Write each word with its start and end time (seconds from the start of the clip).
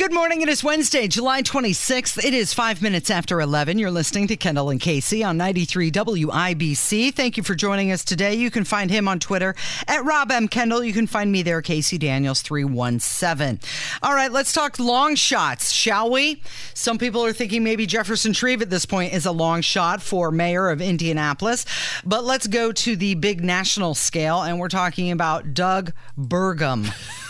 Good 0.00 0.14
morning. 0.14 0.40
It 0.40 0.48
is 0.48 0.64
Wednesday, 0.64 1.08
July 1.08 1.42
26th. 1.42 2.24
It 2.24 2.32
is 2.32 2.54
five 2.54 2.80
minutes 2.80 3.10
after 3.10 3.38
11. 3.38 3.78
You're 3.78 3.90
listening 3.90 4.28
to 4.28 4.36
Kendall 4.36 4.70
and 4.70 4.80
Casey 4.80 5.22
on 5.22 5.36
93 5.36 5.90
WIBC. 5.90 7.12
Thank 7.12 7.36
you 7.36 7.42
for 7.42 7.54
joining 7.54 7.92
us 7.92 8.02
today. 8.02 8.32
You 8.32 8.50
can 8.50 8.64
find 8.64 8.90
him 8.90 9.06
on 9.06 9.20
Twitter 9.20 9.54
at 9.86 10.02
Rob 10.02 10.30
M. 10.30 10.48
Kendall. 10.48 10.82
You 10.82 10.94
can 10.94 11.06
find 11.06 11.30
me 11.30 11.42
there, 11.42 11.60
Casey 11.60 11.98
Daniels 11.98 12.40
317. 12.40 13.60
All 14.02 14.14
right, 14.14 14.32
let's 14.32 14.54
talk 14.54 14.78
long 14.78 15.16
shots, 15.16 15.70
shall 15.70 16.10
we? 16.10 16.40
Some 16.72 16.96
people 16.96 17.22
are 17.22 17.34
thinking 17.34 17.62
maybe 17.62 17.84
Jefferson 17.84 18.32
Shreve 18.32 18.62
at 18.62 18.70
this 18.70 18.86
point 18.86 19.12
is 19.12 19.26
a 19.26 19.32
long 19.32 19.60
shot 19.60 20.00
for 20.00 20.30
mayor 20.30 20.70
of 20.70 20.80
Indianapolis. 20.80 21.66
But 22.06 22.24
let's 22.24 22.46
go 22.46 22.72
to 22.72 22.96
the 22.96 23.16
big 23.16 23.44
national 23.44 23.94
scale, 23.94 24.40
and 24.40 24.58
we're 24.58 24.68
talking 24.68 25.10
about 25.10 25.52
Doug 25.52 25.92
Burgum. 26.18 26.90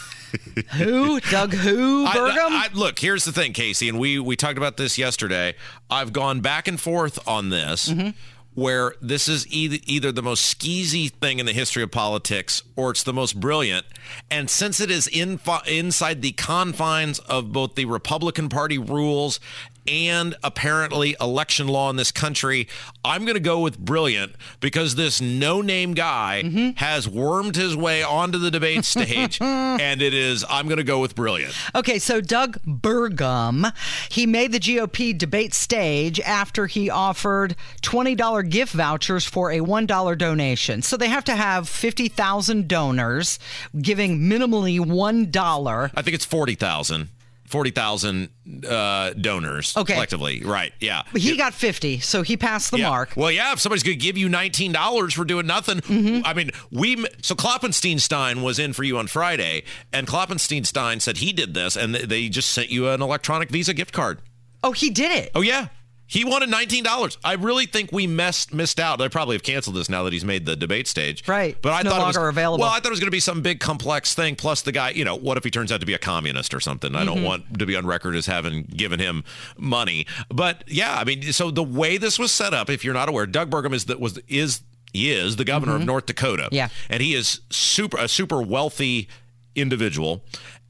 who? 0.73 1.21
Doug 1.21 1.53
who? 1.53 2.07
Burgum? 2.07 2.11
I, 2.15 2.69
I, 2.71 2.75
look, 2.75 2.99
here's 2.99 3.25
the 3.25 3.33
thing, 3.33 3.53
Casey, 3.53 3.89
and 3.89 3.99
we 3.99 4.19
we 4.19 4.37
talked 4.37 4.59
about 4.59 4.77
this 4.77 4.99
yesterday. 4.99 5.55
I've 5.91 6.13
gone 6.13 6.41
back 6.41 6.69
and 6.69 6.81
forth 6.81 7.27
on 7.29 7.51
this. 7.51 7.89
Mm-hmm. 7.89 8.11
Where 8.55 8.95
this 9.01 9.29
is 9.29 9.47
either, 9.53 9.79
either 9.87 10.11
the 10.11 10.25
most 10.25 10.59
skeezy 10.59 11.09
thing 11.09 11.39
in 11.39 11.47
the 11.47 11.53
history 11.53 11.85
of 11.85 11.93
politics 11.93 12.65
or 12.75 12.91
it's 12.91 13.05
the 13.05 13.13
most 13.13 13.39
brilliant. 13.39 13.87
And 14.29 14.51
since 14.51 14.81
it 14.81 14.91
is 14.91 15.07
in, 15.07 15.39
inside 15.69 16.21
the 16.21 16.33
confines 16.33 17.21
of 17.21 17.53
both 17.53 17.77
the 17.77 17.85
Republican 17.85 18.49
Party 18.49 18.77
rules 18.77 19.39
and 19.87 20.35
apparently 20.43 21.17
election 21.21 21.69
law 21.69 21.91
in 21.91 21.97
this 21.97 22.11
country, 22.13 22.69
I'm 23.05 23.23
going 23.25 23.35
to 23.35 23.41
go 23.41 23.61
with 23.61 23.79
brilliant 23.79 24.35
because 24.61 24.95
this 24.95 25.21
no 25.21 25.61
name 25.61 25.95
guy 25.95 26.43
Mm-hmm. 26.45 26.71
has 26.77 27.09
wormed 27.09 27.57
his 27.57 27.77
way 27.77 28.03
onto 28.03 28.39
the 28.39 28.51
debate 28.51 28.85
stage. 28.85 29.41
and 29.43 30.01
it 30.03 30.15
is, 30.15 30.45
I'm 30.49 30.67
going 30.67 30.79
to 30.79 30.85
go 30.85 31.01
with 31.01 31.15
brilliant. 31.15 31.55
Okay, 31.75 31.99
so 31.99 32.21
Doug 32.21 32.59
Burgum, 32.65 33.73
he 34.11 34.27
made 34.27 34.53
the 34.53 34.59
GOP 34.61 35.17
debate 35.17 35.55
stage 35.55 36.21
after 36.21 36.67
he 36.67 36.89
offered 36.91 37.57
$20 37.83 38.49
gift 38.51 38.73
vouchers 38.73 39.25
for 39.25 39.51
a 39.51 39.59
$1 39.61 40.19
donation. 40.19 40.83
So 40.83 40.97
they 40.97 41.09
have 41.09 41.25
to 41.25 41.37
have 41.37 41.69
50,000 41.69 42.69
donors 42.69 43.39
giving 43.81 44.19
minimally 44.21 44.79
$1. 44.81 45.91
I 45.95 46.03
think 46.03 46.15
it's 46.15 46.25
40,000. 46.25 47.09
40,000 47.51 48.29
uh, 48.69 49.11
donors 49.15 49.77
Okay. 49.77 49.93
collectively. 49.95 50.43
Right. 50.45 50.73
Yeah. 50.81 51.03
But 51.13 51.21
he 51.21 51.37
got 51.37 51.53
50, 51.53 51.99
so 52.01 52.23
he 52.23 52.37
passed 52.37 52.71
the 52.71 52.79
Yeah. 52.79 52.89
mark. 52.89 53.13
Well, 53.17 53.31
yeah, 53.31 53.53
if 53.53 53.61
somebody's 53.61 53.83
going 53.83 53.99
to 53.99 54.03
give 54.05 54.17
you 54.17 54.29
$19 54.29 55.15
for 55.15 55.25
doing 55.25 55.47
nothing, 55.47 55.81
Mm-hmm. 55.81 56.25
I 56.25 56.35
mean, 56.35 56.51
we 56.71 57.05
so 57.23 57.35
Kloppensteinstein 57.35 58.43
was 58.43 58.59
in 58.59 58.73
for 58.73 58.83
you 58.85 58.99
on 58.99 59.07
Friday, 59.09 59.65
and 59.93 60.07
Kloppensteinstein 60.07 61.01
said 61.01 61.19
he 61.19 61.33
did 61.33 61.55
this, 61.55 61.77
and 61.77 61.95
they 61.95 62.29
just 62.29 62.51
sent 62.51 62.71
you 62.71 62.89
an 62.89 63.03
electronic 63.03 63.51
Visa 63.51 63.75
gift 63.75 63.93
card. 63.93 64.21
Oh, 64.63 64.73
he 64.73 64.91
did 64.91 65.11
it. 65.11 65.31
Oh 65.35 65.41
yeah. 65.41 65.69
He 66.11 66.25
wanted 66.25 66.49
nineteen 66.51 66.83
dollars. 66.83 67.17
I 67.23 67.35
really 67.35 67.67
think 67.67 67.93
we 67.93 68.09
messed 68.09 68.53
missed 68.53 68.81
out. 68.81 68.99
They 68.99 69.09
probably 69.09 69.37
have 69.37 69.45
canceled 69.45 69.77
this 69.77 69.89
now 69.89 70.03
that 70.03 70.13
he's 70.13 70.25
made 70.25 70.45
the 70.45 70.57
debate 70.57 70.89
stage. 70.89 71.27
Right. 71.29 71.57
But 71.63 71.73
I 71.73 71.83
no 71.83 71.91
thought 71.91 72.03
it 72.03 72.07
was, 72.09 72.17
longer 72.17 72.29
available. 72.29 72.63
Well, 72.63 72.71
I 72.71 72.81
thought 72.81 72.87
it 72.87 72.91
was 72.91 72.99
going 72.99 73.07
to 73.07 73.13
be 73.13 73.21
some 73.21 73.43
big 73.43 73.61
complex 73.61 74.13
thing. 74.13 74.35
Plus, 74.35 74.63
the 74.63 74.73
guy, 74.73 74.91
you 74.91 75.05
know, 75.05 75.15
what 75.15 75.37
if 75.39 75.45
he 75.45 75.51
turns 75.53 75.71
out 75.71 75.79
to 75.81 75.87
be 75.87 75.95
a 75.95 75.99
communist 75.99 76.53
or 76.53 76.59
something? 76.59 76.95
I 76.97 77.05
Mm-hmm. 77.05 77.15
don't 77.15 77.23
want 77.23 77.59
to 77.61 77.65
be 77.65 77.77
on 77.77 77.87
record 77.87 78.17
as 78.17 78.27
having 78.27 78.65
given 78.65 78.99
him 78.99 79.23
money. 79.57 80.05
But 80.29 80.65
yeah, 80.67 80.97
I 80.99 81.05
mean, 81.05 81.23
so 81.33 81.53
the 81.53 81.63
way 81.63 81.97
this 81.97 82.19
was 82.19 82.33
set 82.33 82.53
up, 82.55 82.69
if 82.69 82.85
you're 82.85 82.93
not 82.95 83.09
aware, 83.09 83.25
Doug 83.27 83.49
Burgum 83.49 83.73
is 83.73 83.85
that 83.85 84.01
was 84.01 84.19
is 84.27 84.63
he 84.93 85.13
is 85.13 85.37
the 85.37 85.45
governor 85.45 85.77
of 85.77 85.85
North 85.85 86.07
Dakota. 86.07 86.43
Mm-hmm. 86.47 86.55
Yeah. 86.57 86.69
and 86.89 87.01
he 87.01 87.15
is 87.15 87.41
super 87.51 87.97
a 87.99 88.09
super 88.09 88.43
wealthy 88.43 89.07
individual, 89.55 90.25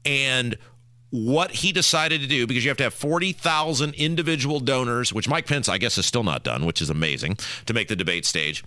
and 0.05 0.55
what 1.11 1.51
he 1.51 1.71
decided 1.71 2.21
to 2.21 2.27
do 2.27 2.47
because 2.47 2.63
you 2.63 2.69
have 2.69 2.77
to 2.77 2.83
have 2.83 2.93
40,000 2.93 3.93
individual 3.95 4.59
donors, 4.59 5.13
which 5.13 5.29
Mike 5.29 5.45
Pence, 5.45 5.69
I 5.69 5.77
guess, 5.77 5.97
is 5.97 6.05
still 6.05 6.23
not 6.23 6.43
done, 6.43 6.65
which 6.65 6.81
is 6.81 6.89
amazing 6.89 7.37
to 7.65 7.73
make 7.73 7.89
the 7.89 7.95
debate 7.95 8.25
stage. 8.25 8.63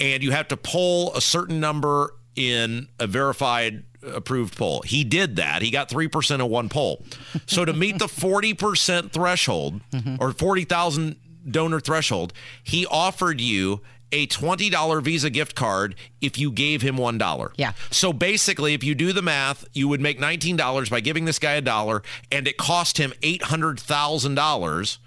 And 0.00 0.22
you 0.22 0.32
have 0.32 0.48
to 0.48 0.56
poll 0.56 1.14
a 1.14 1.20
certain 1.20 1.60
number 1.60 2.14
in 2.34 2.88
a 2.98 3.06
verified 3.06 3.84
approved 4.02 4.56
poll. 4.56 4.82
He 4.82 5.04
did 5.04 5.36
that. 5.36 5.62
He 5.62 5.70
got 5.70 5.88
3% 5.88 6.40
of 6.40 6.48
one 6.48 6.68
poll. 6.68 7.04
So 7.46 7.64
to 7.64 7.72
meet 7.72 7.98
the 7.98 8.06
40% 8.06 9.12
threshold 9.12 9.80
or 10.18 10.32
40,000 10.32 11.16
donor 11.48 11.78
threshold, 11.78 12.32
he 12.64 12.86
offered 12.86 13.40
you 13.40 13.82
a 14.12 14.26
$20 14.26 15.02
Visa 15.02 15.30
gift 15.30 15.54
card 15.54 15.94
if 16.20 16.38
you 16.38 16.52
gave 16.52 16.82
him 16.82 16.96
$1. 16.96 17.52
Yeah. 17.56 17.72
So 17.90 18.12
basically, 18.12 18.74
if 18.74 18.84
you 18.84 18.94
do 18.94 19.12
the 19.12 19.22
math, 19.22 19.64
you 19.72 19.88
would 19.88 20.00
make 20.00 20.20
$19 20.20 20.90
by 20.90 21.00
giving 21.00 21.24
this 21.24 21.38
guy 21.38 21.54
a 21.54 21.60
dollar, 21.60 22.02
and 22.30 22.46
it 22.46 22.56
cost 22.56 22.98
him 22.98 23.12
$800,000 23.22 24.98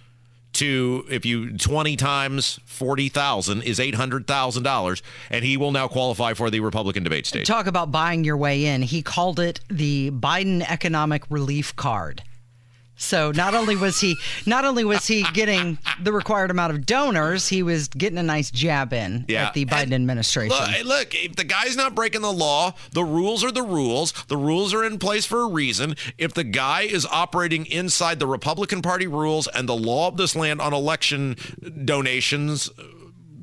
to, 0.53 1.05
if 1.09 1.25
you 1.25 1.57
20 1.57 1.95
times 1.97 2.59
40,000 2.65 3.61
is 3.61 3.77
$800,000, 3.79 5.01
and 5.29 5.45
he 5.45 5.57
will 5.57 5.71
now 5.71 5.87
qualify 5.87 6.33
for 6.33 6.49
the 6.49 6.61
Republican 6.61 7.03
debate 7.03 7.25
stage. 7.25 7.45
Talk 7.45 7.67
about 7.67 7.91
buying 7.91 8.23
your 8.23 8.37
way 8.37 8.65
in. 8.65 8.81
He 8.81 9.01
called 9.01 9.39
it 9.39 9.59
the 9.69 10.11
Biden 10.11 10.61
economic 10.69 11.23
relief 11.29 11.75
card. 11.75 12.23
So 12.97 13.31
not 13.31 13.53
only 13.53 13.75
was 13.75 13.99
he 13.99 14.15
not 14.45 14.63
only 14.65 14.85
was 14.85 15.05
he 15.05 15.23
getting 15.33 15.77
the 16.01 16.11
required 16.13 16.49
amount 16.51 16.73
of 16.73 16.85
donors, 16.85 17.47
he 17.49 17.61
was 17.61 17.87
getting 17.89 18.17
a 18.17 18.23
nice 18.23 18.49
jab 18.51 18.93
in 18.93 19.25
Yeah. 19.27 19.47
at 19.47 19.53
the 19.53 19.65
Biden 19.65 19.83
And 19.83 19.93
administration. 19.95 20.57
Look, 20.57 20.85
look, 20.85 21.15
if 21.15 21.35
the 21.35 21.43
guy's 21.43 21.75
not 21.75 21.93
breaking 21.93 22.21
the 22.21 22.31
law, 22.31 22.73
the 22.91 23.03
rules 23.03 23.43
are 23.43 23.51
the 23.51 23.63
rules. 23.63 24.13
The 24.27 24.37
rules 24.37 24.73
are 24.73 24.83
in 24.83 24.97
place 24.97 25.25
for 25.25 25.41
a 25.41 25.47
reason. 25.47 25.95
If 26.17 26.33
the 26.33 26.43
guy 26.45 26.81
is 26.83 27.05
operating 27.05 27.65
inside 27.65 28.19
the 28.19 28.27
Republican 28.27 28.81
Party 28.81 29.07
rules 29.07 29.47
and 29.47 29.67
the 29.67 29.75
law 29.75 30.07
of 30.07 30.17
this 30.17 30.35
land 30.35 30.61
on 30.61 30.73
election 30.73 31.35
donations, 31.83 32.69
uh, 32.79 32.83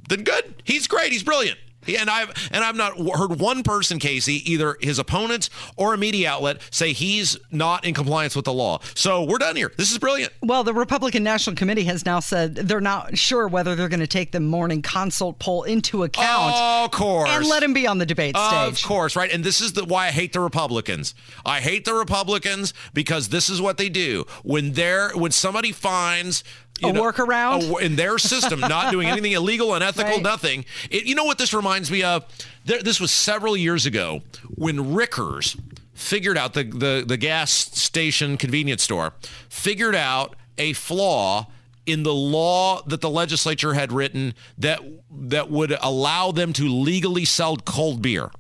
then 0.09 0.23
good. 0.25 0.55
He's 0.65 0.87
great. 0.87 1.13
He's 1.13 1.23
brilliant. 1.23 1.59
And 1.87 2.09
I've 2.11 2.31
and 2.53 2.65
I've 2.65 2.77
not 2.77 2.97
heard 3.17 3.39
one 3.41 3.63
person, 3.63 3.99
Casey, 3.99 4.51
either 4.51 4.77
his 4.81 4.99
opponents 4.99 5.51
or 5.77 5.95
a 5.95 5.99
media 5.99 6.31
outlet, 6.31 6.61
say 6.71 6.93
he's 6.93 7.37
not 7.51 7.85
in 7.85 7.95
compliance 7.95 8.37
with 8.37 8.45
the 8.45 8.53
law. 8.53 8.81
So 8.95 9.25
we're 9.25 9.39
done 9.39 9.57
here. 9.57 9.73
This 9.77 9.91
is 9.91 9.99
brilliant. 9.99 10.33
Well, 10.43 10.65
the 10.65 10.75
Republican 10.75 11.23
National 11.25 11.57
Committee 11.57 11.85
has 11.85 12.05
now 12.07 12.21
said 12.21 12.55
they're 12.55 12.81
not 12.81 13.19
sure 13.19 13.49
whether 13.49 13.75
they're 13.75 13.89
going 13.89 14.01
to 14.01 14.07
take 14.07 14.33
the 14.33 14.41
morning 14.41 14.83
consult 14.83 15.39
poll 15.39 15.65
into 15.65 16.05
account 16.05 16.55
Of 16.55 16.91
course. 16.93 17.29
and 17.31 17.47
let 17.47 17.63
him 17.63 17.73
be 17.75 17.87
on 17.87 17.99
the 17.99 18.07
debate 18.07 18.37
Of 18.37 18.49
stage. 18.77 18.83
Of 18.85 18.89
course, 18.89 19.17
right? 19.17 19.33
And 19.33 19.43
this 19.43 19.61
is 19.61 19.73
the, 19.73 19.85
why 19.85 20.07
I 20.07 20.11
hate 20.11 20.33
the 20.33 20.41
Republicans. 20.41 21.15
I 21.45 21.61
hate 21.61 21.85
the 21.85 21.95
Republicans 21.95 22.75
because 22.95 23.29
this 23.31 23.49
is 23.51 23.61
what 23.61 23.77
they 23.77 23.89
do 23.89 24.25
when 24.43 24.73
they're 24.73 25.11
when 25.15 25.31
somebody 25.33 25.73
finds 25.73 26.45
A 26.83 26.87
workaround? 26.93 27.71
a- 27.71 27.85
in 27.85 27.97
their 27.97 28.19
system, 28.19 28.61
not 28.61 28.91
doing 28.91 29.07
anything 29.13 29.33
illegal, 29.33 29.75
unethical, 29.75 30.13
Right. 30.15 30.23
nothing. 30.23 30.65
It, 30.91 31.05
you 31.05 31.15
know 31.15 31.25
what 31.25 31.39
this 31.39 31.53
reminds 31.55 31.72
me 31.91 32.03
of? 32.03 32.25
This 32.65 33.01
was 33.01 33.11
several 33.11 33.57
years 33.57 33.87
ago 33.87 34.23
when 34.55 34.95
Rickers 34.95 35.57
figured 35.95 36.37
out 36.39 36.55
the, 36.55 36.65
the 36.65 37.05
the 37.07 37.17
gas 37.17 37.51
station 37.51 38.37
convenience 38.37 38.83
store 38.83 39.13
figured 39.49 39.95
out 39.95 40.35
a 40.59 40.73
flaw 40.73 41.47
in 41.87 42.03
the 42.03 42.15
law 42.15 42.83
that 42.83 43.01
the 43.01 43.11
legislature 43.11 43.75
had 43.75 43.93
written 43.93 44.35
that 44.59 44.81
that 45.11 45.51
would 45.51 45.77
allow 45.81 46.33
them 46.33 46.53
to 46.53 46.65
legally 46.69 47.25
sell 47.25 47.57
cold 47.57 48.03
beer. 48.03 48.31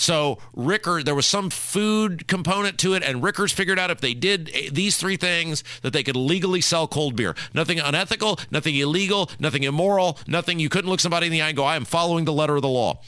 So 0.00 0.38
Ricker, 0.54 1.02
there 1.02 1.14
was 1.14 1.26
some 1.26 1.50
food 1.50 2.26
component 2.26 2.78
to 2.78 2.94
it, 2.94 3.02
and 3.02 3.22
Rickers 3.22 3.52
figured 3.52 3.78
out 3.78 3.90
if 3.90 4.00
they 4.00 4.14
did 4.14 4.50
eh, 4.54 4.70
these 4.72 4.96
three 4.96 5.18
things 5.18 5.62
that 5.82 5.92
they 5.92 6.02
could 6.02 6.16
legally 6.16 6.62
sell 6.62 6.88
cold 6.88 7.16
beer. 7.16 7.34
Nothing 7.52 7.80
unethical, 7.80 8.38
nothing 8.50 8.74
illegal, 8.76 9.30
nothing 9.38 9.62
immoral, 9.62 10.18
nothing 10.26 10.58
you 10.58 10.70
couldn't 10.70 10.88
look 10.88 11.00
somebody 11.00 11.26
in 11.26 11.32
the 11.32 11.42
eye 11.42 11.48
and 11.48 11.56
go, 11.56 11.64
I 11.64 11.76
am 11.76 11.84
following 11.84 12.24
the 12.24 12.32
letter 12.32 12.56
of 12.56 12.62
the 12.62 12.68
law. 12.68 13.02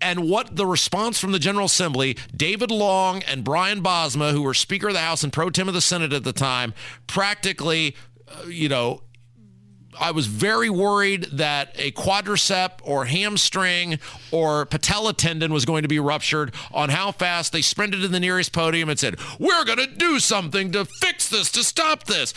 And 0.00 0.30
what 0.30 0.54
the 0.54 0.66
response 0.66 1.18
from 1.18 1.32
the 1.32 1.40
General 1.40 1.66
Assembly, 1.66 2.16
David 2.34 2.70
Long 2.70 3.24
and 3.24 3.42
Brian 3.42 3.82
Bosma, 3.82 4.30
who 4.30 4.42
were 4.42 4.54
Speaker 4.54 4.88
of 4.88 4.94
the 4.94 5.00
House 5.00 5.24
and 5.24 5.32
Pro 5.32 5.50
Tem 5.50 5.66
of 5.66 5.74
the 5.74 5.80
Senate 5.80 6.12
at 6.12 6.22
the 6.22 6.32
time, 6.32 6.74
practically, 7.08 7.96
uh, 8.28 8.46
you 8.46 8.68
know, 8.68 9.02
I 9.98 10.10
was 10.10 10.26
very 10.26 10.70
worried 10.70 11.24
that 11.32 11.74
a 11.78 11.92
quadricep 11.92 12.72
or 12.82 13.06
hamstring 13.06 13.98
or 14.30 14.66
patella 14.66 15.12
tendon 15.12 15.52
was 15.52 15.64
going 15.64 15.82
to 15.82 15.88
be 15.88 15.98
ruptured 15.98 16.54
on 16.72 16.90
how 16.90 17.12
fast 17.12 17.52
they 17.52 17.62
sprinted 17.62 18.02
to 18.02 18.08
the 18.08 18.20
nearest 18.20 18.52
podium 18.52 18.88
and 18.88 18.98
said, 18.98 19.16
We're 19.38 19.64
going 19.64 19.78
to 19.78 19.86
do 19.86 20.18
something 20.18 20.72
to 20.72 20.84
fix 20.84 21.28
this, 21.28 21.50
to 21.52 21.64
stop 21.64 22.04
this. 22.04 22.34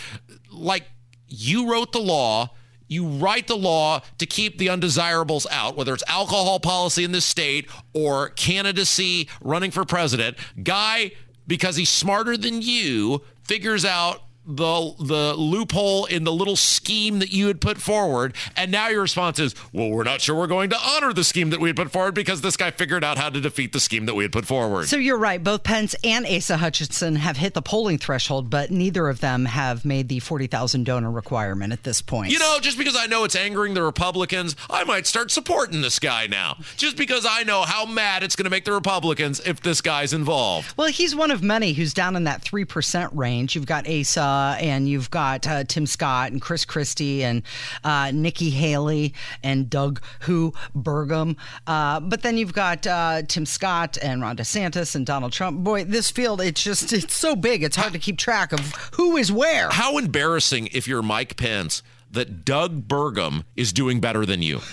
Like 0.52 0.86
you 1.28 1.70
wrote 1.72 1.92
the 1.92 2.00
law. 2.00 2.52
You 2.92 3.08
write 3.08 3.46
the 3.46 3.56
law 3.56 4.02
to 4.18 4.26
keep 4.26 4.58
the 4.58 4.70
undesirables 4.70 5.46
out, 5.52 5.78
whether 5.78 5.94
it's 5.94 6.04
alcohol 6.08 6.60
policy 6.60 7.04
in 7.04 7.12
this 7.12 7.24
state 7.24 7.70
or 7.94 8.30
candidacy 8.30 9.30
running 9.42 9.70
for 9.70 9.86
president. 9.86 10.38
Guy, 10.64 11.12
because 11.46 11.76
he's 11.76 11.90
smarter 11.90 12.36
than 12.36 12.64
you, 12.64 13.22
figures 13.44 13.86
out 13.86 14.24
the 14.56 14.94
the 15.00 15.36
loophole 15.36 16.06
in 16.06 16.24
the 16.24 16.32
little 16.32 16.56
scheme 16.56 17.20
that 17.20 17.32
you 17.32 17.48
had 17.48 17.62
put 17.62 17.78
forward 17.78 18.36
and 18.56 18.72
now 18.72 18.88
your 18.88 19.02
response 19.02 19.38
is 19.38 19.54
well 19.72 19.90
we're 19.90 20.04
not 20.04 20.20
sure 20.22 20.36
we're 20.36 20.48
going 20.48 20.70
to 20.72 20.78
honor 20.78 21.14
the 21.14 21.24
scheme 21.24 21.52
that 21.52 21.60
we 21.60 21.70
had 21.70 21.76
put 21.76 21.92
forward 21.92 22.16
because 22.16 22.42
this 22.42 22.58
guy 22.58 22.72
figured 22.72 23.04
out 23.04 23.18
how 23.18 23.30
to 23.30 23.40
defeat 23.40 23.74
the 23.74 23.80
scheme 23.80 24.08
that 24.08 24.16
we 24.16 24.24
had 24.24 24.32
put 24.32 24.46
forward 24.46 24.88
So 24.88 24.98
you're 24.98 25.18
right. 25.18 25.44
Both 25.44 25.64
Pence 25.64 25.96
and 26.04 26.26
Asa 26.26 26.58
Hutchinson 26.58 27.16
have 27.18 27.38
hit 27.38 27.54
the 27.54 27.62
polling 27.62 27.98
threshold, 28.00 28.50
but 28.50 28.72
neither 28.72 29.08
of 29.08 29.20
them 29.20 29.46
have 29.46 29.86
made 29.86 30.10
the 30.10 30.20
40,000 30.20 30.84
donor 30.84 31.12
requirement 31.12 31.72
at 31.72 31.84
this 31.84 32.02
point. 32.02 32.32
you 32.32 32.40
know 32.40 32.58
just 32.62 32.78
because 32.78 32.96
i 32.98 33.06
know 33.06 33.24
it's 33.24 33.36
angering 33.36 33.74
the 33.76 33.84
republicans 33.84 34.56
i 34.70 34.84
might 34.84 35.06
start 35.06 35.30
supporting 35.32 35.82
this 35.82 36.00
guy 36.00 36.26
now 36.28 36.58
just 36.78 36.98
because 36.98 37.26
i 37.30 37.44
know 37.44 37.62
how 37.64 37.86
mad 37.86 38.24
it's 38.24 38.36
going 38.36 38.46
to 38.46 38.50
make 38.50 38.66
the 38.66 38.72
republicans 38.72 39.40
if 39.46 39.62
this 39.62 39.82
guy's 39.82 40.14
involved 40.14 40.74
Well, 40.78 40.88
he's 40.90 41.16
one 41.16 41.30
of 41.32 41.44
many 41.44 41.74
who's 41.74 41.94
down 41.94 42.16
in 42.16 42.24
that 42.24 42.42
3% 42.44 43.10
range. 43.14 43.56
You've 43.56 43.66
got 43.66 43.88
Asa 43.88 44.22
and 44.60 44.88
you've 44.88 45.10
got 45.10 45.48
uh, 45.48 45.64
Tim 45.64 45.86
Scott 45.86 46.32
and 46.32 46.42
Chris 46.42 46.66
Christie 46.66 47.24
and 47.24 47.44
uh, 47.84 48.12
Nikki 48.14 48.50
Haley 48.50 49.14
and 49.44 49.70
Doug 49.70 50.02
Who 50.22 50.54
Burgum. 50.76 51.36
Uh, 51.68 52.00
but 52.00 52.22
then 52.22 52.38
you've 52.38 52.54
got 52.54 52.86
uh, 52.88 53.22
Tim 53.28 53.46
Scott 53.46 53.98
and 54.02 54.22
Ron 54.22 54.38
DeSantis 54.38 54.96
and 54.96 55.06
Donald 55.06 55.32
Trump. 55.32 55.64
Boy, 55.64 55.84
this 55.84 56.12
field, 56.12 56.42
it's 56.42 56.64
just, 56.64 56.94
it's 56.94 57.16
so 57.16 57.36
big. 57.36 57.64
It's 57.64 57.76
hard 57.76 57.94
to 57.94 58.00
keep 58.00 58.18
track 58.18 58.52
of 58.52 58.60
who 58.94 59.18
is 59.18 59.32
where. 59.32 59.70
how 59.72 59.98
embarrassing 59.98 60.68
if 60.72 60.88
you're 60.88 61.02
mike 61.02 61.38
pence 61.38 61.82
that 62.12 62.44
doug 62.44 62.88
burgum 62.88 63.44
is 63.56 63.72
doing 63.72 64.00
better 64.00 64.26
than 64.26 64.42
you 64.42 64.60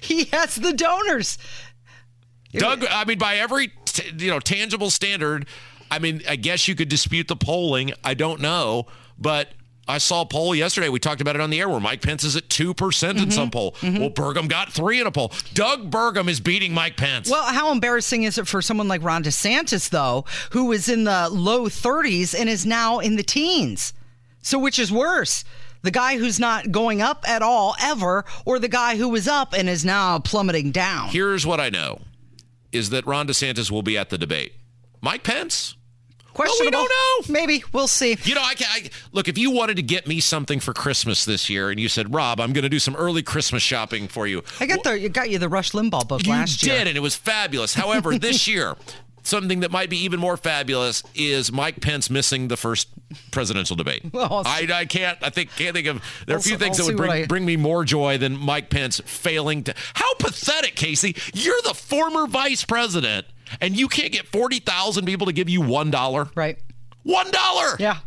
He 0.00 0.24
has 0.26 0.56
the 0.56 0.72
donors. 0.72 1.38
Doug, 2.52 2.84
I 2.88 3.04
mean, 3.04 3.18
by 3.18 3.36
every 3.36 3.72
t- 3.84 4.24
you 4.24 4.30
know 4.30 4.40
tangible 4.40 4.90
standard, 4.90 5.46
I 5.90 5.98
mean, 5.98 6.22
I 6.28 6.36
guess 6.36 6.68
you 6.68 6.74
could 6.74 6.88
dispute 6.88 7.28
the 7.28 7.36
polling. 7.36 7.92
I 8.04 8.14
don't 8.14 8.40
know, 8.40 8.86
but 9.18 9.48
I 9.88 9.96
saw 9.98 10.20
a 10.20 10.26
poll 10.26 10.54
yesterday. 10.54 10.90
We 10.90 10.98
talked 11.00 11.22
about 11.22 11.34
it 11.34 11.40
on 11.40 11.48
the 11.48 11.60
air 11.60 11.68
where 11.68 11.80
Mike 11.80 12.02
Pence 12.02 12.22
is 12.22 12.36
at 12.36 12.50
two 12.50 12.74
percent 12.74 13.16
in 13.16 13.24
mm-hmm. 13.24 13.32
some 13.32 13.50
poll. 13.50 13.72
Mm-hmm. 13.80 13.98
Well, 13.98 14.10
Burgum 14.10 14.48
got 14.48 14.70
three 14.70 15.00
in 15.00 15.06
a 15.06 15.10
poll. 15.10 15.32
Doug 15.54 15.90
Burgum 15.90 16.28
is 16.28 16.40
beating 16.40 16.74
Mike 16.74 16.98
Pence. 16.98 17.30
Well, 17.30 17.42
how 17.42 17.72
embarrassing 17.72 18.24
is 18.24 18.36
it 18.36 18.46
for 18.46 18.60
someone 18.60 18.86
like 18.86 19.02
Ron 19.02 19.24
DeSantis, 19.24 19.88
though, 19.88 20.26
who 20.50 20.66
was 20.66 20.90
in 20.90 21.04
the 21.04 21.28
low 21.30 21.66
30s 21.66 22.38
and 22.38 22.50
is 22.50 22.66
now 22.66 22.98
in 22.98 23.16
the 23.16 23.22
teens? 23.22 23.94
So, 24.42 24.58
which 24.58 24.78
is 24.78 24.92
worse? 24.92 25.44
The 25.82 25.90
guy 25.90 26.18
who's 26.18 26.38
not 26.38 26.70
going 26.70 27.00
up 27.00 27.26
at 27.26 27.40
all 27.40 27.74
ever, 27.80 28.24
or 28.44 28.58
the 28.58 28.68
guy 28.68 28.96
who 28.96 29.08
was 29.08 29.26
up 29.26 29.54
and 29.54 29.68
is 29.68 29.84
now 29.84 30.18
plummeting 30.18 30.72
down? 30.72 31.08
Here's 31.08 31.46
what 31.46 31.60
I 31.60 31.70
know: 31.70 32.00
is 32.72 32.90
that 32.90 33.06
Ron 33.06 33.26
DeSantis 33.26 33.70
will 33.70 33.82
be 33.82 33.96
at 33.96 34.10
the 34.10 34.18
debate. 34.18 34.52
Mike 35.00 35.22
Pence. 35.22 35.76
Questionable. 36.46 36.86
don't 36.86 37.26
know. 37.28 37.32
Maybe. 37.32 37.64
We'll 37.72 37.88
see. 37.88 38.16
You 38.24 38.34
know, 38.34 38.40
I, 38.42 38.54
I 38.60 38.90
look. 39.12 39.28
If 39.28 39.38
you 39.38 39.50
wanted 39.50 39.76
to 39.76 39.82
get 39.82 40.06
me 40.06 40.20
something 40.20 40.60
for 40.60 40.72
Christmas 40.72 41.24
this 41.24 41.48
year, 41.50 41.70
and 41.70 41.78
you 41.80 41.88
said, 41.88 42.14
"Rob, 42.14 42.40
I'm 42.40 42.52
going 42.52 42.62
to 42.62 42.68
do 42.68 42.78
some 42.78 42.96
early 42.96 43.22
Christmas 43.22 43.62
shopping 43.62 44.08
for 44.08 44.26
you," 44.26 44.42
I 44.60 44.66
got 44.66 44.82
the 44.84 44.98
you 44.98 45.08
got 45.08 45.30
you 45.30 45.38
the 45.38 45.48
Rush 45.48 45.72
Limbaugh 45.72 46.06
book 46.08 46.24
You 46.26 46.32
last 46.32 46.60
did, 46.60 46.66
year. 46.68 46.78
and 46.86 46.96
it 46.96 47.00
was 47.00 47.14
fabulous. 47.16 47.74
However, 47.74 48.18
this 48.18 48.46
year, 48.46 48.76
something 49.22 49.60
that 49.60 49.70
might 49.70 49.90
be 49.90 49.98
even 49.98 50.20
more 50.20 50.36
fabulous 50.36 51.02
is 51.14 51.50
Mike 51.52 51.80
Pence 51.80 52.08
missing 52.10 52.48
the 52.48 52.56
first 52.56 52.88
presidential 53.30 53.74
debate. 53.76 54.02
Well, 54.12 54.32
I'll 54.32 54.46
I, 54.46 54.66
I 54.72 54.84
can't. 54.84 55.18
I 55.22 55.30
think 55.30 55.50
can't 55.56 55.74
think 55.74 55.86
of. 55.86 56.02
There 56.26 56.34
are 56.34 56.38
a 56.38 56.40
I'll 56.40 56.42
few 56.42 56.54
s- 56.54 56.60
things 56.60 56.80
I'll 56.80 56.86
that 56.86 56.92
would 56.92 56.98
bring 56.98 57.10
I- 57.10 57.26
bring 57.26 57.44
me 57.44 57.56
more 57.56 57.84
joy 57.84 58.18
than 58.18 58.36
Mike 58.36 58.70
Pence 58.70 59.00
failing 59.04 59.64
to. 59.64 59.74
How 59.94 60.14
pathetic, 60.14 60.76
Casey! 60.76 61.16
You're 61.34 61.60
the 61.64 61.74
former 61.74 62.26
vice 62.26 62.64
president, 62.64 63.26
and 63.60 63.78
you 63.78 63.88
can't 63.88 64.12
get 64.12 64.26
forty 64.26 64.58
thousand 64.60 65.04
people 65.06 65.26
to 65.26 65.32
give 65.32 65.48
you 65.48 65.60
one 65.60 65.90
dollar. 65.90 66.28
Right. 66.34 66.58
One 67.02 67.30
dollar. 67.30 67.76
Yeah. 67.78 67.98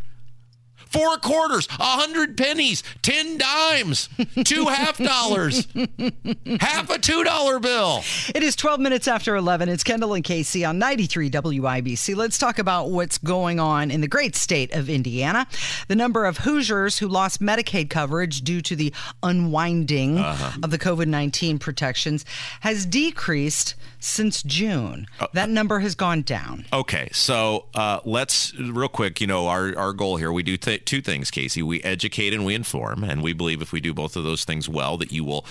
Four 0.92 1.18
quarters, 1.18 1.68
a 1.80 1.84
hundred 1.84 2.36
pennies, 2.38 2.84
ten 3.02 3.38
dimes, 3.38 4.10
two 4.44 4.66
half 4.66 4.98
dollars, 4.98 5.68
half 6.60 6.90
a 6.90 7.00
two 7.00 7.24
dollar 7.24 7.60
bill. 7.60 8.04
It 8.36 8.44
is 8.44 8.56
12 8.56 8.80
minutes 8.80 9.08
after 9.08 9.36
11. 9.36 9.70
It's 9.70 9.84
Kendall 9.84 10.14
and 10.14 10.24
Casey 10.24 10.66
on 10.66 10.78
93 10.80 11.30
WIBC. 11.30 12.16
Let's 12.16 12.38
talk 12.38 12.60
about 12.60 12.90
what's 12.90 13.18
going 13.18 13.60
on 13.60 13.90
in 13.90 14.02
the 14.02 14.08
great 14.08 14.36
state 14.36 14.74
of 14.74 14.90
Indiana. 14.90 15.48
The 15.88 15.96
number 15.96 16.26
of 16.26 16.40
Hoosiers 16.40 16.98
who 16.98 17.08
lost 17.08 17.42
Medicaid 17.42 17.90
coverage 17.90 18.42
due 18.42 18.62
to 18.62 18.76
the 18.76 18.94
unwinding 19.24 20.20
of 20.20 20.72
the 20.72 20.78
COVID 20.78 21.08
19 21.08 21.58
protections 21.60 22.26
has 22.62 22.86
decreased 22.86 23.76
since 24.00 24.42
June. 24.44 25.08
that 25.34 25.50
number 25.50 25.80
has 25.80 25.96
gone 25.96 26.22
down. 26.24 26.66
Okay, 26.74 27.08
so 27.12 27.66
uh, 27.76 28.00
let's 28.04 28.54
real 28.60 28.88
quick. 28.88 29.22
You 29.22 29.28
know, 29.28 29.48
our 29.48 29.78
our 29.78 29.94
goal 29.94 30.18
here 30.18 30.32
we 30.32 30.44
do 30.44 30.58
th- 30.58 30.81
two 30.86 31.02
things, 31.02 31.32
Casey. 31.32 31.62
We 31.62 31.82
educate 31.84 32.34
and 32.34 32.46
we 32.46 32.56
inform, 32.56 33.04
and 33.04 33.24
we 33.24 33.34
believe 33.34 33.62
if 33.62 33.72
we 33.72 33.82
do 33.82 33.94
both 33.94 34.16
of 34.16 34.24
those 34.24 34.44
things 34.44 34.68
well, 34.68 34.98
that 34.98 35.12
you 35.12 35.24
will 35.24 35.46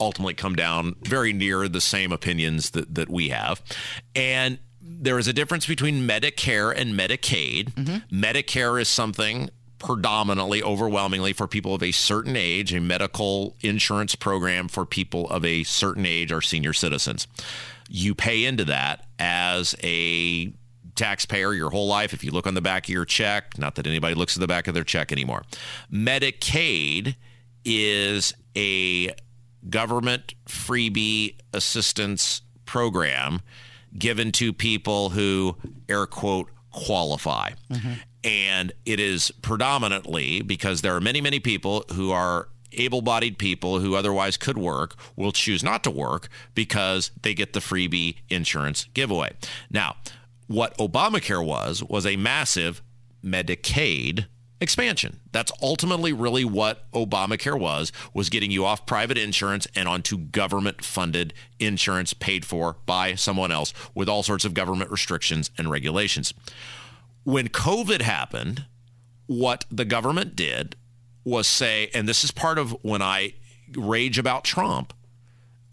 ultimately 0.00 0.34
come 0.34 0.54
down 0.54 0.96
very 1.02 1.32
near 1.32 1.68
the 1.68 1.80
same 1.80 2.12
opinions 2.12 2.70
that 2.70 2.94
that 2.94 3.08
we 3.08 3.30
have, 3.30 3.62
and. 4.14 4.58
There 4.84 5.16
is 5.16 5.28
a 5.28 5.32
difference 5.32 5.64
between 5.64 6.08
Medicare 6.08 6.76
and 6.76 6.98
Medicaid. 6.98 7.72
Mm-hmm. 7.74 8.20
Medicare 8.20 8.80
is 8.80 8.88
something 8.88 9.48
predominantly, 9.82 10.62
overwhelmingly 10.62 11.32
for 11.32 11.48
people 11.48 11.74
of 11.74 11.82
a 11.82 11.92
certain 11.92 12.36
age, 12.36 12.72
a 12.72 12.80
medical 12.80 13.56
insurance 13.60 14.14
program 14.14 14.68
for 14.68 14.86
people 14.86 15.28
of 15.28 15.44
a 15.44 15.64
certain 15.64 16.06
age 16.06 16.30
or 16.30 16.40
senior 16.40 16.72
citizens. 16.72 17.26
You 17.88 18.14
pay 18.14 18.44
into 18.44 18.64
that 18.66 19.06
as 19.18 19.74
a 19.82 20.52
taxpayer 20.94 21.54
your 21.54 21.70
whole 21.70 21.86
life. 21.86 22.12
If 22.12 22.22
you 22.24 22.30
look 22.30 22.46
on 22.46 22.54
the 22.54 22.60
back 22.60 22.84
of 22.84 22.88
your 22.90 23.04
check, 23.04 23.58
not 23.58 23.74
that 23.76 23.86
anybody 23.86 24.14
looks 24.14 24.36
at 24.36 24.40
the 24.40 24.46
back 24.46 24.68
of 24.68 24.74
their 24.74 24.84
check 24.84 25.12
anymore. 25.12 25.42
Medicaid 25.92 27.16
is 27.64 28.34
a 28.56 29.14
government 29.68 30.34
freebie 30.46 31.36
assistance 31.52 32.42
program 32.66 33.40
given 33.96 34.32
to 34.32 34.52
people 34.52 35.10
who 35.10 35.56
air 35.88 36.06
quote 36.06 36.48
qualify. 36.70 37.50
And 38.24 38.72
it 38.86 39.00
is 39.00 39.30
predominantly 39.42 40.42
because 40.42 40.80
there 40.80 40.94
are 40.94 41.00
many, 41.00 41.20
many 41.20 41.40
people 41.40 41.84
who 41.92 42.10
are 42.12 42.48
able 42.72 43.02
bodied 43.02 43.36
people 43.38 43.80
who 43.80 43.94
otherwise 43.94 44.36
could 44.36 44.56
work 44.56 44.94
will 45.16 45.32
choose 45.32 45.62
not 45.62 45.84
to 45.84 45.90
work 45.90 46.28
because 46.54 47.10
they 47.22 47.34
get 47.34 47.52
the 47.52 47.60
freebie 47.60 48.16
insurance 48.30 48.86
giveaway. 48.94 49.32
Now, 49.70 49.96
what 50.46 50.76
Obamacare 50.78 51.44
was, 51.44 51.82
was 51.82 52.06
a 52.06 52.16
massive 52.16 52.82
Medicaid 53.24 54.26
expansion. 54.60 55.20
That's 55.32 55.52
ultimately 55.60 56.12
really 56.12 56.44
what 56.44 56.90
Obamacare 56.92 57.58
was, 57.58 57.92
was 58.14 58.30
getting 58.30 58.50
you 58.50 58.64
off 58.64 58.86
private 58.86 59.18
insurance 59.18 59.66
and 59.74 59.88
onto 59.88 60.16
government 60.16 60.84
funded 60.84 61.34
insurance 61.58 62.14
paid 62.14 62.44
for 62.44 62.76
by 62.86 63.14
someone 63.14 63.50
else 63.50 63.74
with 63.94 64.08
all 64.08 64.22
sorts 64.22 64.44
of 64.44 64.54
government 64.54 64.90
restrictions 64.90 65.50
and 65.58 65.70
regulations. 65.70 66.32
When 67.24 67.48
COVID 67.48 68.02
happened, 68.02 68.66
what 69.26 69.64
the 69.70 69.84
government 69.84 70.36
did 70.36 70.76
was 71.24 71.46
say, 71.46 71.90
and 71.92 72.08
this 72.08 72.24
is 72.24 72.30
part 72.30 72.58
of 72.58 72.76
when 72.82 73.02
I 73.02 73.34
rage 73.76 74.18
about 74.18 74.44
Trump, 74.44 74.92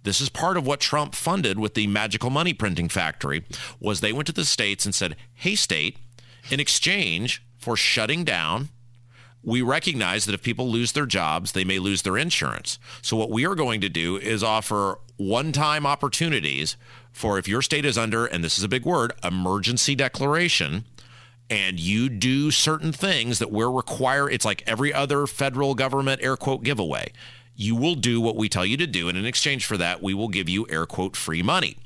this 0.10 0.20
is 0.20 0.30
part 0.30 0.58
of 0.58 0.66
what 0.66 0.80
Trump 0.80 1.14
funded 1.14 1.60
with 1.60 1.76
the 1.76 1.86
magical 1.86 2.32
money 2.32 2.52
printing 2.52 2.90
factory 2.90 3.46
was 3.80 4.02
they 4.02 4.12
went 4.12 4.26
to 4.26 4.34
the 4.34 4.44
states 4.44 4.84
and 4.86 4.96
said, 4.96 5.16
"Hey 5.36 5.54
state, 5.54 5.98
in 6.50 6.60
exchange 6.60 7.44
for 7.60 7.78
shutting 7.78 8.24
down 8.24 8.70
we 9.44 9.62
recognize 9.62 10.26
that 10.26 10.34
if 10.34 10.42
people 10.42 10.70
lose 10.70 10.92
their 10.92 11.06
jobs, 11.06 11.54
they 11.54 11.64
may 11.64 11.80
lose 11.80 12.02
their 12.02 12.18
insurance. 12.18 12.78
So, 13.02 13.16
what 13.16 13.30
we 13.30 13.46
are 13.46 13.56
going 13.56 13.82
to 13.82 13.90
do 13.90 14.18
is 14.18 14.44
offer 14.44 15.00
one 15.18 15.52
time 15.52 15.86
opportunities 15.86 16.76
for 17.12 17.38
if 17.38 17.48
your 17.48 17.62
state 17.62 17.86
is 17.86 17.98
under, 17.98 18.26
and 18.26 18.44
this 18.44 18.58
is 18.58 18.64
a 18.64 18.70
big 18.70 18.86
word, 18.86 19.14
emergency 19.24 19.96
declaration, 19.96 20.86
and 21.50 21.80
you 21.80 22.10
do 22.10 22.52
certain 22.52 22.92
things 22.92 23.40
that 23.40 23.52
we're 23.52 23.72
require 23.72 24.30
it's 24.30 24.46
like 24.46 24.64
every 24.68 24.94
other 24.94 25.26
federal 25.26 25.74
government 25.74 26.22
air 26.22 26.38
quote 26.38 26.64
giveaway 26.64 27.12
you 27.60 27.76
will 27.76 27.96
do 27.96 28.22
what 28.22 28.38
we 28.38 28.48
tell 28.48 28.66
you 28.66 28.78
to 28.78 28.88
do 28.88 29.10
and 29.10 29.18
in 29.18 29.26
exchange 29.26 29.66
for 29.66 29.76
that 29.76 30.02
we 30.02 30.14
will 30.14 30.30
give 30.30 30.48
you 30.48 30.66
air 30.70 30.86
quote 30.86 31.16
free 31.16 31.44
money. 31.44 31.78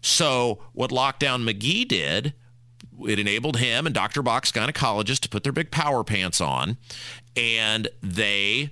So 0.00 0.58
what 0.72 0.90
lockdown 0.90 1.48
mcgee 1.48 1.88
did 1.88 2.34
it 3.06 3.18
enabled 3.18 3.56
him 3.56 3.86
and 3.86 3.94
dr 3.94 4.20
box 4.22 4.52
gynecologist 4.52 5.20
to 5.20 5.28
put 5.28 5.42
their 5.42 5.52
big 5.52 5.70
power 5.70 6.04
pants 6.04 6.40
on 6.40 6.76
and 7.34 7.88
they 8.02 8.70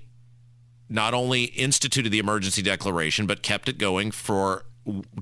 not 0.90 1.14
only 1.14 1.44
instituted 1.44 2.10
the 2.10 2.18
emergency 2.18 2.60
declaration, 2.60 3.26
but 3.26 3.42
kept 3.42 3.68
it 3.68 3.78
going 3.78 4.10
for 4.10 4.64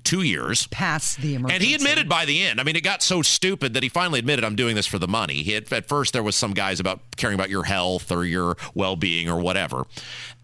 two 0.05 0.23
years. 0.23 0.67
Past 0.69 1.19
the 1.19 1.35
emergency. 1.35 1.55
And 1.55 1.65
he 1.65 1.75
admitted 1.75 2.09
by 2.09 2.25
the 2.25 2.43
end. 2.43 2.61
I 2.61 2.65
mean, 2.65 2.77
it 2.77 2.83
got 2.83 3.03
so 3.03 3.23
stupid 3.23 3.75
that 3.75 3.83
he 3.83 3.89
finally 3.89 4.19
admitted, 4.19 4.45
"I'm 4.45 4.57
doing 4.57 4.75
this 4.77 4.87
for 4.87 4.99
the 4.99 5.09
money." 5.09 5.43
He 5.43 5.53
had, 5.53 5.73
at 5.73 5.87
first 5.89 6.13
there 6.13 6.23
was 6.23 6.37
some 6.37 6.53
guys 6.53 6.81
about 6.81 7.01
caring 7.17 7.35
about 7.35 7.51
your 7.51 7.65
health 7.65 8.11
or 8.11 8.25
your 8.25 8.57
well-being 8.75 9.29
or 9.29 9.39
whatever, 9.41 9.87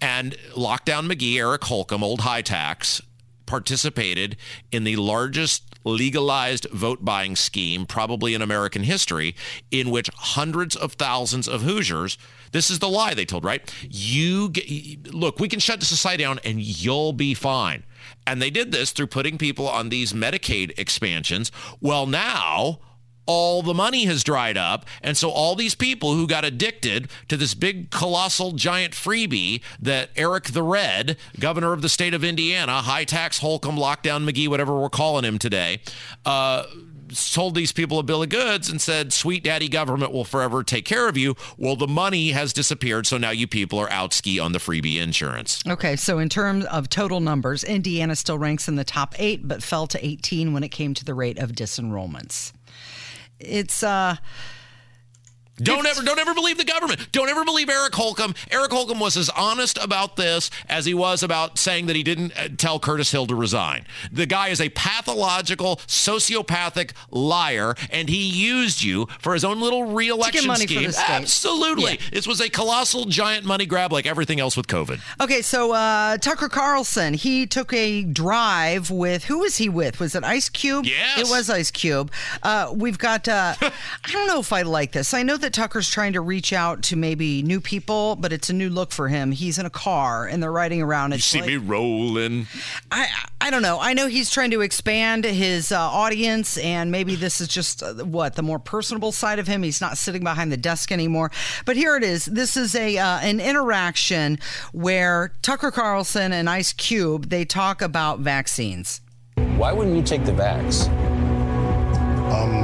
and 0.01 0.37
lockdown 0.53 1.11
McGee, 1.11 1.39
Eric 1.39 1.65
Holcomb, 1.65 2.03
old 2.03 2.21
high 2.21 2.43
tax, 2.43 3.01
participated 3.47 4.37
in 4.73 4.85
the 4.85 4.97
largest 4.97 5.74
legalized 5.85 6.67
vote 6.71 7.05
buying 7.05 7.37
scheme 7.37 7.87
probably 7.87 8.35
in 8.35 8.43
American 8.43 8.83
history, 8.83 9.37
in 9.71 9.91
which 9.91 10.11
hundreds 10.15 10.75
of 10.75 10.95
thousands 10.95 11.47
of 11.47 11.63
Hoosiers. 11.63 12.19
This 12.53 12.71
is 12.71 12.79
the 12.79 12.89
lie 12.89 13.15
they 13.15 13.25
told, 13.25 13.45
right? 13.45 13.73
You 13.83 14.49
get, 14.49 15.13
look, 15.13 15.39
we 15.39 15.49
can 15.49 15.61
shut 15.61 15.81
the 15.81 15.87
society 15.87 16.23
down 16.23 16.41
and 16.45 16.61
you'll 16.61 17.13
be 17.13 17.35
fine. 17.35 17.85
And 18.27 18.41
they 18.41 18.51
did 18.51 18.73
this 18.73 18.93
through 18.93 19.09
putting 19.09 19.39
people 19.39 19.69
on 19.69 19.89
these 19.89 20.13
Medicaid 20.13 20.79
expansions. 20.79 21.51
Well, 21.81 22.07
now 22.07 22.81
all 23.27 23.63
the 23.63 23.75
money 23.75 24.05
has 24.05 24.25
dried 24.25 24.57
up. 24.57 24.85
And 25.03 25.17
so 25.17 25.31
all 25.31 25.55
these 25.55 25.75
people 25.75 26.15
who 26.15 26.27
got 26.27 26.45
addicted 26.45 27.09
to 27.29 27.37
this 27.37 27.55
big, 27.55 27.91
colossal, 27.91 28.53
giant 28.53 28.95
freebie 28.95 29.63
that 29.81 30.11
Eric 30.17 30.47
the 30.47 30.63
Red, 30.63 31.17
governor 31.39 31.73
of 31.73 31.83
the 31.83 31.89
state 31.89 32.15
of 32.15 32.25
Indiana, 32.25 32.83
high 32.83 33.05
tax 33.05 33.39
Holcomb, 33.39 33.77
lockdown 33.77 34.29
McGee, 34.29 34.49
whatever 34.49 34.79
we're 34.79 34.89
calling 34.89 35.25
him 35.25 35.39
today, 35.39 35.81
uh, 36.25 36.65
sold 37.11 37.55
these 37.55 37.73
people 37.73 37.99
a 37.99 38.03
bill 38.03 38.23
of 38.23 38.29
goods 38.29 38.69
and 38.69 38.81
said, 38.81 39.13
sweet 39.13 39.45
daddy 39.45 39.69
government 39.69 40.13
will 40.13 40.25
forever 40.25 40.63
take 40.63 40.85
care 40.85 41.09
of 41.09 41.17
you. 41.17 41.37
Well, 41.57 41.77
the 41.77 41.87
money 41.87 42.31
has 42.31 42.53
disappeared. 42.53 43.07
So 43.07 43.19
now 43.19 43.31
you 43.31 43.47
people 43.47 43.79
are 43.79 43.91
out 43.91 44.13
ski 44.13 44.39
on 44.39 44.53
the 44.53 44.59
freebie 44.59 45.01
insurance. 45.01 45.63
Okay, 45.67 45.97
so 45.97 46.19
in 46.19 46.29
terms 46.29 46.65
of 46.67 46.89
total 46.89 47.21
numbers, 47.21 47.65
Indiana 47.65 48.17
still 48.17 48.39
ranks 48.39 48.69
in 48.69 48.77
the 48.77 48.85
top 48.85 49.15
eight, 49.19 49.47
but 49.47 49.63
fell 49.63 49.87
to 49.89 50.05
18 50.05 50.53
when 50.53 50.63
it 50.63 50.71
came 50.71 50.95
to 50.95 51.05
the 51.05 51.15
rate 51.15 51.39
of 51.39 51.53
disenrollments. 51.53 52.53
It's 53.39 53.83
uh 53.83 54.17
Don't 55.59 55.87
ever, 55.87 56.03
don't 56.03 56.19
ever 56.19 56.35
believe 56.35 56.59
the 56.59 56.65
government. 56.65 57.13
Don't 57.13 57.29
ever 57.29 57.45
believe 57.45 57.69
Eric 57.69 57.95
Holcomb. 57.95 58.35
Eric 58.51 58.73
Holcomb 58.73 58.99
was 58.99 59.17
as 59.17 59.29
honest 59.31 59.79
about 59.81 60.17
this 60.17 60.51
as 60.69 60.85
he 60.85 60.95
was 60.95 61.23
about 61.23 61.59
saying 61.59 61.87
that 61.87 61.95
he 61.97 62.03
didn't 62.03 62.33
uh, 62.37 62.49
tell 62.57 62.81
Curtis 62.81 63.13
Hill 63.13 63.27
to 63.29 63.35
resign. 63.37 63.85
The 64.11 64.27
guy 64.27 64.49
is 64.49 64.61
a 64.61 64.69
pathological, 64.71 65.77
sociopathic 65.87 66.93
liar, 67.11 67.75
and 67.91 68.09
he 68.09 68.23
used 68.29 68.83
you 68.83 69.07
for 69.21 69.33
his 69.35 69.45
own 69.45 69.61
little 69.61 69.85
reelection 69.85 70.47
money 70.47 70.67
scheme. 70.67 70.91
Absolutely, 71.09 71.93
Yeah. 71.93 72.01
this 72.13 72.27
was 72.27 72.41
a 72.41 72.49
colossal, 72.51 73.05
giant 73.07 73.45
money 73.45 73.67
grab, 73.67 73.93
like 73.93 74.07
everything 74.07 74.41
else 74.41 74.57
with 74.57 74.67
COVID. 74.67 75.01
Okay, 75.21 75.43
so 75.43 75.73
uh, 75.73 76.17
Tucker 76.19 76.49
Carlson, 76.49 77.15
he 77.15 77.47
took 77.47 77.73
a 77.73 78.03
drive 78.03 78.91
with 78.91 79.25
who 79.25 79.39
was 79.41 79.57
he 79.59 79.69
with? 79.69 80.01
Was 80.01 80.15
it 80.15 80.25
Ice 80.25 80.49
Cube? 80.49 80.85
Yes. 80.87 81.21
it 81.21 81.29
was 81.31 81.49
Ice 81.49 81.71
Cube. 81.71 82.11
Uh, 82.43 82.73
we've 82.75 82.99
got. 82.99 83.29
Uh, 83.29 83.55
I 83.61 84.13
don't 84.13 84.27
know 84.27 84.41
if 84.41 84.53
I 84.53 84.63
like 84.63 84.93
this. 84.93 85.15
I 85.15 85.23
know 85.23 85.37
that 85.45 85.53
Tucker's 85.53 85.91
trying 85.91 86.15
to 86.15 86.23
reach 86.23 86.55
out 86.55 86.83
to 86.85 86.97
maybe 86.97 87.43
new 87.43 87.61
people, 87.61 88.17
but 88.17 88.33
it's 88.33 88.49
a 88.49 88.53
new 88.55 88.71
look 88.71 88.93
for 88.93 89.09
him. 89.09 89.31
He's 89.31 89.59
in 89.59 89.67
a 89.67 89.71
car 89.71 90.27
and 90.27 90.43
they're 90.43 90.51
riding 90.51 90.81
around. 90.81 91.13
You 91.13 91.19
see 91.19 91.41
like- 91.41 91.49
me 91.49 91.57
rolling. 91.59 92.47
I 92.91 93.09
I 93.43 93.51
don't 93.51 93.61
know. 93.61 93.79
I 93.79 93.93
know 93.93 94.07
he's 94.07 94.31
trying 94.31 94.53
to 94.53 94.63
expand 94.63 95.27
his 95.27 95.71
uh, 95.71 95.79
audience, 95.79 96.57
and 96.57 96.91
maybe 96.91 97.15
this 97.15 97.43
is 97.43 97.49
just 97.49 97.83
uh, 97.83 97.93
what 98.05 98.37
the 98.37 98.43
more 98.43 98.59
personable 98.59 99.13
side 99.13 99.39
of 99.39 99.47
him. 99.47 99.63
He's 99.63 99.83
not 99.83 99.99
sitting 99.99 100.25
behind 100.25 100.51
the 100.51 100.57
desk 100.57 100.91
anymore. 100.91 101.31
But 101.67 101.77
here 101.77 101.95
it 101.97 102.03
is. 102.03 102.25
This 102.25 102.57
is 102.57 102.75
a 102.75 102.97
uh, 102.97 103.19
an 103.19 103.41
interaction 103.41 104.39
where 104.73 105.35
Tucker 105.43 105.71
Carlson 105.71 106.33
and 106.33 106.49
Ice 106.49 106.73
Cube 106.73 107.29
they 107.29 107.45
talk 107.45 107.83
about 107.83 108.21
vaccines. 108.21 109.03
Why 109.57 109.75
wouldn't 109.75 109.95
you 109.95 110.03
take 110.03 110.25
the 110.25 110.33
vax? 110.33 110.89
Um, 112.33 112.64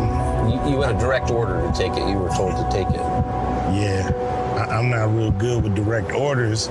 You, 0.69 0.83
had 0.83 0.97
a 0.97 0.99
direct 0.99 1.31
order 1.31 1.61
to 1.61 1.73
take 1.76 1.93
it. 1.93 2.09
You 2.09 2.19
were 2.19 2.29
told 2.31 2.57
to 2.57 2.69
take 2.71 2.88
it. 2.88 2.95
yeah, 2.95 4.11
I, 4.57 4.76
I'm 4.76 4.90
not 4.90 5.14
real 5.14 5.31
good 5.31 5.62
with 5.62 5.75
direct 5.75 6.12
orders, 6.12 6.69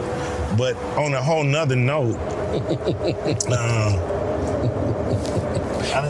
but 0.57 0.75
on 0.97 1.13
a 1.13 1.21
whole 1.21 1.43
nother 1.43 1.75
note, 1.75 2.15
um, 3.51 3.99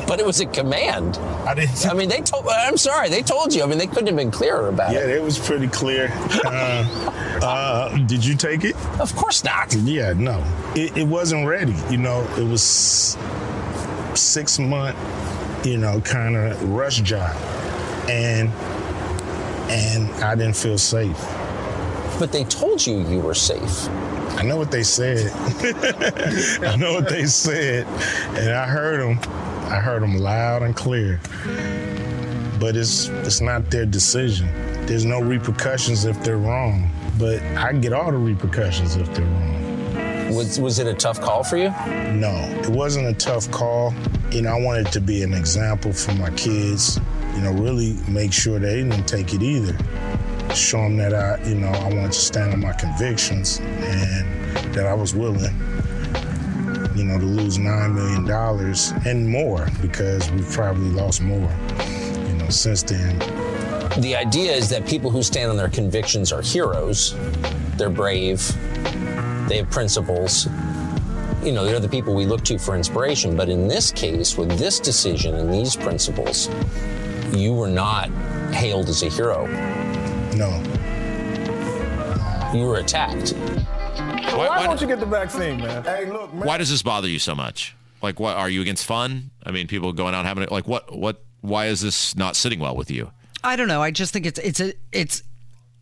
But 0.07 0.19
it 0.19 0.25
was 0.25 0.39
a 0.39 0.45
command. 0.45 1.17
I 1.48 1.55
didn't. 1.55 1.88
I 1.88 1.93
mean, 1.93 2.09
they 2.09 2.21
told. 2.21 2.48
I'm 2.48 2.77
sorry, 2.77 3.09
they 3.09 3.21
told 3.21 3.53
you. 3.53 3.63
I 3.63 3.65
mean, 3.65 3.77
they 3.77 3.88
couldn't 3.88 4.07
have 4.07 4.15
been 4.15 4.31
clearer 4.31 4.67
about 4.67 4.91
yeah, 4.91 5.00
it. 5.00 5.09
Yeah, 5.09 5.15
it 5.15 5.24
was 5.24 5.38
pretty 5.39 5.67
clear. 5.67 6.12
Uh, 7.41 7.45
uh, 7.45 7.98
did 8.05 8.25
you 8.25 8.36
take 8.36 8.65
it? 8.65 8.75
Of 9.00 9.15
course 9.15 9.45
not. 9.45 9.74
Yeah, 9.75 10.12
no, 10.13 10.43
it, 10.75 10.98
it 10.98 11.07
wasn't 11.07 11.48
ready. 11.48 11.74
You 11.89 11.98
know, 11.98 12.21
it 12.38 12.43
was 12.43 13.17
six 14.13 14.59
month, 14.59 14.98
you 15.65 15.77
know, 15.77 16.01
kind 16.01 16.36
of 16.36 16.62
rush 16.69 17.00
job, 17.01 17.36
and 18.09 18.49
and 19.69 20.11
I 20.23 20.35
didn't 20.35 20.55
feel 20.55 20.77
safe. 20.77 21.17
But 22.17 22.31
they 22.31 22.43
told 22.45 22.85
you 22.85 22.99
you 23.07 23.19
were 23.19 23.35
safe. 23.35 23.87
I 24.37 24.43
know 24.43 24.57
what 24.57 24.71
they 24.71 24.83
said. 24.83 25.31
I 26.63 26.75
know 26.75 26.93
what 26.93 27.07
they 27.07 27.25
said, 27.25 27.85
and 28.35 28.51
I 28.51 28.65
heard 28.65 28.99
them. 28.99 29.19
I 29.71 29.75
heard 29.75 30.01
them 30.01 30.17
loud 30.17 30.63
and 30.63 30.75
clear. 30.75 31.19
But 32.59 32.75
it's 32.75 33.07
it's 33.09 33.41
not 33.41 33.69
their 33.69 33.85
decision. 33.85 34.49
There's 34.85 35.05
no 35.05 35.21
repercussions 35.21 36.05
if 36.05 36.21
they're 36.23 36.37
wrong. 36.37 36.89
But 37.19 37.41
I 37.57 37.73
get 37.73 37.93
all 37.93 38.11
the 38.11 38.17
repercussions 38.17 38.95
if 38.95 39.13
they're 39.13 39.25
wrong. 39.25 40.35
Was 40.35 40.59
was 40.59 40.79
it 40.79 40.87
a 40.87 40.93
tough 40.93 41.21
call 41.21 41.43
for 41.43 41.57
you? 41.57 41.69
No, 42.13 42.31
it 42.63 42.69
wasn't 42.69 43.07
a 43.07 43.13
tough 43.13 43.49
call. 43.51 43.93
You 44.31 44.43
know, 44.43 44.55
I 44.55 44.59
wanted 44.59 44.91
to 44.93 45.01
be 45.01 45.21
an 45.21 45.33
example 45.33 45.93
for 45.93 46.13
my 46.13 46.31
kids. 46.31 46.99
You 47.39 47.46
know, 47.46 47.53
really 47.53 47.96
make 48.10 48.34
sure 48.34 48.60
they 48.60 48.84
didn't 48.84 49.08
take 49.08 49.34
it 49.34 49.41
either. 49.41 49.74
Show 50.53 50.79
them 50.79 50.98
that 50.98 51.13
I, 51.13 51.41
you 51.48 51.55
know, 51.55 51.69
I 51.69 51.86
wanted 51.86 52.12
to 52.12 52.19
stand 52.19 52.51
on 52.51 52.60
my 52.60 52.74
convictions 52.74 53.60
and 53.60 54.53
that 54.74 54.86
I 54.86 54.93
was 54.93 55.15
willing, 55.15 55.58
you 56.98 57.05
know, 57.05 57.17
to 57.17 57.25
lose 57.25 57.58
nine 57.58 57.96
million 57.96 58.25
dollars 58.25 58.91
and 59.05 59.25
more 59.25 59.69
because 59.81 60.29
we've 60.31 60.51
probably 60.51 60.89
lost 60.89 61.22
more, 61.22 61.50
you 62.27 62.36
know, 62.36 62.50
since 62.50 62.84
then. 62.84 63.17
The 64.01 64.17
idea 64.17 64.51
is 64.51 64.67
that 64.72 64.86
people 64.86 65.10
who 65.10 65.24
stand 65.24 65.50
on 65.50 65.55
their 65.55 65.69
convictions 65.69 66.34
are 66.34 66.41
heroes. 66.41 67.15
They're 67.77 67.89
brave. 67.89 68.46
They 69.48 69.55
have 69.60 69.69
principles. 69.72 70.46
You 71.41 71.53
know, 71.53 71.63
they're 71.63 71.79
the 71.79 71.88
people 71.88 72.13
we 72.15 72.25
look 72.25 72.43
to 72.43 72.60
for 72.60 72.75
inspiration. 72.75 73.38
But 73.38 73.48
in 73.48 73.69
this 73.69 73.93
case, 73.93 74.38
with 74.38 74.60
this 74.60 74.77
decision 74.77 75.36
and 75.36 75.53
these 75.53 75.77
principles, 75.77 76.50
you 77.33 77.53
were 77.53 77.67
not 77.67 78.09
hailed 78.53 78.89
as 78.89 79.03
a 79.03 79.09
hero. 79.09 79.45
No. 80.36 80.50
You 82.53 82.65
were 82.65 82.77
attacked. 82.77 83.33
Why, 83.33 84.48
why, 84.48 84.63
don't 84.63 84.81
you 84.81 84.88
get 84.88 85.00
the 85.00 85.05
vaccine, 85.05 85.57
man? 85.57 85.83
Hey, 85.83 86.05
look, 86.05 86.33
man. 86.33 86.48
why 86.48 86.57
does 86.57 86.69
this 86.69 86.81
bother 86.81 87.07
you 87.07 87.19
so 87.19 87.36
much? 87.36 87.75
Like, 88.01 88.19
what 88.19 88.38
are 88.38 88.50
you 88.50 88.62
against 88.62 88.86
fun? 88.86 89.31
I 89.43 89.51
mean, 89.51 89.67
people 89.67 89.91
going 89.93 90.15
out 90.15 90.25
having 90.25 90.43
it. 90.43 90.51
Like, 90.51 90.67
what? 90.67 90.95
What? 90.95 91.24
Why 91.41 91.67
is 91.67 91.81
this 91.81 92.15
not 92.15 92.36
sitting 92.36 92.59
well 92.59 92.75
with 92.75 92.91
you? 92.91 93.12
I 93.43 93.55
don't 93.55 93.67
know. 93.67 93.81
I 93.81 93.91
just 93.91 94.13
think 94.13 94.25
it's 94.25 94.39
it's 94.39 94.59
a 94.59 94.74
it's 94.91 95.24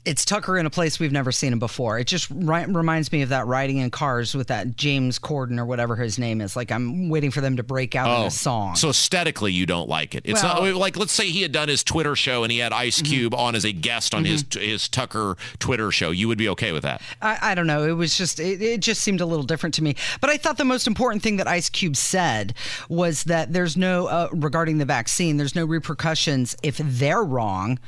it's 0.08 0.24
Tucker 0.24 0.58
in 0.58 0.66
a 0.66 0.70
place 0.70 1.00
we've 1.00 1.12
never 1.12 1.32
seen 1.32 1.52
him 1.52 1.60
before. 1.60 2.00
It 2.00 2.08
just 2.08 2.30
ri- 2.32 2.66
reminds 2.66 3.12
me 3.12 3.22
of 3.24 3.30
that 3.30 3.46
riding 3.46 3.78
in 3.78 3.92
cars 3.92 4.34
with 4.34 4.48
that 4.48 4.78
James 4.78 5.20
Corden 5.20 5.60
or 5.60 5.66
whatever 5.66 5.96
his 5.98 6.18
name 6.18 6.40
is. 6.42 6.56
Like 6.56 6.72
I'm 6.72 7.10
waiting 7.10 7.30
for 7.30 7.42
them 7.42 7.58
to 7.58 7.64
break 7.64 7.94
out 7.96 8.22
in 8.22 8.28
a 8.28 8.32
song. 8.32 8.72
Oh, 8.72 8.76
So 8.76 8.90
aesthetically, 8.90 9.52
you 9.52 9.66
don't 9.66 9.90
like 9.90 10.16
it. 10.16 10.22
It's 10.26 10.42
Well- 10.42 10.64
not 10.64 10.76
like 10.76 10.96
let's 10.98 11.12
say 11.12 11.30
he 11.30 11.42
had 11.42 11.52
done 11.52 11.68
his 11.68 11.84
Twitter 11.84 12.16
show 12.16 12.44
and 12.44 12.52
he 12.52 12.60
had 12.60 12.72
Ice 12.72 13.02
Cube 13.02 13.34
on 13.36 13.54
as 13.56 13.66
a 13.66 13.72
guest 13.72 14.16
on 14.16 14.24
his 14.26 14.46
his 14.54 14.88
Tucker 14.88 15.36
Twitter 15.60 15.92
show. 15.92 16.12
You 16.12 16.28
would 16.30 16.38
be 16.38 16.50
okay 16.50 16.72
with 16.72 16.84
that? 16.84 17.02
I, 17.22 17.52
I 17.52 17.56
don't 17.56 17.68
know. 17.68 17.84
It 17.84 17.92
was 17.92 18.18
just 18.18 18.40
it, 18.40 18.62
it 18.62 18.80
just 18.80 19.02
seemed 19.02 19.20
a 19.22 19.26
little 19.26 19.46
different 19.46 19.76
to 19.76 19.84
me. 19.84 19.96
But 20.22 20.30
I 20.30 20.38
thought 20.38 20.58
the 20.58 20.66
most 20.66 20.88
important 20.88 21.22
thing 21.22 21.36
that 21.38 21.48
Ice 21.48 21.70
Cube 21.70 21.96
said 21.98 22.54
was 22.88 23.24
that 23.26 23.52
there's 23.54 23.76
no 23.76 24.08
uh, 24.08 24.30
regarding 24.32 24.78
the 24.78 24.86
vaccine. 24.86 25.36
There's 25.38 25.56
no 25.56 25.66
repercussions 25.66 26.56
if 26.64 26.78
they're 26.78 27.24
wrong, 27.24 27.80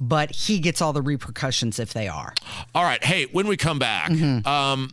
but 0.00 0.30
he 0.34 0.58
gets 0.58 0.80
all 0.80 0.92
the 0.92 1.02
repercussions 1.02 1.78
if 1.78 1.92
they 1.92 2.08
are. 2.08 2.34
All 2.74 2.84
right. 2.84 3.02
Hey, 3.02 3.26
when 3.32 3.46
we 3.46 3.56
come 3.56 3.78
back, 3.78 4.10
um, 4.46 4.90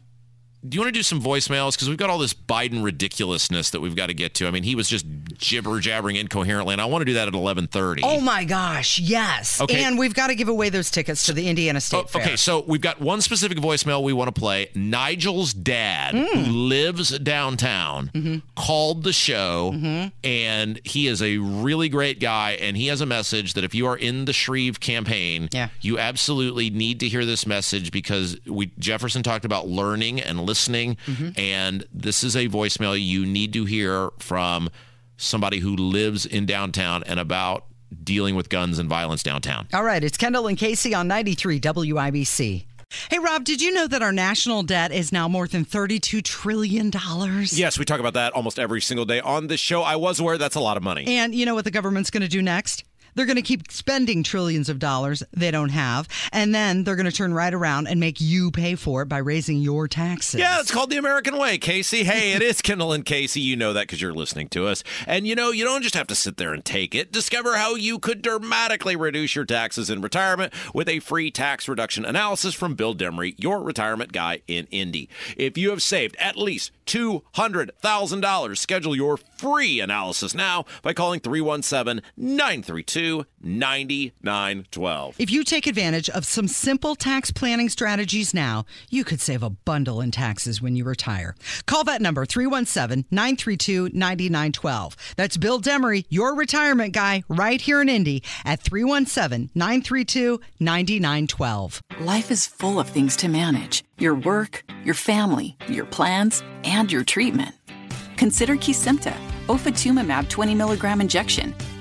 do 0.67 0.75
you 0.75 0.81
want 0.81 0.93
to 0.93 0.97
do 0.97 1.03
some 1.03 1.21
voicemails? 1.21 1.73
Because 1.73 1.89
we've 1.89 1.97
got 1.97 2.09
all 2.09 2.17
this 2.17 2.33
Biden 2.33 2.83
ridiculousness 2.83 3.69
that 3.69 3.81
we've 3.81 3.95
got 3.95 4.07
to 4.07 4.13
get 4.13 4.33
to. 4.35 4.47
I 4.47 4.51
mean, 4.51 4.63
he 4.63 4.75
was 4.75 4.89
just 4.89 5.05
gibber 5.37 5.79
jabbering 5.79 6.15
incoherently, 6.15 6.73
and 6.73 6.81
I 6.81 6.85
want 6.85 7.01
to 7.01 7.05
do 7.05 7.13
that 7.13 7.27
at 7.27 7.33
eleven 7.33 7.67
thirty. 7.67 8.01
Oh 8.03 8.19
my 8.19 8.43
gosh, 8.43 8.99
yes. 8.99 9.61
Okay. 9.61 9.83
And 9.83 9.99
we've 9.99 10.13
got 10.13 10.27
to 10.27 10.35
give 10.35 10.47
away 10.49 10.69
those 10.69 10.89
tickets 10.89 11.25
to 11.27 11.33
the 11.33 11.47
Indiana 11.47 11.79
State 11.79 11.97
Oh, 11.97 12.03
Fair. 12.03 12.21
okay, 12.21 12.35
so 12.35 12.63
we've 12.67 12.81
got 12.81 12.99
one 12.99 13.21
specific 13.21 13.57
voicemail 13.59 14.03
we 14.03 14.13
want 14.13 14.33
to 14.33 14.39
play. 14.39 14.69
Nigel's 14.73 15.53
dad, 15.53 16.15
who 16.15 16.25
mm. 16.25 16.69
lives 16.69 17.17
downtown, 17.19 18.09
mm-hmm. 18.13 18.37
called 18.55 19.03
the 19.03 19.13
show, 19.13 19.71
mm-hmm. 19.73 20.07
and 20.23 20.81
he 20.83 21.07
is 21.07 21.21
a 21.21 21.37
really 21.37 21.89
great 21.89 22.19
guy. 22.19 22.51
And 22.53 22.75
he 22.75 22.87
has 22.87 23.01
a 23.01 23.05
message 23.05 23.53
that 23.53 23.63
if 23.63 23.75
you 23.75 23.85
are 23.87 23.97
in 23.97 24.25
the 24.25 24.33
Shreve 24.33 24.79
campaign, 24.79 25.49
Yeah. 25.51 25.69
you 25.81 25.99
absolutely 25.99 26.69
need 26.69 26.99
to 27.01 27.07
hear 27.07 27.25
this 27.25 27.45
message 27.45 27.91
because 27.91 28.37
we 28.47 28.71
Jefferson 28.79 29.21
talked 29.21 29.45
about 29.45 29.67
learning 29.67 30.19
and 30.19 30.39
listening 30.41 30.54
listening. 30.55 30.95
Mm-hmm. 31.05 31.37
And 31.37 31.85
this 31.93 32.23
is 32.23 32.35
a 32.35 32.47
voicemail 32.47 32.99
you 32.99 33.25
need 33.25 33.51
to 33.53 33.65
hear 33.65 34.11
from 34.19 34.69
somebody 35.17 35.59
who 35.59 35.75
lives 35.75 36.25
in 36.25 36.45
downtown 36.45 37.03
and 37.03 37.19
about 37.19 37.65
dealing 38.03 38.35
with 38.35 38.47
guns 38.49 38.79
and 38.79 38.89
violence 38.89 39.21
downtown. 39.21 39.67
All 39.73 39.83
right, 39.83 40.03
it's 40.03 40.17
Kendall 40.17 40.47
and 40.47 40.57
Casey 40.57 40.93
on 40.93 41.07
93 41.07 41.59
WIBC. 41.59 42.65
Hey, 43.09 43.19
Rob, 43.19 43.43
did 43.43 43.61
you 43.61 43.73
know 43.73 43.87
that 43.87 44.01
our 44.01 44.13
national 44.13 44.63
debt 44.63 44.93
is 44.93 45.11
now 45.11 45.27
more 45.27 45.47
than 45.47 45.65
$32 45.65 46.23
trillion? 46.23 46.91
Yes, 47.51 47.77
we 47.77 47.83
talk 47.83 47.99
about 47.99 48.13
that 48.13 48.31
almost 48.33 48.57
every 48.57 48.79
single 48.81 49.05
day 49.05 49.19
on 49.19 49.47
this 49.47 49.59
show. 49.59 49.81
I 49.81 49.97
was 49.97 50.19
aware 50.19 50.37
that's 50.37 50.55
a 50.55 50.61
lot 50.61 50.77
of 50.77 50.83
money. 50.83 51.05
And 51.05 51.35
you 51.35 51.45
know 51.45 51.55
what 51.55 51.65
the 51.65 51.71
government's 51.71 52.09
going 52.09 52.23
to 52.23 52.29
do 52.29 52.41
next? 52.41 52.85
They're 53.15 53.25
going 53.25 53.37
to 53.37 53.41
keep 53.41 53.71
spending 53.71 54.23
trillions 54.23 54.67
of 54.67 54.77
dollars 54.77 55.23
they 55.31 55.49
don't 55.49 55.69
have, 55.69 56.07
and 56.33 56.53
then 56.53 56.83
they're 56.83 56.97
going 56.97 57.05
to 57.05 57.11
turn 57.11 57.33
right 57.33 57.53
around 57.53 57.87
and 57.87 57.97
make 57.99 58.19
you 58.19 58.51
pay 58.51 58.75
for 58.75 59.03
it 59.03 59.05
by 59.05 59.19
raising 59.19 59.57
your 59.57 59.87
taxes. 59.87 60.39
Yeah, 60.39 60.59
it's 60.59 60.71
called 60.71 60.89
the 60.89 60.97
American 60.97 61.37
way, 61.37 61.57
Casey. 61.57 62.03
Hey, 62.03 62.33
it 62.33 62.41
is 62.41 62.61
Kendall 62.61 62.91
and 62.91 63.05
Casey. 63.05 63.39
You 63.39 63.55
know 63.55 63.71
that 63.71 63.83
because 63.83 64.01
you're 64.01 64.13
listening 64.13 64.49
to 64.49 64.67
us. 64.67 64.83
And 65.07 65.25
you 65.25 65.33
know, 65.33 65.51
you 65.51 65.63
don't 65.63 65.81
just 65.81 65.95
have 65.95 66.07
to 66.07 66.15
sit 66.15 66.35
there 66.35 66.53
and 66.53 66.63
take 66.65 66.93
it. 66.93 67.11
Discover 67.11 67.55
how 67.55 67.75
you 67.75 67.99
could 67.99 68.21
dramatically 68.21 68.97
reduce 68.97 69.33
your 69.33 69.45
taxes 69.45 69.89
in 69.89 70.01
retirement 70.01 70.53
with 70.73 70.89
a 70.89 70.99
free 70.99 71.31
tax 71.31 71.69
reduction 71.69 72.03
analysis 72.03 72.53
from 72.53 72.75
Bill 72.75 72.93
Demery, 72.93 73.33
your 73.37 73.61
retirement 73.61 74.11
guy 74.11 74.41
in 74.47 74.67
Indy. 74.71 75.07
If 75.37 75.57
you 75.57 75.69
have 75.69 75.81
saved 75.81 76.17
at 76.19 76.37
least 76.37 76.71
$200,000, 76.85 78.57
schedule 78.57 78.95
your 78.95 79.17
free 79.17 79.79
analysis 79.79 80.35
now 80.35 80.65
by 80.81 80.93
calling 80.93 81.21
317 81.21 82.03
932 82.17 83.04
9912. 83.41 85.15
If 85.19 85.31
you 85.31 85.43
take 85.43 85.67
advantage 85.67 86.09
of 86.09 86.25
some 86.25 86.47
simple 86.47 86.95
tax 86.95 87.31
planning 87.31 87.69
strategies 87.69 88.33
now, 88.33 88.65
you 88.89 89.03
could 89.03 89.21
save 89.21 89.43
a 89.43 89.49
bundle 89.49 90.01
in 90.01 90.11
taxes 90.11 90.61
when 90.61 90.75
you 90.75 90.83
retire. 90.83 91.35
Call 91.65 91.83
that 91.85 92.01
number 92.01 92.25
317 92.25 93.05
932 93.11 93.89
9912. 93.93 94.95
That's 95.15 95.37
Bill 95.37 95.61
Demery, 95.61 96.05
your 96.09 96.35
retirement 96.35 96.93
guy, 96.93 97.23
right 97.27 97.61
here 97.61 97.81
in 97.81 97.89
Indy 97.89 98.23
at 98.43 98.61
317 98.61 99.51
932 99.53 100.39
9912. 100.59 101.81
Life 101.99 102.31
is 102.31 102.45
full 102.47 102.79
of 102.79 102.89
things 102.89 103.15
to 103.17 103.27
manage 103.27 103.83
your 103.97 104.15
work, 104.15 104.63
your 104.83 104.95
family, 104.95 105.55
your 105.67 105.85
plans, 105.85 106.43
and 106.63 106.91
your 106.91 107.03
treatment. 107.03 107.55
Consider 108.17 108.55
Kesimpta, 108.55 109.15
ofatumumab 109.47 110.29
20 110.29 110.55
milligram 110.55 111.01
injection. 111.01 111.53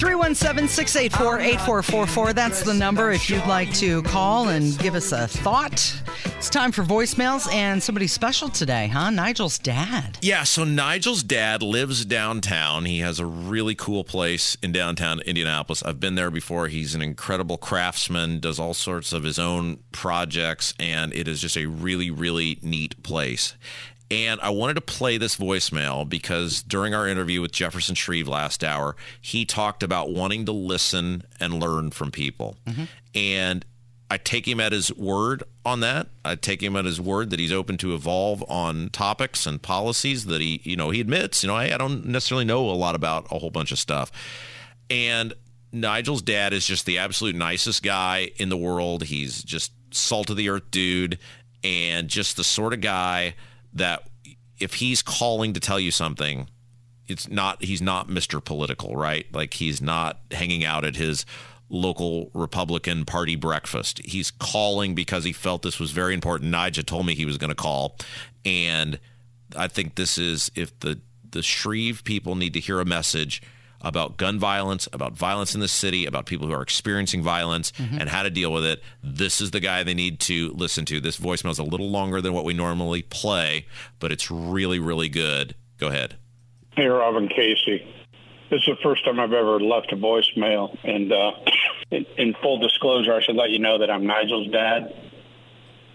317 0.00 0.66
684 0.66 1.40
8444. 1.40 2.32
That's 2.32 2.62
the 2.62 2.72
number 2.72 3.10
if 3.10 3.28
you'd 3.28 3.44
like 3.44 3.70
to 3.74 4.02
call 4.04 4.48
and 4.48 4.78
give 4.78 4.94
us 4.94 5.12
a 5.12 5.28
thought. 5.28 5.94
It's 6.38 6.48
time 6.48 6.72
for 6.72 6.82
voicemails 6.82 7.52
and 7.52 7.82
somebody 7.82 8.06
special 8.06 8.48
today, 8.48 8.86
huh? 8.86 9.10
Nigel's 9.10 9.58
dad. 9.58 10.16
Yeah, 10.22 10.44
so 10.44 10.64
Nigel's 10.64 11.22
dad 11.22 11.62
lives 11.62 12.06
downtown. 12.06 12.86
He 12.86 13.00
has 13.00 13.20
a 13.20 13.26
really 13.26 13.74
cool 13.74 14.02
place 14.02 14.56
in 14.62 14.72
downtown 14.72 15.20
Indianapolis. 15.20 15.82
I've 15.82 16.00
been 16.00 16.14
there 16.14 16.30
before. 16.30 16.68
He's 16.68 16.94
an 16.94 17.02
incredible 17.02 17.58
craftsman, 17.58 18.40
does 18.40 18.58
all 18.58 18.72
sorts 18.72 19.12
of 19.12 19.22
his 19.22 19.38
own 19.38 19.80
projects, 19.92 20.72
and 20.80 21.12
it 21.12 21.28
is 21.28 21.42
just 21.42 21.58
a 21.58 21.66
really, 21.66 22.10
really 22.10 22.58
neat 22.62 23.02
place. 23.02 23.54
And 24.10 24.40
I 24.40 24.50
wanted 24.50 24.74
to 24.74 24.80
play 24.80 25.18
this 25.18 25.36
voicemail 25.36 26.08
because 26.08 26.62
during 26.62 26.94
our 26.94 27.06
interview 27.06 27.40
with 27.40 27.52
Jefferson 27.52 27.94
Shreve 27.94 28.26
last 28.26 28.64
hour, 28.64 28.96
he 29.20 29.44
talked 29.44 29.82
about 29.84 30.10
wanting 30.10 30.46
to 30.46 30.52
listen 30.52 31.22
and 31.38 31.60
learn 31.60 31.90
from 31.92 32.10
people. 32.10 32.56
And 33.14 33.64
I 34.10 34.18
take 34.18 34.48
him 34.48 34.58
at 34.58 34.72
his 34.72 34.92
word 34.96 35.44
on 35.64 35.80
that. 35.80 36.08
I 36.24 36.34
take 36.34 36.60
him 36.60 36.74
at 36.74 36.84
his 36.84 37.00
word 37.00 37.30
that 37.30 37.38
he's 37.38 37.52
open 37.52 37.76
to 37.78 37.94
evolve 37.94 38.44
on 38.48 38.88
topics 38.88 39.46
and 39.46 39.62
policies 39.62 40.26
that 40.26 40.40
he, 40.40 40.60
you 40.64 40.74
know, 40.74 40.90
he 40.90 41.00
admits, 41.00 41.44
you 41.44 41.46
know, 41.46 41.54
I, 41.54 41.72
I 41.72 41.78
don't 41.78 42.06
necessarily 42.06 42.44
know 42.44 42.68
a 42.68 42.72
lot 42.72 42.96
about 42.96 43.26
a 43.30 43.38
whole 43.38 43.50
bunch 43.50 43.70
of 43.70 43.78
stuff. 43.78 44.10
And 44.90 45.32
Nigel's 45.72 46.22
dad 46.22 46.52
is 46.52 46.66
just 46.66 46.86
the 46.86 46.98
absolute 46.98 47.36
nicest 47.36 47.84
guy 47.84 48.32
in 48.38 48.48
the 48.48 48.56
world. 48.56 49.04
He's 49.04 49.44
just 49.44 49.70
salt 49.92 50.30
of 50.30 50.36
the 50.36 50.48
earth 50.48 50.68
dude 50.72 51.20
and 51.62 52.08
just 52.08 52.36
the 52.36 52.42
sort 52.42 52.72
of 52.72 52.80
guy 52.80 53.36
that 53.72 54.08
if 54.58 54.74
he's 54.74 55.02
calling 55.02 55.52
to 55.54 55.60
tell 55.60 55.80
you 55.80 55.90
something, 55.90 56.48
it's 57.06 57.28
not 57.28 57.62
he's 57.62 57.82
not 57.82 58.08
Mr. 58.08 58.44
Political, 58.44 58.94
right? 58.96 59.26
Like 59.32 59.54
he's 59.54 59.80
not 59.80 60.20
hanging 60.30 60.64
out 60.64 60.84
at 60.84 60.96
his 60.96 61.26
local 61.68 62.30
Republican 62.34 63.04
Party 63.04 63.36
breakfast. 63.36 64.00
He's 64.04 64.30
calling 64.30 64.94
because 64.94 65.24
he 65.24 65.32
felt 65.32 65.62
this 65.62 65.80
was 65.80 65.92
very 65.92 66.14
important. 66.14 66.50
Nigel 66.50 66.84
told 66.84 67.06
me 67.06 67.14
he 67.14 67.24
was 67.24 67.38
going 67.38 67.50
to 67.50 67.54
call, 67.56 67.96
and 68.44 68.98
I 69.56 69.68
think 69.68 69.94
this 69.94 70.18
is 70.18 70.50
if 70.54 70.78
the 70.80 71.00
the 71.30 71.42
Shreve 71.42 72.04
people 72.04 72.34
need 72.34 72.54
to 72.54 72.60
hear 72.60 72.80
a 72.80 72.84
message 72.84 73.42
about 73.82 74.16
gun 74.16 74.38
violence, 74.38 74.88
about 74.92 75.12
violence 75.12 75.54
in 75.54 75.60
the 75.60 75.68
city, 75.68 76.06
about 76.06 76.26
people 76.26 76.46
who 76.46 76.52
are 76.52 76.62
experiencing 76.62 77.22
violence 77.22 77.72
and 77.78 78.08
how 78.08 78.22
to 78.22 78.30
deal 78.30 78.52
with 78.52 78.64
it. 78.64 78.82
This 79.02 79.40
is 79.40 79.50
the 79.50 79.60
guy 79.60 79.82
they 79.82 79.94
need 79.94 80.20
to 80.20 80.52
listen 80.52 80.84
to. 80.86 81.00
This 81.00 81.18
voicemail 81.18 81.50
is 81.50 81.58
a 81.58 81.64
little 81.64 81.90
longer 81.90 82.20
than 82.20 82.32
what 82.32 82.44
we 82.44 82.52
normally 82.52 83.02
play, 83.02 83.66
but 83.98 84.12
it's 84.12 84.30
really, 84.30 84.78
really 84.78 85.08
good. 85.08 85.54
Go 85.78 85.88
ahead. 85.88 86.16
Hey, 86.76 86.86
Robin 86.86 87.28
Casey. 87.28 87.86
This 88.50 88.60
is 88.62 88.66
the 88.66 88.82
first 88.82 89.04
time 89.04 89.20
I've 89.20 89.32
ever 89.32 89.60
left 89.60 89.92
a 89.92 89.96
voicemail. 89.96 90.76
And 90.82 91.12
uh, 91.12 91.32
in, 91.90 92.04
in 92.18 92.34
full 92.42 92.58
disclosure, 92.58 93.14
I 93.14 93.22
should 93.22 93.36
let 93.36 93.50
you 93.50 93.58
know 93.58 93.78
that 93.78 93.90
I'm 93.90 94.06
Nigel's 94.06 94.48
dad. 94.50 94.92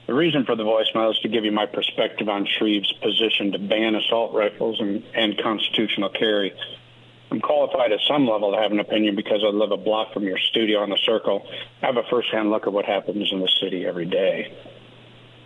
The 0.08 0.14
reason 0.14 0.46
for 0.46 0.56
the 0.56 0.64
voicemail 0.64 1.12
is 1.12 1.20
to 1.20 1.30
give 1.30 1.46
you 1.46 1.52
my 1.52 1.66
perspective 1.66 2.30
on 2.30 2.46
Shreve's 2.46 2.92
position 3.02 3.52
to 3.54 3.60
ban 3.60 3.96
assault 3.96 4.34
rifles 4.34 4.80
and, 4.80 5.04
and 5.16 5.38
constitutional 5.42 6.10
carry. 6.10 6.54
I'm 7.36 7.42
qualified 7.42 7.92
at 7.92 8.00
some 8.08 8.26
level 8.30 8.54
to 8.54 8.58
have 8.58 8.72
an 8.72 8.80
opinion 8.80 9.18
because 9.18 9.44
I 9.44 9.50
live 9.50 9.72
a 9.72 9.78
block 9.78 10.14
from 10.14 10.24
your 10.24 10.38
studio 10.38 10.80
on 10.80 10.90
the 10.90 10.98
Circle. 11.04 11.46
I 11.82 11.88
have 11.88 11.98
a 11.98 12.04
firsthand 12.10 12.50
look 12.50 12.66
at 12.66 12.72
what 12.72 12.86
happens 12.86 13.30
in 13.30 13.42
the 13.42 13.50
city 13.60 13.86
every 13.86 14.06
day. 14.06 14.56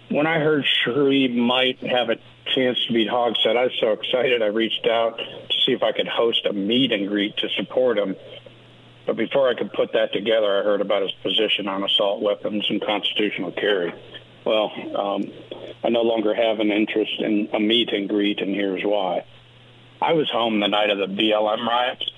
When 0.09 0.27
I 0.27 0.37
heard 0.37 0.67
Shreve 0.83 1.31
might 1.31 1.79
have 1.79 2.11
a 2.11 2.17
chance 2.53 2.77
to 2.85 2.93
beat 2.93 3.09
Hogsett, 3.09 3.57
I 3.57 3.63
was 3.63 3.77
so 3.79 3.93
excited 3.93 4.43
I 4.43 4.47
reached 4.47 4.85
out 4.85 5.17
to 5.17 5.61
see 5.65 5.71
if 5.71 5.81
I 5.81 5.91
could 5.91 6.07
host 6.07 6.45
a 6.45 6.53
meet 6.53 6.91
and 6.91 7.07
greet 7.07 7.35
to 7.37 7.49
support 7.57 7.97
him. 7.97 8.15
But 9.07 9.17
before 9.17 9.49
I 9.49 9.55
could 9.55 9.73
put 9.73 9.93
that 9.93 10.13
together, 10.13 10.59
I 10.59 10.63
heard 10.63 10.81
about 10.81 11.01
his 11.01 11.11
position 11.23 11.67
on 11.67 11.83
assault 11.83 12.21
weapons 12.21 12.67
and 12.69 12.79
constitutional 12.79 13.51
carry. 13.51 13.95
Well, 14.45 14.71
um, 14.95 15.31
I 15.83 15.89
no 15.89 16.03
longer 16.03 16.35
have 16.35 16.59
an 16.59 16.69
interest 16.69 17.19
in 17.19 17.49
a 17.51 17.59
meet 17.59 17.89
and 17.91 18.07
greet, 18.07 18.41
and 18.41 18.53
here's 18.53 18.83
why. 18.83 19.25
I 20.01 20.13
was 20.13 20.29
home 20.29 20.59
the 20.59 20.67
night 20.67 20.89
of 20.89 20.97
the 20.97 21.07
BLM 21.07 21.65
riots. 21.65 22.09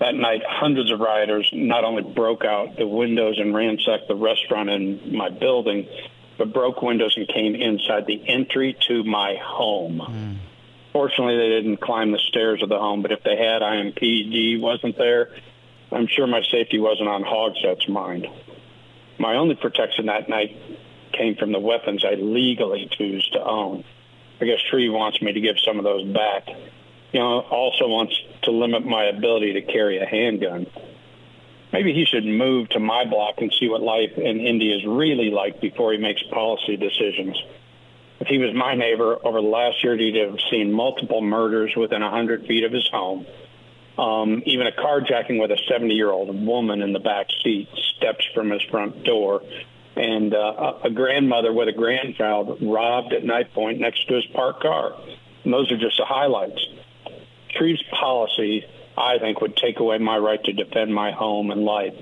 That 0.00 0.14
night, 0.14 0.42
hundreds 0.44 0.90
of 0.90 0.98
rioters 0.98 1.48
not 1.52 1.84
only 1.84 2.02
broke 2.02 2.44
out 2.44 2.76
the 2.76 2.86
windows 2.86 3.38
and 3.38 3.54
ransacked 3.54 4.08
the 4.08 4.16
restaurant 4.16 4.68
in 4.68 5.16
my 5.16 5.28
building, 5.28 5.86
but 6.38 6.52
broke 6.52 6.82
windows 6.82 7.16
and 7.16 7.28
came 7.28 7.54
inside 7.54 8.06
the 8.06 8.28
entry 8.28 8.76
to 8.88 9.04
my 9.04 9.36
home. 9.40 10.00
Hmm. 10.00 10.32
Fortunately, 10.92 11.36
they 11.36 11.48
didn't 11.48 11.76
climb 11.78 12.12
the 12.12 12.18
stairs 12.18 12.62
of 12.62 12.68
the 12.68 12.78
home, 12.78 13.00
but 13.02 13.12
if 13.12 13.22
they 13.22 13.36
had, 13.36 13.62
IMPD 13.62 14.60
wasn't 14.60 14.98
there. 14.98 15.30
I'm 15.92 16.06
sure 16.06 16.26
my 16.26 16.42
safety 16.50 16.80
wasn't 16.80 17.08
on 17.08 17.22
Hogsett's 17.22 17.88
mind. 17.88 18.26
My 19.18 19.36
only 19.36 19.54
protection 19.54 20.06
that 20.06 20.28
night 20.28 20.56
came 21.12 21.36
from 21.36 21.52
the 21.52 21.60
weapons 21.60 22.04
I 22.04 22.14
legally 22.14 22.88
choose 22.90 23.26
to 23.30 23.44
own. 23.44 23.84
I 24.40 24.46
guess 24.46 24.58
Shreve 24.70 24.92
wants 24.92 25.22
me 25.22 25.32
to 25.32 25.40
give 25.40 25.60
some 25.60 25.78
of 25.78 25.84
those 25.84 26.04
back. 26.12 26.48
You 27.12 27.20
know, 27.20 27.40
also 27.40 27.88
wants 27.88 28.18
to 28.42 28.50
limit 28.50 28.86
my 28.86 29.04
ability 29.04 29.54
to 29.54 29.62
carry 29.62 29.98
a 29.98 30.06
handgun. 30.06 30.66
Maybe 31.72 31.92
he 31.94 32.04
should 32.04 32.24
move 32.24 32.68
to 32.70 32.80
my 32.80 33.04
block 33.04 33.36
and 33.38 33.52
see 33.58 33.68
what 33.68 33.82
life 33.82 34.16
in 34.16 34.40
Indy 34.40 34.72
is 34.72 34.84
really 34.86 35.30
like 35.30 35.60
before 35.60 35.92
he 35.92 35.98
makes 35.98 36.22
policy 36.24 36.76
decisions. 36.76 37.40
If 38.20 38.28
he 38.28 38.38
was 38.38 38.54
my 38.54 38.74
neighbor 38.74 39.18
over 39.24 39.40
the 39.40 39.48
last 39.48 39.82
year, 39.82 39.96
he'd 39.96 40.14
have 40.16 40.38
seen 40.50 40.72
multiple 40.72 41.22
murders 41.22 41.74
within 41.76 42.02
100 42.02 42.46
feet 42.46 42.64
of 42.64 42.72
his 42.72 42.86
home. 42.88 43.26
Um, 43.98 44.42
even 44.46 44.66
a 44.66 44.72
carjacking 44.72 45.40
with 45.40 45.50
a 45.50 45.58
70 45.68 45.94
year 45.94 46.10
old 46.10 46.28
woman 46.46 46.82
in 46.82 46.92
the 46.92 47.00
back 47.00 47.26
seat, 47.42 47.68
steps 47.96 48.26
from 48.34 48.50
his 48.50 48.62
front 48.70 49.04
door, 49.04 49.42
and 49.96 50.34
uh, 50.34 50.78
a 50.84 50.90
grandmother 50.90 51.52
with 51.52 51.68
a 51.68 51.72
grandchild 51.72 52.58
robbed 52.62 53.12
at 53.12 53.24
night 53.24 53.52
point 53.52 53.80
next 53.80 54.08
to 54.08 54.14
his 54.14 54.26
parked 54.26 54.62
car. 54.62 54.94
And 55.44 55.52
those 55.52 55.70
are 55.72 55.76
just 55.76 55.98
the 55.98 56.04
highlights. 56.04 56.60
Shreve's 57.54 57.82
policy, 57.90 58.64
I 58.96 59.18
think, 59.18 59.40
would 59.40 59.56
take 59.56 59.78
away 59.80 59.98
my 59.98 60.18
right 60.18 60.42
to 60.44 60.52
defend 60.52 60.94
my 60.94 61.12
home 61.12 61.50
and 61.50 61.64
life. 61.64 61.94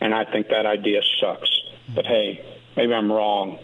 And 0.00 0.14
I 0.14 0.24
think 0.24 0.48
that 0.48 0.66
idea 0.66 1.00
sucks. 1.20 1.50
But 1.94 2.06
hey, 2.06 2.44
maybe 2.76 2.92
I'm 2.92 3.10
wrong. 3.10 3.58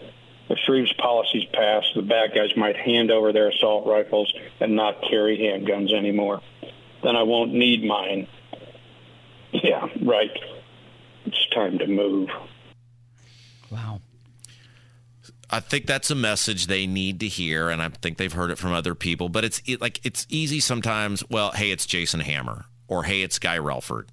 If 0.49 0.57
Shreve's 0.59 0.93
policies 0.93 1.45
pass, 1.53 1.83
the 1.95 2.01
bad 2.01 2.33
guys 2.33 2.55
might 2.57 2.75
hand 2.75 3.11
over 3.11 3.31
their 3.31 3.49
assault 3.49 3.85
rifles 3.85 4.33
and 4.59 4.75
not 4.75 5.01
carry 5.01 5.37
handguns 5.37 5.93
anymore. 5.93 6.41
Then 7.03 7.15
I 7.15 7.23
won't 7.23 7.53
need 7.53 7.83
mine. 7.83 8.27
Yeah, 9.51 9.87
right. 10.03 10.31
It's 11.25 11.47
time 11.49 11.77
to 11.79 11.87
move. 11.87 12.29
Wow. 13.71 14.01
I 15.51 15.59
think 15.59 15.87
that's 15.87 16.11
a 16.11 16.15
message 16.15 16.67
they 16.67 16.85
need 16.85 17.19
to 17.21 17.27
hear, 17.27 17.69
and 17.69 17.81
I 17.81 17.89
think 17.89 18.17
they've 18.17 18.31
heard 18.31 18.51
it 18.51 18.57
from 18.57 18.71
other 18.71 18.93
people. 18.93 19.29
But 19.29 19.45
it's 19.45 19.61
it, 19.65 19.81
like 19.81 19.99
it's 20.05 20.27
easy 20.29 20.59
sometimes. 20.59 21.23
Well, 21.29 21.51
hey, 21.51 21.71
it's 21.71 21.85
Jason 21.85 22.19
Hammer, 22.19 22.65
or 22.87 23.03
hey, 23.03 23.23
it's 23.23 23.39
Guy 23.39 23.57
Relford. 23.57 24.09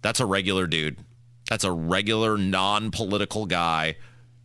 That's 0.00 0.20
a 0.20 0.26
regular 0.26 0.66
dude. 0.66 0.98
That's 1.48 1.64
a 1.64 1.72
regular 1.72 2.38
non-political 2.38 3.46
guy 3.46 3.96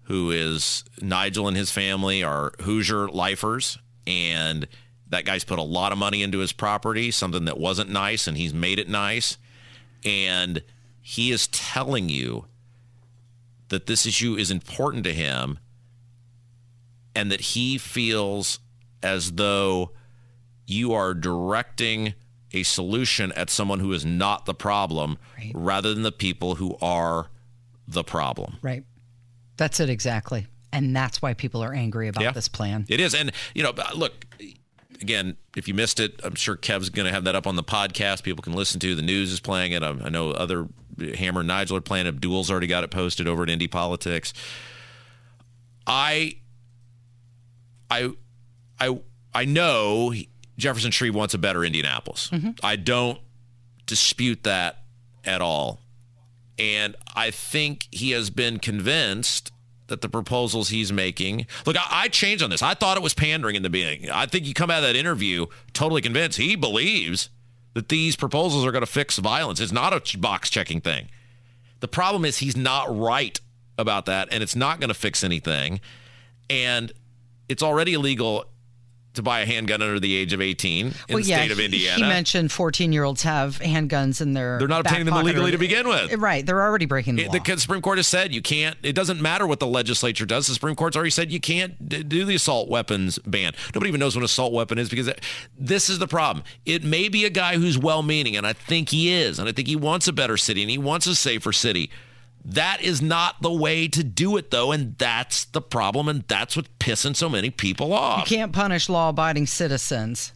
who 0.03 0.31
is 0.31 0.83
Nigel 1.01 1.47
and 1.47 1.55
his 1.55 1.71
family 1.71 2.23
are 2.23 2.53
Hoosier 2.61 3.07
lifers, 3.07 3.77
and 4.05 4.67
that 5.09 5.25
guy's 5.25 5.43
put 5.43 5.59
a 5.59 5.63
lot 5.63 5.91
of 5.91 5.97
money 5.97 6.23
into 6.23 6.39
his 6.39 6.51
property, 6.51 7.11
something 7.11 7.45
that 7.45 7.57
wasn't 7.57 7.89
nice, 7.89 8.27
and 8.27 8.37
he's 8.37 8.53
made 8.53 8.79
it 8.79 8.89
nice. 8.89 9.37
And 10.03 10.61
he 11.01 11.31
is 11.31 11.47
telling 11.47 12.09
you 12.09 12.45
that 13.69 13.85
this 13.85 14.05
issue 14.05 14.35
is 14.35 14.51
important 14.51 15.03
to 15.05 15.13
him 15.13 15.59
and 17.17 17.31
that 17.31 17.41
he 17.41 17.77
feels 17.79 18.59
as 19.01 19.33
though 19.33 19.91
you 20.67 20.93
are 20.93 21.13
directing 21.15 22.13
a 22.53 22.61
solution 22.63 23.31
at 23.31 23.49
someone 23.49 23.79
who 23.79 23.91
is 23.91 24.05
not 24.05 24.45
the 24.45 24.53
problem 24.53 25.17
right. 25.37 25.51
rather 25.55 25.93
than 25.93 26.03
the 26.03 26.11
people 26.11 26.55
who 26.55 26.77
are 26.79 27.27
the 27.87 28.03
problem. 28.03 28.57
Right. 28.61 28.83
That's 29.57 29.79
it 29.79 29.89
exactly. 29.89 30.45
And 30.71 30.95
that's 30.95 31.21
why 31.21 31.33
people 31.33 31.63
are 31.63 31.73
angry 31.73 32.07
about 32.07 32.23
Yeah. 32.23 32.31
this 32.31 32.47
plan. 32.47 32.85
It 32.87 32.99
is. 32.99 33.15
And, 33.15 33.31
you 33.55 33.63
know, 33.63 33.73
look, 33.95 34.25
again, 35.01 35.37
if 35.55 35.67
you 35.67 35.73
missed 35.73 35.99
it, 35.99 36.19
I'm 36.23 36.35
sure 36.35 36.55
Kev's 36.55 36.89
going 36.89 37.07
to 37.07 37.11
have 37.11 37.23
that 37.23 37.35
up 37.35 37.47
on 37.47 37.55
the 37.55 37.63
podcast. 37.63 38.21
People 38.23 38.43
can 38.43 38.53
listen 38.53 38.79
to. 38.81 38.93
The 38.93 39.01
news 39.01 39.31
is 39.31 39.39
playing 39.39 39.71
it. 39.71 39.81
I, 39.81 39.89
I 39.89 40.09
know 40.09 40.31
other 40.31 40.67
Hammer 41.15 41.39
and 41.41 41.47
Nigel 41.47 41.77
are 41.77 41.81
playing 41.81 42.05
it. 42.05 42.09
Abdul's 42.09 42.51
already 42.51 42.67
got 42.67 42.83
it 42.83 42.91
posted 42.91 43.27
over 43.27 43.41
at 43.43 43.49
Indy 43.49 43.67
Politics. 43.67 44.33
I, 45.85 46.37
I, 47.89 48.11
I, 48.79 48.99
I 49.33 49.45
know 49.45 50.13
Jefferson 50.57 50.91
Shreve 50.91 51.15
wants 51.15 51.33
a 51.33 51.37
better 51.37 51.63
Indianapolis. 51.63 52.29
Mm-hmm. 52.31 52.51
I 52.63 52.75
don't 52.75 53.19
dispute 53.85 54.43
that 54.43 54.83
at 55.23 55.41
all. 55.41 55.81
And 56.59 56.95
I 57.15 57.31
think 57.31 57.87
he 57.91 58.11
has 58.11 58.29
been 58.29 58.59
convinced 58.59 59.51
that 59.87 60.01
the 60.01 60.09
proposals 60.09 60.69
he's 60.69 60.91
making. 60.91 61.45
Look, 61.65 61.77
I, 61.77 62.03
I 62.03 62.07
changed 62.09 62.43
on 62.43 62.49
this. 62.49 62.61
I 62.61 62.73
thought 62.73 62.97
it 62.97 63.03
was 63.03 63.13
pandering 63.13 63.55
in 63.55 63.63
the 63.63 63.69
beginning. 63.69 64.09
I 64.09 64.25
think 64.25 64.45
you 64.45 64.53
come 64.53 64.69
out 64.69 64.79
of 64.79 64.83
that 64.83 64.95
interview 64.95 65.45
totally 65.73 66.01
convinced 66.01 66.37
he 66.37 66.55
believes 66.55 67.29
that 67.73 67.89
these 67.89 68.15
proposals 68.15 68.65
are 68.65 68.71
going 68.71 68.81
to 68.81 68.91
fix 68.91 69.17
violence. 69.17 69.59
It's 69.59 69.71
not 69.71 69.93
a 69.93 70.17
box 70.17 70.49
checking 70.49 70.81
thing. 70.81 71.09
The 71.79 71.87
problem 71.87 72.25
is 72.25 72.39
he's 72.39 72.57
not 72.57 72.93
right 72.97 73.39
about 73.77 74.07
that, 74.07 74.29
and 74.31 74.41
it's 74.41 74.55
not 74.55 74.79
going 74.79 74.87
to 74.87 74.95
fix 74.95 75.23
anything. 75.23 75.79
And 76.49 76.91
it's 77.49 77.63
already 77.63 77.93
illegal 77.93 78.45
to 79.13 79.23
buy 79.23 79.39
a 79.39 79.47
handgun 79.47 79.81
under 79.81 79.99
the 79.99 80.15
age 80.15 80.31
of 80.31 80.41
18 80.41 80.85
in 80.87 80.93
well, 81.09 81.17
the 81.17 81.23
yeah, 81.27 81.37
state 81.37 81.49
of 81.51 81.59
Indiana. 81.59 81.95
He 81.95 82.01
mentioned 82.03 82.51
14 82.51 82.93
year 82.93 83.03
olds 83.03 83.23
have 83.23 83.57
handguns 83.57 84.21
in 84.21 84.33
their. 84.33 84.59
They're 84.59 84.67
not 84.67 84.81
obtaining 84.81 85.05
them 85.07 85.15
illegally 85.15 85.49
or- 85.49 85.51
to 85.53 85.57
begin 85.57 85.87
with. 85.87 86.11
Eh, 86.13 86.17
right. 86.19 86.45
They're 86.45 86.61
already 86.61 86.85
breaking 86.85 87.15
the 87.15 87.23
It- 87.23 87.33
law. 87.33 87.39
the 87.43 87.57
Supreme 87.59 87.81
Court 87.81 87.97
has 87.97 88.05
said 88.05 88.31
you 88.31 88.43
can't. 88.43 88.77
It 88.83 88.93
doesn't 88.93 89.19
matter 89.19 89.47
what 89.47 89.59
the 89.59 89.65
legislature 89.65 90.27
does. 90.27 90.45
The 90.45 90.53
Supreme 90.53 90.75
Court's 90.75 90.95
already 90.95 91.09
said 91.09 91.31
you 91.31 91.39
can't 91.39 91.89
d- 91.89 92.03
do 92.03 92.25
the 92.25 92.35
assault 92.35 92.69
weapons 92.69 93.17
ban. 93.25 93.53
Nobody 93.73 93.87
even 93.89 93.99
knows 93.99 94.15
what 94.15 94.21
an 94.21 94.25
assault 94.25 94.53
weapon 94.53 94.77
is 94.77 94.87
because 94.87 95.07
it- 95.07 95.23
this 95.57 95.89
is 95.89 95.97
the 95.97 96.07
problem. 96.07 96.43
It 96.67 96.83
may 96.83 97.09
be 97.09 97.25
a 97.25 97.31
guy 97.31 97.55
who's 97.57 97.75
well-meaning, 97.75 98.35
and 98.37 98.45
I 98.45 98.53
think 98.53 98.89
he 98.89 99.11
is, 99.11 99.39
and 99.39 99.49
I 99.49 99.51
think 99.51 99.67
he 99.67 99.75
wants 99.75 100.07
a 100.07 100.13
better 100.13 100.37
city 100.37 100.61
and 100.61 100.69
he 100.69 100.77
wants 100.77 101.07
a 101.07 101.15
safer 101.15 101.51
city. 101.51 101.89
That 102.47 102.81
is 102.81 103.01
not 103.01 103.41
the 103.41 103.51
way 103.51 103.89
to 103.89 104.03
do 104.03 104.37
it, 104.37 104.51
though, 104.51 104.71
and 104.71 104.97
that's 104.97 105.43
the 105.45 105.61
problem, 105.61 106.07
and 106.07 106.23
that's 106.29 106.55
what's 106.55 106.69
pissing 106.79 107.13
so 107.13 107.27
many 107.27 107.49
people 107.49 107.91
off. 107.91 108.29
you 108.29 108.37
can't 108.37 108.53
punish 108.53 108.87
law 108.87 109.09
abiding 109.09 109.47
citizens 109.47 110.31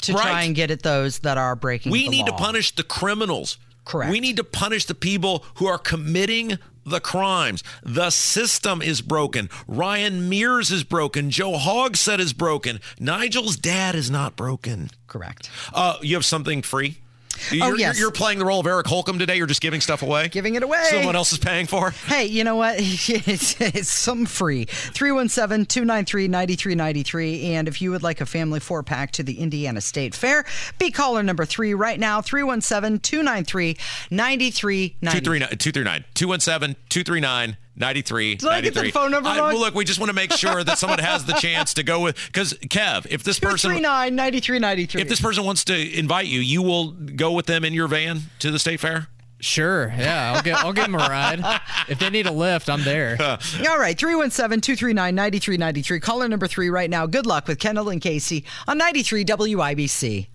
to 0.00 0.12
try 0.12 0.42
and 0.44 0.54
get 0.54 0.70
at 0.70 0.82
those 0.82 1.18
that 1.20 1.36
are 1.36 1.54
breaking 1.54 1.92
We 1.92 2.08
need 2.08 2.26
to 2.26 2.32
punish 2.32 2.74
the 2.74 2.82
criminals. 2.82 3.58
Correct. 3.84 4.10
We 4.10 4.20
need 4.20 4.36
to 4.36 4.44
punish 4.44 4.86
the 4.86 4.94
people 4.94 5.44
who 5.56 5.66
are 5.66 5.78
committing 5.78 6.58
the 6.84 7.00
crimes. 7.00 7.62
The 7.82 8.10
system 8.10 8.80
is 8.80 9.02
broken. 9.02 9.50
Ryan 9.68 10.28
Mears 10.28 10.70
is 10.70 10.84
broken. 10.84 11.30
Joe 11.30 11.52
Hogsett 11.52 12.18
is 12.18 12.32
broken. 12.32 12.80
Nigel's 12.98 13.56
dad 13.56 13.94
is 13.94 14.10
not 14.10 14.36
broken. 14.36 14.90
Correct. 15.06 15.50
Uh, 15.74 15.98
you 16.00 16.14
have 16.16 16.24
something 16.24 16.62
free? 16.62 17.01
You're, 17.50 17.66
Oh, 17.66 17.74
yes. 17.74 17.96
you're, 17.96 18.06
you're 18.06 18.12
playing 18.12 18.38
the 18.38 18.44
role 18.44 18.60
of 18.60 18.66
Eric 18.66 18.86
Holcomb 18.86 19.18
today. 19.18 19.36
You're 19.36 19.46
just 19.46 19.60
giving 19.60 19.80
stuff 19.80 20.02
away? 20.02 20.28
Giving 20.28 20.54
it 20.54 20.62
away. 20.62 20.82
Someone 20.90 21.16
else 21.16 21.32
is 21.32 21.38
paying 21.38 21.66
for? 21.66 21.90
Hey, 21.90 22.26
you 22.26 22.44
know 22.44 22.56
what? 22.56 22.78
It's, 23.32 23.60
it's 23.60 23.90
some 23.90 24.26
free. 24.26 24.64
317 24.64 25.66
293 25.66 26.28
9393. 26.28 27.54
And 27.54 27.68
if 27.68 27.80
you 27.82 27.90
would 27.90 28.02
like 28.02 28.20
a 28.20 28.26
family 28.26 28.60
four 28.60 28.82
pack 28.82 29.12
to 29.12 29.22
the 29.22 29.38
Indiana 29.38 29.80
State 29.80 30.14
Fair, 30.14 30.44
be 30.78 30.90
caller 30.90 31.22
number 31.22 31.44
three 31.44 31.74
right 31.74 31.98
now 31.98 32.20
317 32.20 33.00
293 33.00 33.76
9393. 34.10 34.88
239 35.00 35.48
239 35.58 36.04
217 36.14 36.76
239 36.88 37.56
93 37.76 38.36
Did 38.36 38.48
I 38.48 38.60
get 38.60 38.74
the 38.74 38.90
phone 38.90 39.10
number 39.10 39.28
wrong? 39.28 39.38
well, 39.38 39.58
look, 39.58 39.74
we 39.74 39.84
just 39.84 39.98
want 39.98 40.10
to 40.10 40.14
make 40.14 40.32
sure 40.32 40.62
that 40.62 40.78
someone 40.78 40.98
has 40.98 41.24
the 41.24 41.32
chance 41.34 41.74
to 41.74 41.82
go 41.82 42.00
with 42.00 42.16
because 42.26 42.52
Kev, 42.54 43.06
if 43.10 43.22
this 43.22 43.38
person 43.38 43.70
239 43.70 44.14
9393. 44.14 45.00
if 45.02 45.08
this 45.08 45.20
person 45.20 45.44
wants 45.44 45.64
to 45.64 45.98
invite 45.98 46.26
you, 46.26 46.40
you 46.40 46.62
will 46.62 46.90
go 46.92 47.32
with 47.32 47.46
them 47.46 47.64
in 47.64 47.72
your 47.72 47.88
van 47.88 48.20
to 48.40 48.50
the 48.50 48.58
state 48.58 48.80
fair. 48.80 49.08
Sure. 49.40 49.92
Yeah, 49.98 50.34
I'll 50.36 50.42
get 50.42 50.58
I'll 50.58 50.72
give 50.72 50.84
them 50.84 50.94
a 50.94 50.98
ride. 50.98 51.42
If 51.88 51.98
they 51.98 52.10
need 52.10 52.26
a 52.26 52.30
lift, 52.32 52.70
I'm 52.70 52.84
there. 52.84 53.16
All 53.20 53.78
right, 53.78 53.98
317 53.98 54.60
239 54.60 55.14
9393. 55.16 55.98
Caller 56.00 56.28
number 56.28 56.46
three 56.46 56.70
right 56.70 56.88
now. 56.88 57.06
Good 57.06 57.26
luck 57.26 57.48
with 57.48 57.58
Kendall 57.58 57.88
and 57.88 58.00
Casey 58.00 58.44
on 58.68 58.78
93 58.78 59.24
WIBC. 59.24 60.28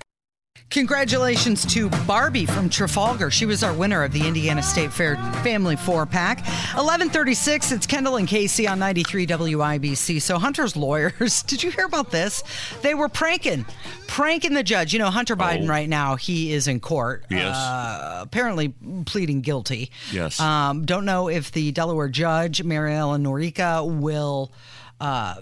Congratulations 0.69 1.65
to 1.67 1.89
Barbie 2.05 2.45
from 2.45 2.69
Trafalgar. 2.69 3.31
She 3.31 3.45
was 3.45 3.63
our 3.63 3.73
winner 3.73 4.03
of 4.03 4.11
the 4.11 4.27
Indiana 4.27 4.61
State 4.61 4.91
Fair 4.91 5.15
Family 5.41 5.77
Four 5.77 6.05
Pack. 6.05 6.39
1136, 6.39 7.71
it's 7.71 7.87
Kendall 7.87 8.17
and 8.17 8.27
Casey 8.27 8.67
on 8.67 8.77
93 8.77 9.25
WIBC. 9.27 10.21
So, 10.21 10.37
Hunter's 10.37 10.75
lawyers, 10.75 11.41
did 11.47 11.63
you 11.63 11.71
hear 11.71 11.85
about 11.85 12.11
this? 12.11 12.43
They 12.81 12.93
were 12.95 13.07
pranking, 13.07 13.65
pranking 14.07 14.53
the 14.53 14.63
judge. 14.63 14.91
You 14.91 14.99
know, 14.99 15.09
Hunter 15.09 15.37
Biden 15.37 15.69
right 15.69 15.87
now, 15.87 16.17
he 16.17 16.51
is 16.51 16.67
in 16.67 16.81
court. 16.81 17.23
Yes. 17.29 17.55
Uh, 17.55 18.19
apparently 18.23 18.73
pleading 19.05 19.39
guilty. 19.41 19.89
Yes. 20.11 20.37
Um, 20.41 20.85
don't 20.85 21.05
know 21.05 21.29
if 21.29 21.53
the 21.53 21.71
Delaware 21.71 22.09
judge, 22.09 22.61
Maryellen 22.61 23.23
Noreika, 23.23 23.87
will 23.89 24.51
uh, 24.99 25.35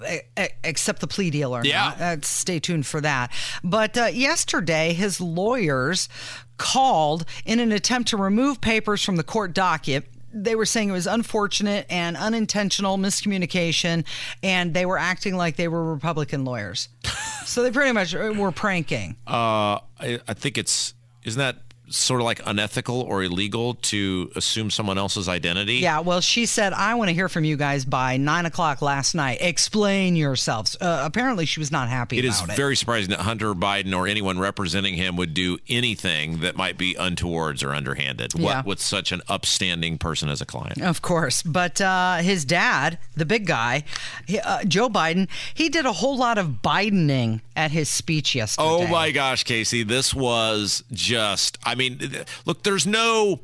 accept 0.64 1.00
the 1.02 1.08
plea 1.08 1.30
deal 1.30 1.56
or 1.56 1.64
Yeah. 1.66 1.96
not. 1.98 2.02
Uh, 2.02 2.18
stay 2.22 2.60
tuned 2.60 2.86
for 2.86 3.02
that. 3.02 3.32
But 3.64 3.98
uh, 3.98 4.06
yesterday, 4.06 4.94
his 4.94 5.22
lawyers 5.22 6.10
called 6.58 7.26
in 7.46 7.60
an 7.60 7.72
attempt 7.72 8.10
to 8.10 8.18
remove 8.18 8.62
papers 8.62 9.04
from 9.04 9.16
the 9.18 9.24
court 9.24 9.54
docket. 9.54 10.06
They 10.34 10.56
were 10.56 10.66
saying 10.66 10.90
it 10.90 10.94
was 10.94 11.08
unfortunate 11.08 11.86
and 11.90 12.18
unintentional 12.18 12.98
miscommunication, 12.98 14.06
and 14.44 14.74
they 14.74 14.86
were 14.86 14.98
acting 14.98 15.36
like 15.38 15.56
they 15.56 15.70
were 15.70 15.94
Republican 15.94 16.44
lawyers. 16.44 16.90
so 17.46 17.64
they 17.64 17.72
pretty 17.72 17.94
much 17.94 18.14
uh, 18.14 18.34
were 18.36 18.52
pranking. 18.52 19.16
Uh, 19.26 19.80
I, 20.00 20.20
I 20.28 20.34
think 20.34 20.58
it's 20.58 20.94
isn't 21.24 21.40
that 21.40 21.58
sort 21.90 22.22
of 22.22 22.26
like 22.26 22.42
unethical 22.46 23.02
or 23.02 23.24
illegal 23.24 23.76
to 23.76 24.32
assume 24.36 24.72
someone 24.72 24.98
else's 24.98 25.28
identity? 25.30 25.76
Yeah, 25.76 26.00
well, 26.00 26.22
she 26.22 26.46
said, 26.46 26.74
I 26.74 26.96
want 26.96 27.10
to 27.10 27.14
hear 27.14 27.30
from 27.30 27.44
you 27.44 27.58
guys 27.58 27.86
by 27.86 28.18
nine 28.18 28.46
o'clock 28.46 28.82
last 28.82 29.16
night. 29.16 29.38
Explain 29.42 30.16
yourselves. 30.16 30.76
Uh, 30.80 31.02
apparently, 31.06 31.46
she 31.46 31.60
was 31.60 31.72
not 31.72 31.90
happy 31.90 32.18
It 32.18 32.26
is 32.26 32.42
it. 32.42 32.56
very 32.56 32.76
surprising 32.76 33.12
that 33.12 33.20
Hunter 33.20 33.54
Biden 33.54 33.96
or 33.96 34.08
anyone 34.08 34.40
representing 34.40 34.96
him 34.96 35.16
would 35.18 35.34
do 35.34 35.58
anything 35.70 36.40
that 36.40 36.56
might 36.56 36.78
be 36.78 36.96
untowards 36.98 37.64
or 37.64 37.74
underhanded. 37.74 38.34
Yeah. 38.36 38.58
What 38.58 38.66
with 38.66 38.82
such 38.82 39.12
an 39.12 39.22
upstanding 39.28 39.98
person 39.98 40.30
as 40.30 40.42
a 40.42 40.46
client. 40.46 40.82
Of 40.82 41.02
course. 41.02 41.42
But 41.44 41.80
uh, 41.82 42.18
his 42.18 42.46
dad, 42.46 42.98
the 43.16 43.26
big 43.26 43.46
guy, 43.46 43.84
he, 44.26 44.40
uh, 44.40 44.64
Joe 44.64 44.90
Biden, 44.90 45.28
he 45.54 45.70
did 45.70 45.86
a 45.86 45.94
whole 45.94 46.18
lot 46.18 46.38
of 46.38 46.62
Bidening 46.64 47.42
at 47.56 47.72
his 47.72 47.90
speech 47.90 48.36
yesterday. 48.36 48.68
Oh 48.68 48.88
my 48.88 49.12
gosh, 49.12 49.44
Casey, 49.44 49.84
this 49.84 50.14
was 50.14 50.84
just 50.92 51.58
I 51.64 51.75
mean, 51.76 52.00
look, 52.46 52.64
there's 52.64 52.88
no 52.88 53.42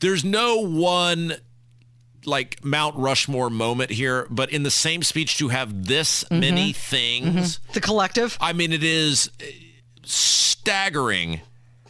there's 0.00 0.24
no 0.24 0.58
one 0.58 1.34
like 2.24 2.64
Mount 2.64 2.96
Rushmore 2.96 3.50
moment 3.50 3.90
here, 3.90 4.26
but 4.30 4.50
in 4.52 4.62
the 4.62 4.70
same 4.70 5.02
speech 5.02 5.38
to 5.38 5.48
have 5.48 5.86
this 5.86 6.24
mm-hmm. 6.24 6.40
many 6.40 6.72
mm-hmm. 6.72 7.32
things. 7.32 7.60
The 7.72 7.80
collective? 7.80 8.36
I 8.40 8.52
mean, 8.52 8.72
it 8.72 8.84
is 8.84 9.30
uh, 9.40 9.46
staggering 10.04 11.40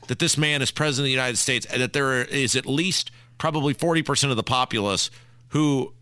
that 0.07 0.19
this 0.19 0.39
man 0.39 0.63
is 0.63 0.71
president 0.71 1.05
of 1.05 1.07
the 1.07 1.13
United 1.13 1.37
States 1.37 1.67
and 1.67 1.83
that 1.83 1.93
there 1.93 2.25
is 2.25 2.57
at 2.57 2.67
least 2.67 3.11
probably 3.37 3.75
40% 3.75 4.31
of 4.31 4.37
the 4.37 4.43
populace 4.43 5.11
who 5.49 5.93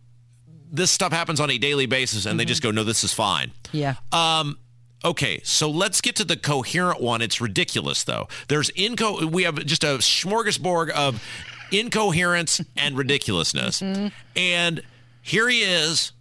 this 0.71 0.91
stuff 0.91 1.13
happens 1.13 1.41
on 1.41 1.51
a 1.51 1.59
daily 1.59 1.87
basis 1.87 2.27
and 2.27 2.39
they 2.39 2.45
mm-hmm. 2.45 2.49
just 2.49 2.63
go, 2.63 2.71
no, 2.71 2.85
this 2.85 3.05
is 3.05 3.13
fine. 3.13 3.53
Yeah. 3.73 3.95
Um, 4.13 4.59
okay, 5.05 5.41
so 5.45 5.71
let's 5.71 6.01
get 6.01 6.17
to 6.17 6.25
the 6.25 6.37
coherent 6.37 7.01
one. 7.01 7.23
It's 7.23 7.41
ridiculous, 7.41 8.05
though. 8.05 8.29
There's 8.49 8.71
inco. 8.73 9.25
We 9.25 9.45
have 9.45 9.65
just 9.67 9.85
a 9.85 9.99
smorgasbord 9.99 10.91
of 10.91 11.23
incoherence 11.71 12.61
and 12.77 12.97
ridiculousness. 12.97 13.81
Mm-hmm. 13.81 14.09
And 14.37 14.83
here 15.23 15.49
he 15.49 15.61
is, 15.61 16.13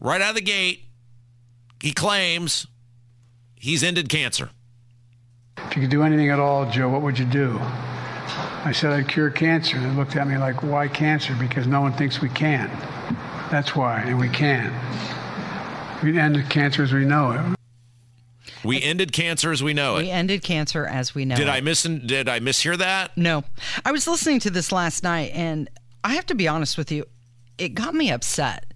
right 0.00 0.20
out 0.20 0.30
of 0.30 0.34
the 0.36 0.42
gate. 0.42 0.84
He 1.80 1.92
claims 1.92 2.66
he's 3.54 3.84
ended 3.84 4.08
cancer. 4.08 4.50
If 5.58 5.76
you 5.76 5.82
could 5.82 5.90
do 5.90 6.02
anything 6.02 6.30
at 6.30 6.40
all, 6.40 6.70
Joe, 6.70 6.88
what 6.88 7.02
would 7.02 7.18
you 7.18 7.24
do? 7.24 7.58
I 7.60 8.72
said 8.72 8.92
I'd 8.92 9.08
cure 9.08 9.30
cancer. 9.30 9.76
And 9.76 9.86
they 9.86 9.96
looked 9.96 10.16
at 10.16 10.26
me 10.26 10.36
like, 10.38 10.62
why 10.62 10.88
cancer? 10.88 11.34
Because 11.38 11.66
no 11.66 11.80
one 11.80 11.92
thinks 11.92 12.20
we 12.20 12.28
can. 12.28 12.68
That's 13.50 13.74
why, 13.74 14.00
and 14.00 14.18
we 14.18 14.28
can. 14.28 14.72
We 16.02 16.18
end 16.18 16.48
cancer 16.50 16.82
as 16.82 16.92
we 16.92 17.04
know 17.04 17.32
it. 17.32 17.57
We 18.64 18.82
ended 18.82 19.12
cancer 19.12 19.52
as 19.52 19.62
we 19.62 19.74
know 19.74 19.96
it. 19.96 20.02
We 20.02 20.10
ended 20.10 20.42
cancer 20.42 20.86
as 20.86 21.14
we 21.14 21.24
know 21.24 21.34
it. 21.34 21.38
Did 21.38 21.48
it. 21.48 21.50
I 21.50 21.60
miss? 21.60 21.82
Did 21.82 22.28
I 22.28 22.40
mishear 22.40 22.76
that? 22.78 23.16
No. 23.16 23.44
I 23.84 23.92
was 23.92 24.06
listening 24.06 24.40
to 24.40 24.50
this 24.50 24.72
last 24.72 25.02
night, 25.02 25.30
and 25.34 25.68
I 26.04 26.14
have 26.14 26.26
to 26.26 26.34
be 26.34 26.48
honest 26.48 26.78
with 26.78 26.90
you, 26.90 27.04
it 27.58 27.70
got 27.70 27.94
me 27.94 28.10
upset 28.10 28.72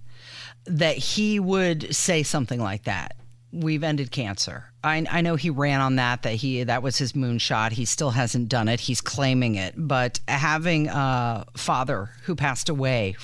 that 0.66 0.96
he 0.96 1.40
would 1.40 1.94
say 1.94 2.22
something 2.22 2.60
like 2.60 2.84
that. 2.84 3.16
We've 3.52 3.82
ended 3.82 4.10
cancer. 4.10 4.72
I, 4.82 5.04
I 5.10 5.20
know 5.20 5.36
he 5.36 5.50
ran 5.50 5.80
on 5.80 5.96
that, 5.96 6.22
that 6.22 6.34
he 6.34 6.64
that 6.64 6.82
was 6.82 6.96
his 6.96 7.12
moonshot. 7.12 7.72
He 7.72 7.84
still 7.84 8.10
hasn't 8.10 8.48
done 8.48 8.68
it. 8.68 8.80
He's 8.80 9.00
claiming 9.00 9.56
it. 9.56 9.74
But 9.76 10.20
having 10.26 10.88
a 10.88 11.44
father 11.56 12.10
who 12.22 12.34
passed 12.34 12.68
away 12.68 13.16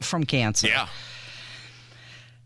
from 0.00 0.24
cancer. 0.24 0.66
Yeah. 0.66 0.88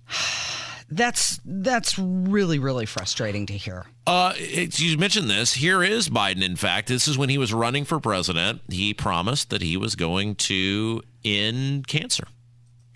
That's 0.91 1.41
that's 1.45 1.99
really, 1.99 2.59
really 2.59 2.87
frustrating 2.87 3.47
to 3.47 3.55
hear. 3.55 3.87
Uh, 4.07 4.35
it's, 4.37 4.81
you 4.81 4.97
mentioned 4.99 5.31
this. 5.31 5.55
Here 5.55 5.83
is 5.83 6.09
Biden. 6.09 6.43
In 6.43 6.57
fact, 6.57 6.89
this 6.89 7.09
is 7.09 7.17
when 7.17 7.31
he 7.31 7.39
was 7.39 7.55
running 7.55 7.85
for 7.85 7.99
president. 7.99 8.61
He 8.69 8.93
promised 8.93 9.51
that 9.51 9.63
he 9.63 9.77
was 9.77 9.97
going 9.97 10.35
to 10.37 11.03
end 11.25 11.87
cancer. 11.87 12.27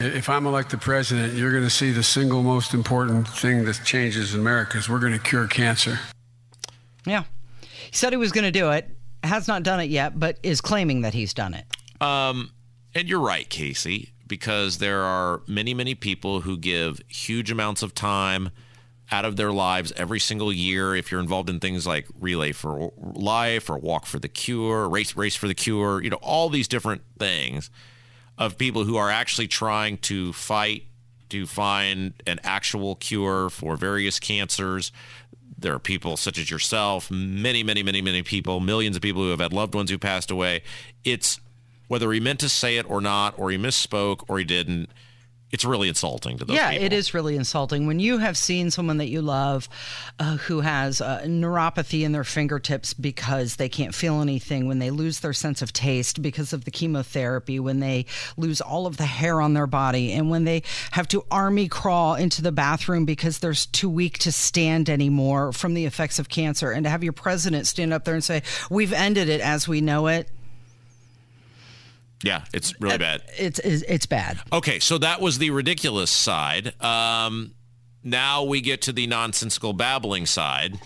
If 0.01 0.29
I'm 0.29 0.47
elected 0.47 0.81
president, 0.81 1.35
you're 1.35 1.51
going 1.51 1.65
to 1.65 1.71
see 1.71 1.91
the 1.91 2.05
single 2.05 2.43
most 2.43 2.73
important 2.73 3.27
thing 3.27 3.65
that 3.65 3.81
changes 3.85 4.35
America 4.35 4.79
is 4.79 4.89
we're 4.89 5.01
going 5.01 5.15
to 5.15 5.19
cure 5.19 5.49
cancer. 5.49 5.99
Yeah. 7.05 7.25
He 7.63 7.97
said 7.97 8.13
he 8.13 8.17
was 8.17 8.31
going 8.31 8.45
to 8.45 8.53
do 8.53 8.71
it, 8.71 8.89
has 9.25 9.49
not 9.49 9.65
done 9.65 9.81
it 9.81 9.91
yet, 9.91 10.19
but 10.21 10.39
is 10.43 10.61
claiming 10.61 11.01
that 11.01 11.15
he's 11.15 11.35
done 11.35 11.55
it. 11.55 11.65
Um, 12.01 12.53
and 12.95 13.09
you're 13.09 13.19
right, 13.19 13.49
Casey, 13.49 14.13
because 14.29 14.79
there 14.79 15.03
are 15.03 15.43
many, 15.47 15.75
many 15.75 15.95
people 15.95 16.41
who 16.43 16.57
give 16.57 17.01
huge 17.09 17.51
amounts 17.51 17.83
of 17.83 17.95
time 17.95 18.51
out 19.11 19.25
of 19.25 19.37
their 19.37 19.53
lives 19.53 19.93
every 19.97 20.21
single 20.21 20.53
year. 20.53 20.95
If 20.95 21.11
you're 21.11 21.21
involved 21.21 21.49
in 21.49 21.61
things 21.61 21.87
like 21.87 22.07
Relay 22.21 22.53
for 22.53 22.93
Life 22.97 23.71
or 23.71 23.79
Walk 23.79 24.07
for 24.07 24.19
the 24.19 24.29
Cure, 24.29 24.89
Race 24.89 25.17
Race 25.17 25.35
for 25.35 25.49
the 25.49 25.55
Cure, 25.55 26.03
you 26.03 26.11
know, 26.11 26.19
all 26.21 26.49
these 26.49 26.69
different 26.69 27.03
things 27.19 27.71
of 28.37 28.59
people 28.59 28.85
who 28.85 28.97
are 28.97 29.11
actually 29.11 29.49
trying 29.49 29.99
to 29.99 30.33
fight 30.33 30.85
to 31.31 31.47
find 31.47 32.15
an 32.27 32.41
actual 32.43 32.95
cure 32.95 33.51
for 33.51 33.77
various 33.77 34.19
cancers. 34.19 34.93
There 35.59 35.75
are 35.75 35.79
people 35.79 36.17
such 36.17 36.39
as 36.39 36.51
yourself, 36.51 37.11
many, 37.11 37.63
many, 37.63 37.83
many, 37.83 38.01
many 38.01 38.23
people, 38.23 38.61
millions 38.61 38.97
of 38.97 39.03
people 39.03 39.23
who 39.23 39.31
have 39.31 39.41
had 39.41 39.53
loved 39.53 39.75
ones 39.75 39.91
who 39.91 39.99
passed 39.99 40.31
away. 40.31 40.63
It's 41.05 41.41
whether 41.89 42.13
he 42.13 42.21
meant 42.21 42.41
to 42.41 42.49
say 42.49 42.77
it 42.77 42.89
or 42.89 43.01
not, 43.01 43.39
or 43.39 43.51
he 43.51 43.59
misspoke 43.59 44.25
or 44.29 44.39
he 44.39 44.45
didn't. 44.45 44.91
It's 45.51 45.65
really 45.65 45.89
insulting 45.89 46.37
to 46.37 46.45
those 46.45 46.57
yeah, 46.57 46.73
people. 46.73 46.85
it 46.85 46.93
is 46.93 47.15
really 47.15 47.35
insulting 47.35 47.87
when 47.87 48.01
you 48.01 48.19
have 48.19 48.37
seen 48.37 48.71
someone 48.71 48.99
that 48.99 49.09
you 49.09 49.23
love 49.23 49.67
uh, 50.19 50.37
who 50.37 50.61
has 50.61 51.01
uh, 51.01 51.23
neuropathy 51.25 52.03
in 52.03 52.13
their 52.13 52.23
fingertips 52.23 52.93
because 52.93 53.57
they 53.57 53.71
can't 53.71 53.95
feel 53.95 54.21
anything, 54.21 54.69
when 54.69 54.79
they 54.79 54.91
lose 54.91 55.21
their 55.21 55.33
sense 55.33 55.63
of 55.63 55.73
taste 55.73 56.21
because 56.21 56.53
of 56.53 56.67
the 56.67 56.71
chemotherapy, 56.71 57.59
when 57.59 57.81
they 57.81 58.05
lose 58.37 58.61
all 58.61 58.87
of 58.87 58.99
the 58.99 59.07
hair 59.07 59.41
on 59.41 59.55
their 59.55 59.67
body, 59.67 60.13
and 60.13 60.29
when 60.29 60.45
they 60.45 60.63
have 60.91 61.09
to 61.09 61.25
army 61.31 61.67
crawl 61.67 62.15
into 62.15 62.43
the 62.43 62.53
bathroom 62.53 63.07
because 63.07 63.39
they're 63.39 63.55
too 63.55 63.89
weak 63.89 64.19
to 64.19 64.31
stand 64.31 64.91
anymore 64.91 65.55
from 65.55 65.73
the 65.73 65.87
effects 65.87 66.19
of 66.19 66.29
cancer, 66.29 66.73
and 66.73 66.85
to 66.85 66.91
have 66.91 67.03
your 67.03 67.15
president 67.15 67.67
stand 67.67 67.95
up 67.95 68.05
there 68.05 68.13
and 68.13 68.23
say, 68.23 68.43
We've 68.69 68.93
ended 68.93 69.31
it 69.31 69.41
as 69.41 69.67
we 69.67 69.81
know 69.81 70.09
it. 70.09 70.29
Yeah, 72.23 72.45
it's 72.53 72.75
really 72.81 72.99
bad. 72.99 73.23
It's 73.37 73.59
it's, 73.61 73.83
it's 73.83 74.07
bad. 74.07 74.41
Okay, 74.53 74.81
so 74.81 74.99
that 74.99 75.21
was 75.21 75.39
the 75.39 75.51
ridiculous 75.51 76.11
side. 76.11 76.75
Um, 76.83 77.55
now 78.03 78.45
we 78.45 78.61
get 78.61 78.83
to 78.83 78.93
the 78.93 79.07
nonsensical 79.07 79.73
babbling 79.73 80.27
side. 80.27 80.79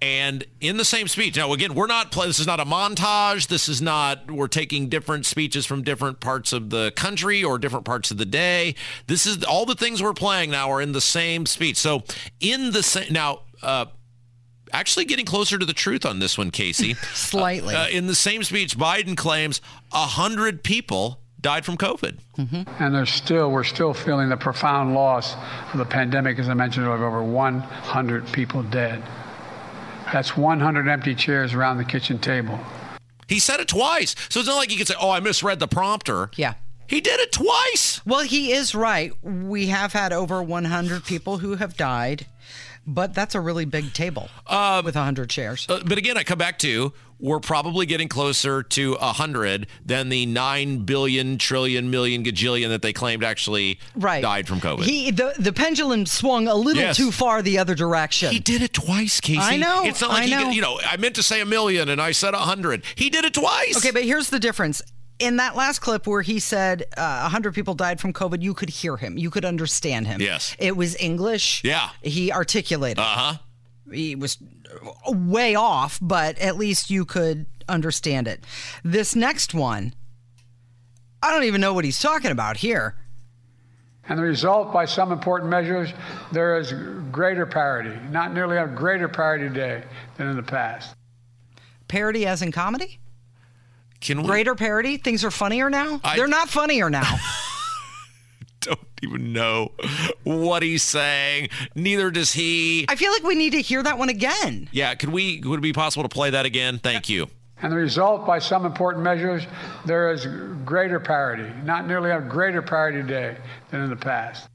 And 0.00 0.44
in 0.60 0.78
the 0.78 0.84
same 0.84 1.06
speech, 1.06 1.36
now 1.36 1.52
again, 1.52 1.74
we're 1.74 1.86
not 1.86 2.10
play, 2.10 2.26
this 2.26 2.40
is 2.40 2.46
not 2.46 2.58
a 2.58 2.64
montage. 2.64 3.46
This 3.46 3.68
is 3.68 3.80
not 3.80 4.28
we're 4.28 4.48
taking 4.48 4.88
different 4.88 5.26
speeches 5.26 5.64
from 5.64 5.82
different 5.84 6.18
parts 6.18 6.52
of 6.52 6.70
the 6.70 6.92
country 6.96 7.44
or 7.44 7.56
different 7.56 7.84
parts 7.84 8.10
of 8.10 8.18
the 8.18 8.24
day. 8.24 8.74
This 9.06 9.26
is 9.26 9.44
all 9.44 9.64
the 9.64 9.76
things 9.76 10.02
we're 10.02 10.12
playing 10.12 10.50
now 10.50 10.72
are 10.72 10.82
in 10.82 10.90
the 10.90 11.00
same 11.00 11.46
speech. 11.46 11.76
So 11.76 12.02
in 12.40 12.72
the 12.72 12.82
same 12.82 13.12
now, 13.12 13.42
uh, 13.62 13.86
actually 14.72 15.04
getting 15.04 15.26
closer 15.26 15.58
to 15.58 15.66
the 15.66 15.72
truth 15.72 16.04
on 16.04 16.18
this 16.18 16.36
one, 16.36 16.50
Casey. 16.50 16.94
Slightly. 17.12 17.74
Uh, 17.74 17.88
in 17.88 18.06
the 18.06 18.14
same 18.14 18.42
speech, 18.42 18.76
Biden 18.76 19.16
claims 19.16 19.60
a 19.92 20.06
hundred 20.06 20.62
people 20.62 21.20
died 21.40 21.64
from 21.64 21.76
COVID. 21.76 22.18
And 22.78 22.94
there's 22.94 23.10
still, 23.10 23.50
we're 23.50 23.64
still 23.64 23.92
feeling 23.92 24.28
the 24.28 24.36
profound 24.36 24.94
loss 24.94 25.34
of 25.72 25.78
the 25.78 25.84
pandemic. 25.84 26.38
As 26.38 26.48
I 26.48 26.54
mentioned, 26.54 26.86
of 26.86 27.00
over 27.00 27.22
100 27.22 28.32
people 28.32 28.62
dead. 28.62 29.02
That's 30.12 30.36
100 30.36 30.88
empty 30.88 31.14
chairs 31.14 31.52
around 31.52 31.78
the 31.78 31.84
kitchen 31.84 32.18
table. 32.18 32.58
He 33.28 33.38
said 33.38 33.60
it 33.60 33.68
twice. 33.68 34.14
So 34.28 34.40
it's 34.40 34.48
not 34.48 34.56
like 34.56 34.70
he 34.70 34.76
could 34.76 34.86
say, 34.86 34.94
oh, 35.00 35.10
I 35.10 35.20
misread 35.20 35.58
the 35.58 35.68
prompter. 35.68 36.30
Yeah. 36.36 36.54
He 36.86 37.00
did 37.00 37.20
it 37.20 37.32
twice. 37.32 38.04
Well, 38.04 38.22
he 38.22 38.52
is 38.52 38.74
right. 38.74 39.12
We 39.22 39.68
have 39.68 39.92
had 39.92 40.12
over 40.12 40.42
100 40.42 41.04
people 41.04 41.38
who 41.38 41.56
have 41.56 41.76
died, 41.76 42.26
but 42.86 43.14
that's 43.14 43.34
a 43.34 43.40
really 43.40 43.64
big 43.64 43.92
table 43.92 44.28
with 44.48 44.94
100 44.94 45.30
chairs. 45.30 45.66
Uh, 45.68 45.80
but 45.84 45.98
again, 45.98 46.16
I 46.16 46.24
come 46.24 46.38
back 46.38 46.58
to 46.60 46.92
we're 47.22 47.40
probably 47.40 47.86
getting 47.86 48.08
closer 48.08 48.64
to 48.64 48.94
100 48.96 49.68
than 49.86 50.08
the 50.08 50.26
9 50.26 50.78
billion, 50.80 51.38
trillion, 51.38 51.88
million, 51.88 52.24
gajillion 52.24 52.68
that 52.70 52.82
they 52.82 52.92
claimed 52.92 53.22
actually 53.22 53.78
right. 53.94 54.20
died 54.20 54.48
from 54.48 54.60
COVID. 54.60 54.82
He 54.82 55.12
the, 55.12 55.32
the 55.38 55.52
pendulum 55.52 56.04
swung 56.04 56.48
a 56.48 56.54
little 56.54 56.82
Yes. 56.82 56.96
too 56.96 57.12
far 57.12 57.40
the 57.40 57.58
other 57.58 57.76
direction. 57.76 58.32
He 58.32 58.40
did 58.40 58.60
it 58.60 58.72
twice, 58.72 59.20
Casey. 59.20 59.38
I 59.40 59.56
know. 59.56 59.84
It's 59.84 60.00
not 60.00 60.10
like 60.10 60.24
I 60.24 60.26
he 60.26 60.30
know. 60.32 60.44
did, 60.46 60.54
you 60.56 60.62
know, 60.62 60.80
I 60.84 60.96
meant 60.96 61.14
to 61.14 61.22
say 61.22 61.40
a 61.40 61.46
million 61.46 61.88
and 61.88 62.02
I 62.02 62.10
said 62.10 62.34
a 62.34 62.38
100. 62.38 62.82
He 62.96 63.08
did 63.08 63.24
it 63.24 63.34
twice. 63.34 63.76
Okay, 63.76 63.92
but 63.92 64.02
here's 64.02 64.30
the 64.30 64.40
difference. 64.40 64.82
In 65.22 65.36
that 65.36 65.54
last 65.54 65.78
clip 65.78 66.08
where 66.08 66.22
he 66.22 66.40
said 66.40 66.82
uh, 66.96 67.20
100 67.20 67.54
people 67.54 67.74
died 67.74 68.00
from 68.00 68.12
COVID, 68.12 68.42
you 68.42 68.54
could 68.54 68.70
hear 68.70 68.96
him. 68.96 69.16
You 69.16 69.30
could 69.30 69.44
understand 69.44 70.08
him. 70.08 70.20
Yes. 70.20 70.56
It 70.58 70.76
was 70.76 70.96
English. 70.96 71.62
Yeah. 71.62 71.90
He 72.02 72.32
articulated. 72.32 72.98
Uh 72.98 73.04
huh. 73.04 73.34
He 73.92 74.16
was 74.16 74.38
way 75.06 75.54
off, 75.54 76.00
but 76.02 76.38
at 76.40 76.56
least 76.56 76.90
you 76.90 77.04
could 77.04 77.46
understand 77.68 78.26
it. 78.26 78.44
This 78.82 79.14
next 79.14 79.54
one, 79.54 79.94
I 81.22 81.30
don't 81.30 81.44
even 81.44 81.60
know 81.60 81.72
what 81.72 81.84
he's 81.84 82.00
talking 82.00 82.32
about 82.32 82.56
here. 82.56 82.96
And 84.08 84.18
the 84.18 84.24
result, 84.24 84.72
by 84.72 84.86
some 84.86 85.12
important 85.12 85.50
measures, 85.50 85.92
there 86.32 86.58
is 86.58 86.72
greater 87.12 87.46
parity, 87.46 87.96
not 88.10 88.34
nearly 88.34 88.56
a 88.56 88.66
greater 88.66 89.08
parity 89.08 89.48
today 89.48 89.84
than 90.16 90.26
in 90.26 90.36
the 90.36 90.42
past. 90.42 90.96
Parity 91.86 92.26
as 92.26 92.42
in 92.42 92.50
comedy? 92.50 92.98
Can 94.02 94.22
we 94.22 94.28
Greater 94.28 94.54
parody? 94.54 94.96
Things 94.96 95.24
are 95.24 95.30
funnier 95.30 95.70
now? 95.70 96.00
I- 96.04 96.16
They're 96.16 96.26
not 96.26 96.48
funnier 96.48 96.90
now. 96.90 97.18
don't 98.60 98.78
even 99.02 99.32
know 99.32 99.72
what 100.24 100.62
he's 100.62 100.82
saying. 100.82 101.48
Neither 101.74 102.10
does 102.10 102.32
he. 102.32 102.84
I 102.88 102.96
feel 102.96 103.12
like 103.12 103.22
we 103.22 103.34
need 103.34 103.50
to 103.50 103.60
hear 103.60 103.82
that 103.82 103.98
one 103.98 104.08
again. 104.08 104.68
Yeah, 104.72 104.94
could 104.94 105.08
we 105.10 105.40
would 105.44 105.58
it 105.60 105.62
be 105.62 105.72
possible 105.72 106.02
to 106.04 106.08
play 106.08 106.30
that 106.30 106.46
again? 106.46 106.78
Thank 106.78 107.08
you. 107.08 107.28
And 107.60 107.72
the 107.72 107.76
result, 107.76 108.26
by 108.26 108.40
some 108.40 108.66
important 108.66 109.04
measures, 109.04 109.46
there 109.84 110.12
is 110.12 110.26
greater 110.64 110.98
parity, 110.98 111.48
not 111.64 111.86
nearly 111.86 112.10
a 112.10 112.20
greater 112.20 112.60
parity 112.60 113.00
today 113.02 113.36
than 113.70 113.82
in 113.82 113.90
the 113.90 113.96
past. 113.96 114.48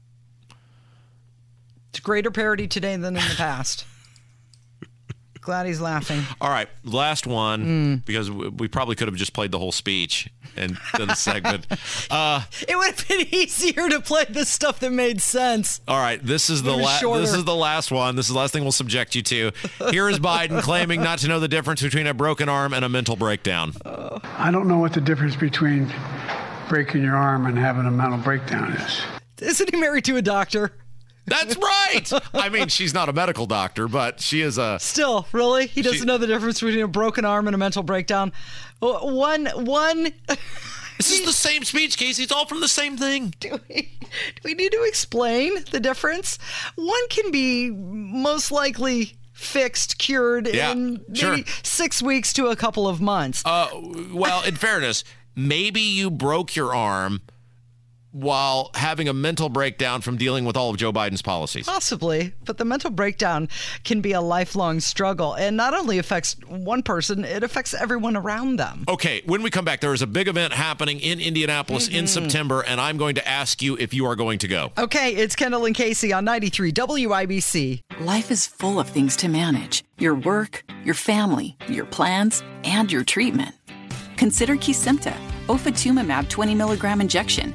It's 1.90 2.00
greater 2.00 2.30
parody 2.30 2.68
today 2.68 2.96
than 2.96 3.16
in 3.16 3.22
the 3.28 3.34
past. 3.36 3.84
Glad 5.48 5.64
he's 5.64 5.80
laughing. 5.80 6.22
All 6.42 6.50
right, 6.50 6.68
last 6.84 7.26
one 7.26 7.64
Mm. 7.64 8.04
because 8.04 8.30
we 8.30 8.50
we 8.50 8.68
probably 8.68 8.96
could 8.96 9.08
have 9.08 9.16
just 9.16 9.32
played 9.32 9.50
the 9.50 9.58
whole 9.58 9.72
speech 9.72 10.28
and 10.58 10.76
done 10.92 11.08
the 11.08 11.14
segment. 11.14 11.66
Uh, 12.10 12.42
It 12.68 12.76
would 12.76 12.94
have 12.94 13.08
been 13.08 13.26
easier 13.34 13.88
to 13.88 14.00
play 14.00 14.24
the 14.28 14.44
stuff 14.44 14.78
that 14.80 14.90
made 14.90 15.22
sense. 15.22 15.80
all 15.88 15.98
right, 15.98 16.22
this 16.22 16.50
is 16.50 16.62
the 16.62 16.76
last. 16.76 17.02
This 17.02 17.32
is 17.32 17.44
the 17.44 17.54
last 17.54 17.90
one. 17.90 18.14
This 18.14 18.26
is 18.28 18.32
the 18.34 18.38
last 18.38 18.52
thing 18.52 18.62
we'll 18.62 18.72
subject 18.72 19.14
you 19.14 19.22
to. 19.22 19.52
Here 19.90 20.06
is 20.10 20.18
Biden 20.18 20.60
claiming 20.60 21.02
not 21.02 21.18
to 21.20 21.28
know 21.28 21.40
the 21.40 21.48
difference 21.48 21.80
between 21.80 22.06
a 22.06 22.12
broken 22.12 22.50
arm 22.50 22.74
and 22.74 22.84
a 22.84 22.88
mental 22.90 23.16
breakdown. 23.16 23.72
I 23.86 24.50
don't 24.52 24.68
know 24.68 24.78
what 24.78 24.92
the 24.92 25.00
difference 25.00 25.34
between 25.34 25.90
breaking 26.68 27.02
your 27.02 27.16
arm 27.16 27.46
and 27.46 27.56
having 27.58 27.86
a 27.86 27.90
mental 27.90 28.18
breakdown 28.18 28.72
is. 28.74 29.00
Isn't 29.40 29.70
he 29.72 29.80
married 29.80 30.04
to 30.04 30.16
a 30.18 30.22
doctor? 30.22 30.72
That's 31.28 31.56
right. 31.56 32.12
I 32.34 32.48
mean, 32.48 32.68
she's 32.68 32.92
not 32.94 33.08
a 33.08 33.12
medical 33.12 33.46
doctor, 33.46 33.88
but 33.88 34.20
she 34.20 34.40
is 34.40 34.58
a. 34.58 34.78
Still, 34.80 35.26
really? 35.32 35.66
He 35.66 35.82
doesn't 35.82 36.00
She- 36.00 36.04
know 36.04 36.18
the 36.18 36.26
difference 36.26 36.60
between 36.60 36.82
a 36.82 36.88
broken 36.88 37.24
arm 37.24 37.46
and 37.46 37.54
a 37.54 37.58
mental 37.58 37.82
breakdown. 37.82 38.32
One, 38.80 39.46
one. 39.46 40.08
This 40.98 41.12
is 41.20 41.24
the 41.24 41.32
same 41.32 41.62
speech, 41.62 41.96
Casey. 41.96 42.24
It's 42.24 42.32
all 42.32 42.44
from 42.44 42.60
the 42.60 42.66
same 42.66 42.96
thing. 42.96 43.32
Do 43.40 43.60
we, 43.68 43.82
do 44.00 44.08
we 44.44 44.54
need 44.54 44.72
to 44.72 44.82
explain 44.82 45.52
the 45.70 45.78
difference? 45.78 46.40
One 46.74 47.08
can 47.08 47.30
be 47.30 47.70
most 47.70 48.50
likely 48.50 49.12
fixed, 49.32 49.98
cured 49.98 50.48
Yeah, 50.52 50.72
in 50.72 50.94
maybe 51.06 51.14
sure. 51.16 51.38
six 51.62 52.02
weeks 52.02 52.32
to 52.32 52.48
a 52.48 52.56
couple 52.56 52.88
of 52.88 53.00
months. 53.00 53.44
Uh, 53.46 53.68
well, 54.12 54.42
in 54.42 54.56
fairness, 54.56 55.04
maybe 55.36 55.80
you 55.82 56.10
broke 56.10 56.56
your 56.56 56.74
arm 56.74 57.20
while 58.12 58.70
having 58.74 59.08
a 59.08 59.12
mental 59.12 59.48
breakdown 59.48 60.00
from 60.00 60.16
dealing 60.16 60.44
with 60.44 60.56
all 60.56 60.70
of 60.70 60.76
Joe 60.76 60.92
Biden's 60.92 61.22
policies. 61.22 61.66
Possibly, 61.66 62.32
but 62.44 62.56
the 62.58 62.64
mental 62.64 62.90
breakdown 62.90 63.48
can 63.84 64.00
be 64.00 64.12
a 64.12 64.20
lifelong 64.20 64.80
struggle 64.80 65.34
and 65.34 65.56
not 65.56 65.74
only 65.74 65.98
affects 65.98 66.34
one 66.46 66.82
person, 66.82 67.24
it 67.24 67.42
affects 67.42 67.74
everyone 67.74 68.16
around 68.16 68.56
them. 68.56 68.84
Okay, 68.88 69.22
when 69.26 69.42
we 69.42 69.50
come 69.50 69.64
back, 69.64 69.80
there 69.80 69.92
is 69.92 70.02
a 70.02 70.06
big 70.06 70.26
event 70.28 70.52
happening 70.54 71.00
in 71.00 71.20
Indianapolis 71.20 71.86
in 71.88 72.04
Mhm. 72.04 72.08
September, 72.08 72.62
and 72.62 72.80
I'm 72.80 72.96
going 72.96 73.14
to 73.16 73.28
ask 73.28 73.60
you 73.60 73.76
if 73.76 73.92
you 73.92 74.06
are 74.06 74.16
going 74.16 74.38
to 74.38 74.48
go. 74.48 74.72
Okay, 74.78 75.14
it's 75.14 75.36
Kendall 75.36 75.66
and 75.66 75.74
Casey 75.74 76.12
on 76.12 76.24
93 76.24 76.72
WIBC. 76.72 77.82
Life 78.00 78.30
is 78.30 78.46
full 78.46 78.80
of 78.80 78.88
things 78.88 79.16
to 79.16 79.28
manage 79.28 79.84
your 79.98 80.14
work, 80.14 80.64
your 80.84 80.94
family, 80.94 81.56
your 81.68 81.84
plans, 81.84 82.42
and 82.64 82.90
your 82.90 83.04
treatment. 83.04 83.54
Consider 84.16 84.56
Kesimpta, 84.56 85.14
ofatumumab 85.48 86.28
20 86.28 86.54
milligram 86.54 87.00
injection. 87.00 87.54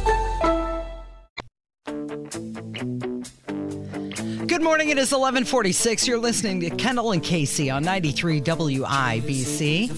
Morning. 4.71 4.87
It 4.87 4.97
is 4.97 5.11
1146. 5.11 6.07
You're 6.07 6.17
listening 6.17 6.61
to 6.61 6.69
Kendall 6.69 7.11
and 7.11 7.21
Casey 7.21 7.69
on 7.69 7.83
93 7.83 8.39
WIBC. 8.39 9.89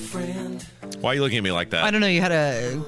Why 0.99 1.11
are 1.11 1.13
you 1.13 1.21
looking 1.21 1.37
at 1.37 1.43
me 1.43 1.51
like 1.51 1.69
that? 1.69 1.83
I 1.83 1.91
don't 1.91 2.01
know. 2.01 2.07
You 2.07 2.21
had 2.21 2.31
a 2.31 2.81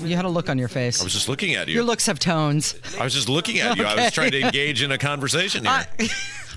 you 0.00 0.16
had 0.16 0.26
a 0.26 0.28
look 0.28 0.50
on 0.50 0.58
your 0.58 0.68
face. 0.68 1.00
I 1.00 1.04
was 1.04 1.14
just 1.14 1.30
looking 1.30 1.54
at 1.54 1.66
you. 1.68 1.72
Your 1.76 1.84
looks 1.84 2.04
have 2.04 2.18
tones. 2.18 2.74
I 2.98 3.04
was 3.04 3.14
just 3.14 3.30
looking 3.30 3.58
at 3.58 3.78
you. 3.78 3.86
I 3.86 3.94
was 3.94 4.12
trying 4.12 4.32
to 4.32 4.40
engage 4.42 4.82
in 4.82 4.92
a 4.92 4.98
conversation 4.98 5.64
here. 5.64 5.72
I, 5.72 5.86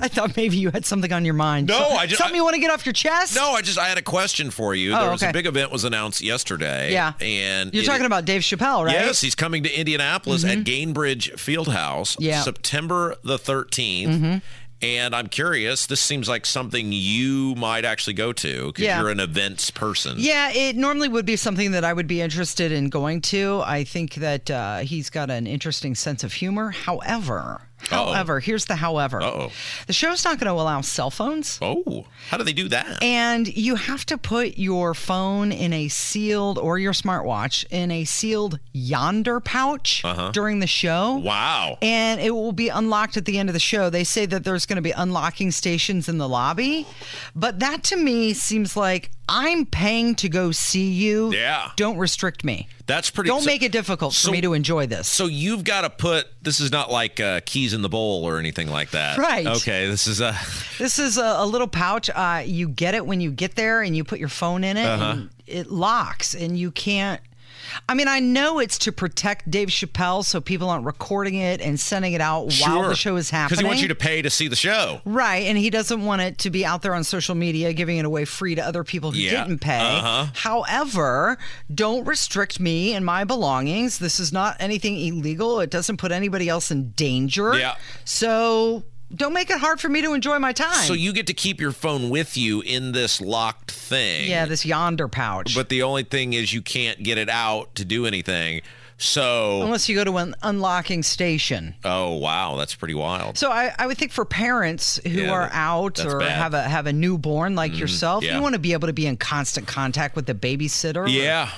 I 0.01 0.07
thought 0.09 0.35
maybe 0.35 0.57
you 0.57 0.69
had 0.71 0.85
something 0.85 1.13
on 1.13 1.23
your 1.23 1.35
mind. 1.35 1.67
No, 1.67 1.77
So- 1.77 1.85
I 1.95 2.05
just- 2.07 2.17
something 2.19 2.35
you 2.35 2.43
want 2.43 2.55
to 2.55 2.59
get 2.59 2.71
off 2.71 2.85
your 2.85 2.93
chest. 2.93 3.35
no, 3.35 3.51
I 3.51 3.61
just 3.61 3.77
I 3.79 3.87
had 3.87 3.97
a 3.97 4.01
question 4.01 4.49
for 4.51 4.73
you. 4.75 4.93
Oh, 4.93 4.99
there 5.01 5.11
was 5.11 5.21
okay. 5.23 5.29
a 5.29 5.33
big 5.33 5.45
event 5.45 5.71
was 5.71 5.83
announced 5.85 6.19
yesterday. 6.21 6.91
Yeah. 6.91 7.13
and 7.21 7.73
You're 7.73 7.83
it- 7.83 7.85
talking 7.85 8.05
about 8.05 8.25
Dave 8.25 8.41
Chappelle, 8.41 8.83
right? 8.85 8.93
Yes, 8.93 9.21
he's 9.21 9.35
coming 9.35 9.63
to 9.63 9.71
Indianapolis 9.79 10.43
at 10.43 10.59
Gainbridge 10.59 11.33
Fieldhouse, 11.35 12.17
Yeah. 12.19 12.41
September 12.41 13.15
the 13.23 13.37
13th. 13.37 14.07
Mhm. 14.19 14.41
And 14.83 15.15
I'm 15.15 15.27
curious, 15.27 15.85
this 15.85 16.01
seems 16.01 16.27
like 16.27 16.45
something 16.45 16.91
you 16.91 17.55
might 17.55 17.85
actually 17.85 18.15
go 18.15 18.33
to 18.33 18.67
because 18.67 18.83
Yeah. 18.83 18.99
you're 18.99 19.09
an 19.11 19.21
events 19.21 19.71
person. 19.71 20.15
Yeah, 20.19 20.51
it 20.51 20.75
normally 20.75 21.07
would 21.07 21.25
be 21.25 21.37
something 21.37 21.71
that 21.71 21.85
I 21.85 21.93
would 21.93 22.07
be 22.07 22.19
interested 22.19 22.71
in 22.71 22.89
going 22.89 23.21
to. 23.21 23.61
I 23.65 23.85
think 23.85 24.15
that 24.15 24.51
uh, 24.51 24.79
he's 24.79 25.09
got 25.09 25.29
an 25.29 25.47
interesting 25.47 25.95
sense 25.95 26.23
of 26.23 26.33
humor. 26.33 26.71
However, 26.71 27.61
Uh-oh. 27.91 28.13
however, 28.13 28.39
here's 28.39 28.65
the 28.65 28.75
however. 28.75 29.21
Uh-oh. 29.21 29.51
The 29.87 29.93
show's 29.93 30.23
not 30.23 30.39
going 30.39 30.53
to 30.53 30.59
allow 30.59 30.81
cell 30.81 31.09
phones. 31.11 31.59
Oh, 31.61 32.05
how 32.29 32.37
do 32.37 32.43
they 32.43 32.53
do 32.53 32.67
that? 32.69 33.01
And 33.03 33.47
you 33.55 33.75
have 33.75 34.05
to 34.07 34.17
put 34.17 34.57
your 34.57 34.93
phone 34.93 35.51
in 35.51 35.73
a 35.73 35.87
sealed 35.89 36.57
or 36.57 36.79
your 36.79 36.93
smartwatch 36.93 37.65
in 37.69 37.91
a 37.91 38.05
sealed 38.05 38.59
Yondr 38.73 39.43
pouch 39.43 40.03
Uh-huh. 40.05 40.31
during 40.31 40.59
the 40.59 40.67
show. 40.67 41.15
Wow. 41.17 41.77
And 41.81 42.19
it 42.21 42.31
will 42.31 42.51
be 42.53 42.69
unlocked 42.69 43.17
at 43.17 43.25
the 43.25 43.37
end 43.37 43.49
of 43.49 43.53
the 43.53 43.59
show. 43.59 43.89
They 43.89 44.03
say 44.03 44.25
that 44.27 44.43
there's 44.43 44.65
going 44.65 44.77
to 44.77 44.81
be 44.81 44.91
unlocking 44.91 45.51
stations 45.51 46.07
in 46.07 46.17
the 46.17 46.27
lobby. 46.29 46.87
But 47.35 47.59
that 47.59 47.83
to 47.85 47.95
me 47.97 48.33
seems 48.33 48.75
like 48.77 49.11
I'm 49.29 49.65
paying 49.65 50.15
to 50.15 50.29
go 50.29 50.51
see 50.51 50.91
you. 50.91 51.33
Yeah. 51.33 51.71
Don't 51.77 51.97
restrict 51.97 52.43
me. 52.43 52.67
That's 52.85 53.09
pretty. 53.09 53.29
Don't 53.29 53.41
so- 53.41 53.45
make 53.45 53.63
it 53.63 53.71
difficult 53.71 54.13
so- 54.13 54.27
for 54.27 54.31
me 54.33 54.41
to 54.41 54.53
enjoy 54.53 54.85
this. 54.87 55.07
So 55.07 55.25
you've 55.27 55.63
got 55.63 55.81
to 55.81 55.89
put. 55.89 56.27
This 56.41 56.59
is 56.59 56.71
not 56.71 56.91
like 56.91 57.19
uh, 57.19 57.39
keys 57.45 57.73
in 57.73 57.81
the 57.81 57.89
bowl 57.89 58.25
or 58.25 58.37
anything 58.39 58.69
like 58.69 58.91
that. 58.91 59.17
Right. 59.17 59.47
Okay. 59.47 59.87
This 59.87 60.07
is 60.07 60.19
a. 60.21 60.35
This 60.79 60.99
is 60.99 61.17
a, 61.17 61.35
a 61.37 61.45
little 61.45 61.67
pouch. 61.67 62.09
Uh, 62.09 62.43
you 62.45 62.67
get 62.67 62.95
it 62.95 63.05
when 63.05 63.21
you 63.21 63.31
get 63.31 63.55
there, 63.55 63.81
and 63.81 63.95
you 63.95 64.03
put 64.03 64.19
your 64.19 64.27
phone 64.27 64.63
in 64.63 64.75
it, 64.75 64.85
Uh-huh. 64.85 65.03
and 65.11 65.29
it 65.47 65.71
locks, 65.71 66.33
and 66.33 66.57
you 66.57 66.71
can't. 66.71 67.21
I 67.89 67.93
mean, 67.93 68.07
I 68.07 68.19
know 68.19 68.59
it's 68.59 68.77
to 68.79 68.91
protect 68.91 69.49
Dave 69.49 69.69
Chappelle, 69.69 70.23
so 70.25 70.41
people 70.41 70.69
aren't 70.69 70.85
recording 70.85 71.35
it 71.35 71.61
and 71.61 71.79
sending 71.79 72.13
it 72.13 72.21
out 72.21 72.53
while 72.61 72.87
the 72.89 72.95
show 72.95 73.15
is 73.15 73.29
happening. 73.29 73.49
Because 73.49 73.59
he 73.61 73.65
wants 73.65 73.81
you 73.81 73.87
to 73.89 73.95
pay 73.95 74.21
to 74.21 74.29
see 74.29 74.47
the 74.47 74.55
show. 74.55 75.01
Right, 75.05 75.43
and 75.47 75.57
he 75.57 75.69
doesn't 75.69 76.03
want 76.05 76.21
it 76.21 76.37
to 76.39 76.49
be 76.49 76.65
out 76.65 76.81
there 76.81 76.93
on 76.93 77.03
social 77.03 77.35
media 77.35 77.73
giving 77.73 77.97
it 77.97 78.05
away 78.05 78.25
free 78.25 78.55
to 78.55 78.61
other 78.65 78.83
people 78.83 79.11
who 79.11 79.19
Yeah, 79.19 79.43
didn't 79.43 79.59
pay. 79.59 79.79
uh-huh. 79.79 80.27
However, 80.33 81.37
don't 81.73 82.05
restrict 82.05 82.59
me 82.59 82.93
and 82.93 83.05
my 83.05 83.23
belongings. 83.23 83.99
This 83.99 84.19
is 84.19 84.31
not 84.33 84.57
anything 84.59 84.97
illegal. 84.97 85.59
It 85.59 85.69
doesn't 85.69 85.97
put 85.97 86.11
anybody 86.11 86.49
else 86.49 86.71
in 86.71 86.91
danger. 86.91 87.55
Yeah. 87.57 87.75
So 88.05 88.83
don't 89.15 89.33
make 89.33 89.49
it 89.49 89.59
hard 89.59 89.79
for 89.79 89.89
me 89.89 90.01
to 90.01 90.13
enjoy 90.13 90.39
my 90.39 90.53
time. 90.53 90.73
So 90.85 90.93
you 90.93 91.13
get 91.13 91.27
to 91.27 91.33
keep 91.33 91.59
your 91.61 91.71
phone 91.71 92.09
with 92.09 92.35
you 92.37 92.61
in 92.61 92.91
this 92.93 93.21
locked 93.21 93.71
thing. 93.71 94.29
yeah, 94.29 94.45
this 94.45 94.65
Yondr 94.65 95.11
pouch. 95.11 95.55
But 95.55 95.69
the 95.69 95.83
only 95.83 96.03
thing 96.03 96.33
is 96.33 96.53
you 96.53 96.61
can't 96.61 97.01
get 97.03 97.17
it 97.17 97.29
out 97.29 97.75
to 97.75 97.85
do 97.85 98.05
anything. 98.05 98.61
So. 98.97 99.61
Unless 99.63 99.89
you 99.89 99.95
go 99.95 100.03
to 100.03 100.17
an 100.17 100.35
unlocking 100.43 101.03
station. 101.03 101.75
Oh 101.83 102.15
wow, 102.17 102.55
that's 102.55 102.73
pretty 102.75 102.93
wild. 102.93 103.37
So 103.37 103.51
I, 103.51 103.73
I 103.77 103.85
would 103.87 103.97
think 103.97 104.11
for 104.11 104.23
parents 104.23 104.99
who 105.03 105.09
Yeah, 105.23 105.31
are 105.31 105.49
out 105.51 106.03
or 106.05 106.19
bad. 106.19 106.31
have 106.31 106.53
a 106.53 106.61
have 106.61 106.85
a 106.87 106.93
newborn 106.93 107.55
like 107.55 107.73
Mhm, 107.73 107.79
yourself, 107.79 108.23
yeah. 108.23 108.35
you 108.37 108.41
want 108.41 108.53
to 108.53 108.59
be 108.59 108.73
able 108.73 108.87
to 108.87 108.93
be 108.93 109.05
in 109.07 109.17
constant 109.17 109.67
contact 109.67 110.15
with 110.15 110.25
the 110.25 110.35
babysitter. 110.35 111.11
Yeah. 111.11 111.49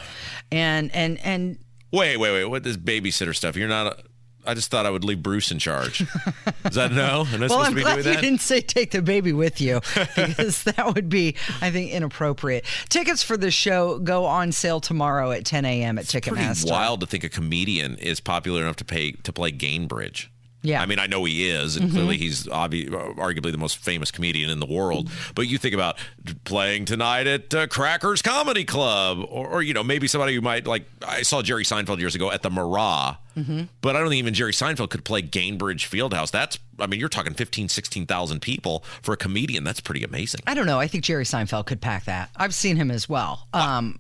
And 0.52 0.94
and 0.96 1.20
and 1.20 1.58
Wait, 1.92 2.18
wait, 2.18 2.32
wait. 2.32 2.46
What 2.46 2.64
this 2.64 2.78
babysitter 2.78 3.34
stuff? 3.36 3.56
You're 3.56 3.70
not. 3.70 4.02
I 4.48 4.54
just 4.54 4.70
thought 4.72 4.86
I 4.86 4.90
would 4.90 5.04
leave 5.04 5.22
Bruce 5.24 5.52
in 5.52 5.60
charge. 5.60 6.02
Is 6.02 6.76
that 6.76 6.92
no? 6.92 7.26
Am 7.32 7.44
I 7.44 7.48
well, 7.48 7.50
supposed 7.50 7.52
I'm 7.68 7.72
to 7.72 7.76
be 7.76 7.82
glad 7.82 7.94
doing 7.96 8.06
you 8.08 8.14
that? 8.14 8.22
didn't 8.22 8.42
say 8.42 8.62
take 8.62 8.92
the 8.92 9.02
baby 9.02 9.34
with 9.34 9.60
you 9.60 9.82
because 10.16 10.64
that 10.66 10.94
would 10.94 11.10
be, 11.10 11.36
I 11.62 11.72
think, 11.72 11.92
inappropriate. 11.92 12.66
Tickets 12.90 13.24
for 13.24 13.38
the 13.38 13.52
show 13.52 14.00
go 14.00 14.26
on 14.26 14.52
sale 14.52 14.80
tomorrow 14.80 15.32
at 15.32 15.46
10 15.46 15.66
a.m. 15.66 15.98
at 15.98 16.08
Pretty 16.10 16.30
Ticketmaster. 16.32 16.70
wild 16.72 17.02
to 17.02 17.08
think 17.08 17.24
a 17.24 17.30
comedian 17.30 17.96
is 17.98 18.20
popular 18.20 18.62
enough 18.62 18.76
to 18.78 18.86
pay 18.86 19.12
to 19.14 19.34
play 19.34 19.52
Gainbridge. 19.52 20.28
Yeah. 20.68 20.82
I 20.82 20.86
mean, 20.86 21.00
I 21.00 21.08
know 21.08 21.24
he 21.26 21.50
is, 21.50 21.76
and 21.76 21.90
Mhm. 21.90 21.94
clearly 21.94 22.18
he's 22.18 22.46
obvi- 22.48 22.90
arguably 22.90 23.52
the 23.52 23.58
most 23.58 23.78
famous 23.78 24.12
comedian 24.12 24.50
in 24.50 24.60
the 24.60 24.66
world. 24.66 25.10
But 25.36 25.48
you 25.48 25.58
think 25.58 25.74
about 25.74 25.98
playing 26.44 26.86
tonight 26.86 27.28
at 27.28 27.54
uh, 27.54 27.68
Crackers 27.68 28.22
Comedy 28.22 28.64
Club, 28.66 29.20
or, 29.30 29.48
or 29.48 29.62
you 29.64 29.74
know, 29.74 29.84
maybe 29.84 30.08
somebody 30.08 30.36
who 30.36 30.42
might 30.42 30.66
like. 30.68 30.86
I 31.08 31.22
saw 31.22 31.42
Jerry 31.42 31.64
Seinfeld 31.64 32.00
years 32.00 32.16
ago 32.16 32.32
at 32.32 32.42
the 32.42 32.50
Murat, 32.50 33.18
Mhm. 33.38 33.70
but 33.82 33.96
I 33.96 34.00
don't 34.00 34.10
think 34.10 34.20
even 34.20 34.34
Jerry 34.34 34.52
Seinfeld 34.54 34.90
could 34.90 35.06
play 35.06 35.22
Gainbridge 35.22 35.88
Fieldhouse. 35.88 36.32
That's, 36.32 36.58
I 36.80 36.88
mean, 36.88 37.00
you're 37.00 37.10
talking 37.10 37.34
15, 37.34 37.70
16,000 37.70 38.42
people 38.42 38.84
for 39.02 39.14
a 39.14 39.18
comedian. 39.18 39.64
That's 39.64 39.80
pretty 39.80 40.04
amazing. 40.04 40.42
I 40.48 40.54
don't 40.54 40.66
know. 40.66 40.80
I 40.80 40.88
think 40.88 41.04
Jerry 41.04 41.26
Seinfeld 41.26 41.66
could 41.66 41.82
pack 41.82 42.06
that. 42.06 42.30
I've 42.36 42.56
seen 42.56 42.76
him 42.78 42.90
as 42.92 43.08
well. 43.10 43.48
Um, 43.54 44.00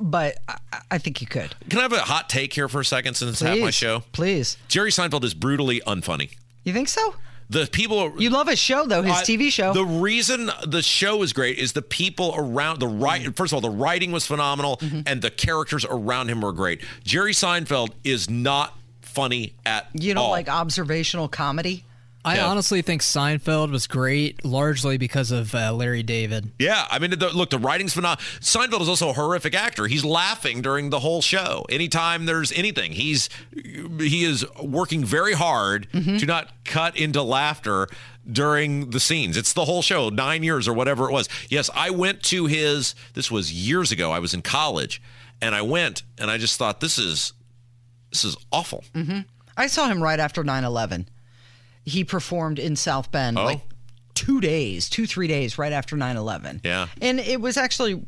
but 0.00 0.36
I, 0.48 0.58
I 0.92 0.98
think 0.98 1.20
you 1.20 1.26
could. 1.26 1.54
Can 1.70 1.78
I 1.78 1.82
have 1.82 1.92
a 1.92 2.00
hot 2.00 2.28
take 2.28 2.52
here 2.52 2.68
for 2.68 2.80
a 2.80 2.84
second 2.84 3.14
since 3.14 3.30
it's 3.32 3.40
half 3.40 3.58
my 3.58 3.70
show? 3.70 4.02
Please. 4.12 4.56
Jerry 4.68 4.90
Seinfeld 4.90 5.24
is 5.24 5.34
brutally 5.34 5.80
unfunny. 5.86 6.30
You 6.64 6.72
think 6.72 6.88
so? 6.88 7.14
The 7.50 7.66
people 7.72 8.20
You 8.20 8.28
love 8.28 8.46
his 8.48 8.58
show 8.58 8.84
though, 8.84 9.00
his 9.02 9.16
I- 9.16 9.22
TV 9.22 9.50
show. 9.50 9.72
The 9.72 9.84
reason 9.84 10.50
the 10.66 10.82
show 10.82 11.22
is 11.22 11.32
great 11.32 11.56
is 11.58 11.72
the 11.72 11.80
people 11.82 12.34
around 12.36 12.78
the 12.80 12.86
right. 12.88 13.22
Mm-hmm. 13.22 13.30
First 13.32 13.52
of 13.52 13.54
all, 13.56 13.60
the 13.62 13.74
writing 13.74 14.12
was 14.12 14.26
phenomenal, 14.26 14.78
and 15.06 15.22
the 15.22 15.30
characters 15.30 15.86
around 15.88 16.28
him 16.28 16.42
were 16.42 16.52
great. 16.52 16.82
Jerry 17.04 17.32
Seinfeld 17.32 17.92
is 18.04 18.28
not 18.28 18.76
funny 19.00 19.54
at 19.64 19.86
you 19.94 20.12
don't 20.12 20.24
all. 20.24 20.30
like 20.30 20.48
observational 20.50 21.28
comedy? 21.28 21.84
I 22.28 22.36
Yeah. 22.36 22.46
honestly 22.46 22.82
think 22.82 23.02
Seinfeld 23.02 23.70
was 23.70 23.86
great, 23.86 24.44
largely 24.44 24.98
because 24.98 25.30
of 25.30 25.54
uh, 25.54 25.72
Larry 25.72 26.02
David. 26.02 26.50
Yeah, 26.58 26.86
I 26.90 26.98
mean, 26.98 27.10
the, 27.10 27.30
look, 27.34 27.50
the 27.50 27.58
writing's 27.58 27.94
phenomenal. 27.94 28.22
Seinfeld 28.40 28.80
is 28.82 28.88
also 28.88 29.10
a 29.10 29.12
horrific 29.12 29.54
actor. 29.54 29.86
He's 29.86 30.04
laughing 30.04 30.62
during 30.62 30.90
the 30.90 31.00
whole 31.00 31.22
show. 31.22 31.64
Anytime 31.70 32.26
there's 32.26 32.52
anything, 32.52 32.92
he's 32.92 33.28
he 33.54 34.24
is 34.24 34.44
working 34.62 35.04
very 35.04 35.32
hard 35.34 35.88
Mm-hmm. 35.92 36.18
to 36.18 36.26
not 36.26 36.50
cut 36.64 36.96
into 36.96 37.22
laughter 37.22 37.88
during 38.30 38.90
the 38.90 39.00
scenes. 39.00 39.36
It's 39.36 39.52
the 39.54 39.64
whole 39.64 39.80
show, 39.82 40.10
nine 40.10 40.42
years 40.42 40.68
or 40.68 40.74
whatever 40.74 41.08
it 41.08 41.12
was. 41.12 41.28
Yes, 41.48 41.70
I 41.74 41.90
went 41.90 42.22
to 42.24 42.46
his. 42.46 42.94
This 43.14 43.30
was 43.30 43.52
years 43.52 43.90
ago. 43.90 44.12
I 44.12 44.18
was 44.18 44.34
in 44.34 44.42
college, 44.42 45.00
and 45.40 45.54
I 45.54 45.62
went, 45.62 46.02
and 46.18 46.30
I 46.30 46.36
just 46.38 46.58
thought 46.58 46.80
this 46.80 46.98
is 46.98 47.32
this 48.10 48.24
is 48.24 48.36
awful. 48.52 48.84
hmm 48.94 49.20
I 49.56 49.66
saw 49.66 49.88
him 49.88 50.00
right 50.02 50.20
after 50.20 50.44
9 50.44 50.62
11. 50.62 51.08
He 51.88 52.04
performed 52.04 52.58
in 52.58 52.76
South 52.76 53.10
Bend 53.10 53.38
Oh. 53.38 53.44
like 53.44 53.60
two 54.14 54.40
days, 54.40 54.88
two, 54.88 55.06
three 55.06 55.28
days 55.28 55.58
right 55.58 55.72
after 55.72 55.96
9 55.96 56.16
11. 56.16 56.60
Yeah. 56.64 56.88
And 57.00 57.20
it 57.20 57.40
was 57.40 57.56
actually 57.56 58.04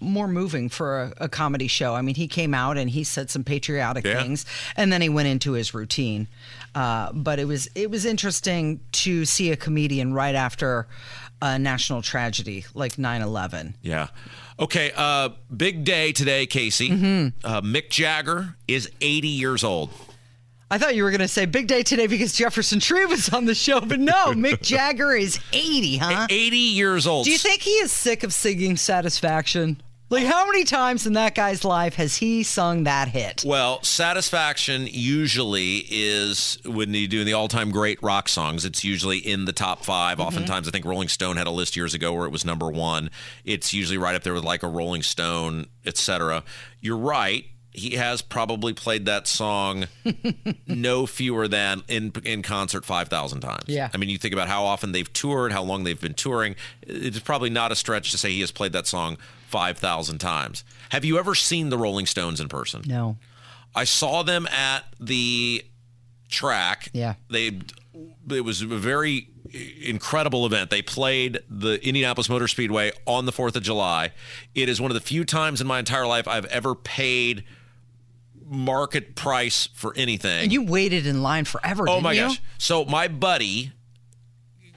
more 0.00 0.28
moving 0.28 0.68
for 0.68 1.02
a, 1.02 1.12
a 1.24 1.28
comedy 1.28 1.66
show. 1.68 1.94
I 1.94 2.02
mean, 2.02 2.14
he 2.16 2.26
came 2.28 2.52
out 2.52 2.76
and 2.76 2.90
he 2.90 3.04
said 3.04 3.30
some 3.30 3.44
patriotic 3.44 4.04
Yeah. 4.04 4.20
things, 4.22 4.44
and 4.76 4.92
then 4.92 5.00
he 5.00 5.08
went 5.08 5.28
into 5.28 5.52
his 5.52 5.72
routine. 5.72 6.28
Uh, 6.74 7.12
but 7.12 7.38
it 7.38 7.46
was 7.46 7.68
it 7.74 7.90
was 7.90 8.04
interesting 8.04 8.80
to 8.92 9.24
see 9.24 9.50
a 9.52 9.56
comedian 9.56 10.12
right 10.12 10.34
after 10.34 10.88
a 11.40 11.58
national 11.58 12.02
tragedy 12.02 12.64
like 12.74 12.96
9/11. 12.96 13.74
Yeah. 13.82 14.08
Okay. 14.58 14.92
Uh, 14.94 15.30
big 15.56 15.84
day 15.84 16.12
today, 16.12 16.46
Casey. 16.46 16.90
Mm-hmm. 16.90 17.28
Uh, 17.46 17.60
Mick 17.62 17.90
Jagger 17.90 18.56
is 18.68 18.90
80 19.00 19.28
years 19.28 19.62
old. 19.64 19.90
I 20.74 20.78
thought 20.78 20.96
you 20.96 21.04
were 21.04 21.12
going 21.12 21.20
to 21.20 21.28
say 21.28 21.46
big 21.46 21.68
day 21.68 21.84
today 21.84 22.08
because 22.08 22.32
Jefferson 22.32 22.80
Shreve 22.80 23.08
was 23.08 23.28
on 23.28 23.44
the 23.44 23.54
show, 23.54 23.80
but 23.80 24.00
no, 24.00 24.32
Mick 24.32 24.60
Jagger 24.60 25.12
is 25.12 25.38
80, 25.52 25.98
huh? 25.98 26.26
80 26.28 26.56
years 26.56 27.06
old. 27.06 27.26
Do 27.26 27.30
you 27.30 27.38
think 27.38 27.62
he 27.62 27.74
is 27.74 27.92
sick 27.92 28.24
of 28.24 28.34
singing 28.34 28.76
Satisfaction? 28.76 29.80
Like, 30.10 30.26
how 30.26 30.44
many 30.46 30.64
times 30.64 31.06
in 31.06 31.12
that 31.12 31.36
guy's 31.36 31.64
life 31.64 31.94
has 31.94 32.16
he 32.16 32.42
sung 32.42 32.84
that 32.84 33.06
hit? 33.06 33.44
Well, 33.46 33.84
satisfaction 33.84 34.88
usually 34.90 35.86
is 35.88 36.58
when 36.64 36.92
you 36.92 37.06
do 37.06 37.22
the 37.22 37.34
all-time 37.34 37.70
great 37.70 38.02
rock 38.02 38.28
songs. 38.28 38.64
It's 38.64 38.82
usually 38.82 39.18
in 39.18 39.44
the 39.44 39.52
top 39.52 39.84
5 39.84 40.18
Mm-hmm. 40.18 40.26
Oftentimes, 40.26 40.66
I 40.66 40.72
think 40.72 40.84
Rolling 40.86 41.08
Stone 41.08 41.36
had 41.36 41.46
a 41.46 41.52
list 41.52 41.76
years 41.76 41.94
ago 41.94 42.12
where 42.12 42.26
it 42.26 42.32
was 42.32 42.44
number 42.44 42.68
one. 42.68 43.10
It's 43.44 43.72
usually 43.72 43.96
right 43.96 44.16
up 44.16 44.24
there 44.24 44.34
with 44.34 44.44
like 44.44 44.64
a 44.64 44.68
Rolling 44.68 45.04
Stone, 45.04 45.66
etc. 45.86 46.42
You're 46.80 46.98
right. 46.98 47.44
He 47.74 47.96
has 47.96 48.22
probably 48.22 48.72
played 48.72 49.06
that 49.06 49.26
song 49.26 49.86
no 50.66 51.06
fewer 51.06 51.48
than 51.48 51.82
in 51.88 52.12
in 52.24 52.42
concert 52.42 52.84
five 52.84 53.08
thousand 53.08 53.40
times. 53.40 53.64
Yeah. 53.66 53.90
I 53.92 53.96
mean, 53.96 54.08
you 54.08 54.18
think 54.18 54.32
about 54.32 54.48
how 54.48 54.64
often 54.64 54.92
they've 54.92 55.12
toured, 55.12 55.52
how 55.52 55.62
long 55.62 55.84
they've 55.84 56.00
been 56.00 56.14
touring. 56.14 56.54
It's 56.82 57.18
probably 57.18 57.50
not 57.50 57.72
a 57.72 57.76
stretch 57.76 58.12
to 58.12 58.18
say 58.18 58.30
he 58.30 58.40
has 58.40 58.52
played 58.52 58.72
that 58.72 58.86
song 58.86 59.18
five 59.48 59.78
thousand 59.78 60.18
times. 60.18 60.62
Have 60.90 61.04
you 61.04 61.18
ever 61.18 61.34
seen 61.34 61.68
the 61.68 61.78
Rolling 61.78 62.06
Stones 62.06 62.40
in 62.40 62.48
person? 62.48 62.82
No. 62.86 63.16
I 63.74 63.84
saw 63.84 64.22
them 64.22 64.46
at 64.46 64.84
the 65.00 65.64
track. 66.28 66.88
Yeah. 66.92 67.14
They 67.28 67.58
it 68.30 68.44
was 68.44 68.62
a 68.62 68.66
very 68.66 69.28
incredible 69.84 70.46
event. 70.46 70.70
They 70.70 70.82
played 70.82 71.40
the 71.48 71.84
Indianapolis 71.86 72.28
Motor 72.28 72.48
Speedway 72.48 72.92
on 73.06 73.26
the 73.26 73.32
4th 73.32 73.56
of 73.56 73.62
July. 73.62 74.12
It 74.54 74.68
is 74.68 74.80
one 74.80 74.90
of 74.90 74.94
the 74.94 75.00
few 75.00 75.24
times 75.24 75.60
in 75.60 75.66
my 75.66 75.78
entire 75.78 76.06
life 76.06 76.26
I've 76.26 76.46
ever 76.46 76.74
paid 76.74 77.44
market 78.46 79.14
price 79.16 79.68
for 79.74 79.92
anything. 79.96 80.42
And 80.44 80.52
you 80.52 80.64
waited 80.64 81.06
in 81.06 81.22
line 81.22 81.44
forever, 81.44 81.88
Oh 81.88 82.00
my 82.00 82.12
you? 82.12 82.22
gosh. 82.22 82.42
So 82.58 82.84
my 82.84 83.08
buddy, 83.08 83.72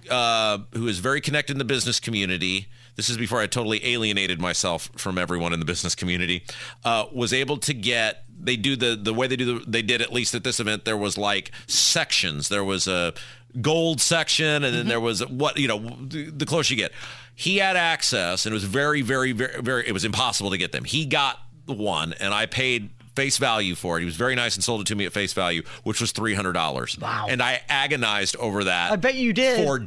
uh, 0.09 0.59
who 0.73 0.87
is 0.87 0.99
very 0.99 1.21
connected 1.21 1.53
in 1.53 1.57
the 1.57 1.65
business 1.65 1.99
community, 1.99 2.67
this 2.95 3.09
is 3.09 3.17
before 3.17 3.39
I 3.39 3.47
totally 3.47 3.85
alienated 3.85 4.39
myself 4.41 4.89
from 4.95 5.17
everyone 5.17 5.53
in 5.53 5.59
the 5.59 5.65
business 5.65 5.95
community, 5.95 6.43
uh, 6.83 7.05
was 7.13 7.33
able 7.33 7.57
to 7.57 7.73
get. 7.73 8.23
They 8.39 8.55
do 8.55 8.75
the 8.75 8.95
the 8.95 9.13
way 9.13 9.27
they 9.27 9.35
do 9.35 9.59
the. 9.59 9.65
They 9.69 9.81
did 9.81 10.01
at 10.01 10.11
least 10.13 10.33
at 10.35 10.43
this 10.43 10.59
event. 10.59 10.85
There 10.85 10.97
was 10.97 11.17
like 11.17 11.51
sections. 11.67 12.49
There 12.49 12.63
was 12.63 12.87
a 12.87 13.13
gold 13.61 13.99
section, 14.01 14.63
and 14.63 14.75
then 14.75 14.87
there 14.87 14.99
was 14.99 15.25
what 15.27 15.57
you 15.57 15.67
know. 15.67 15.79
The 15.79 16.45
closer 16.45 16.73
you 16.73 16.79
get, 16.79 16.91
he 17.35 17.57
had 17.57 17.75
access, 17.75 18.45
and 18.45 18.53
it 18.53 18.55
was 18.55 18.63
very, 18.63 19.01
very, 19.01 19.31
very, 19.31 19.61
very. 19.61 19.87
It 19.87 19.91
was 19.91 20.05
impossible 20.05 20.51
to 20.51 20.57
get 20.57 20.71
them. 20.71 20.83
He 20.83 21.05
got 21.05 21.39
the 21.65 21.73
one, 21.73 22.13
and 22.19 22.33
I 22.33 22.45
paid 22.45 22.89
face 23.17 23.37
value 23.37 23.73
for 23.75 23.97
it. 23.97 24.01
He 24.01 24.05
was 24.05 24.15
very 24.15 24.35
nice 24.35 24.53
and 24.55 24.63
sold 24.63 24.81
it 24.81 24.87
to 24.87 24.95
me 24.95 25.05
at 25.05 25.11
face 25.11 25.33
value, 25.33 25.63
which 25.83 25.99
was 25.99 26.11
three 26.11 26.35
hundred 26.35 26.53
dollars. 26.53 26.97
Wow. 26.99 27.25
And 27.27 27.41
I 27.41 27.59
agonized 27.67 28.35
over 28.37 28.63
that. 28.65 28.91
I 28.91 28.95
bet 28.95 29.15
you 29.15 29.33
did. 29.33 29.65
for 29.65 29.85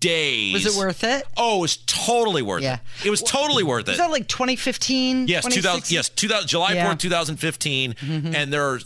days. 0.00 0.52
Was 0.52 0.66
it 0.76 0.78
worth 0.78 1.04
it? 1.04 1.24
Oh, 1.36 1.58
it 1.58 1.60
was 1.60 1.76
totally 1.86 2.42
worth 2.42 2.62
Yeah. 2.64 2.78
it. 3.00 3.06
It 3.06 3.10
was 3.10 3.22
totally 3.22 3.62
worth 3.62 3.86
it. 3.86 3.92
Was 3.92 3.98
that 3.98 4.10
like 4.10 4.26
2015? 4.26 5.28
Yes, 5.28 5.44
2000, 5.46 5.90
yes, 5.94 6.08
2000, 6.08 6.48
July 6.48 6.72
Yeah. 6.72 6.88
4th, 6.92 6.98
2015. 6.98 7.94
Mhm. 7.94 8.34
And 8.34 8.52
there 8.52 8.66
are 8.68 8.80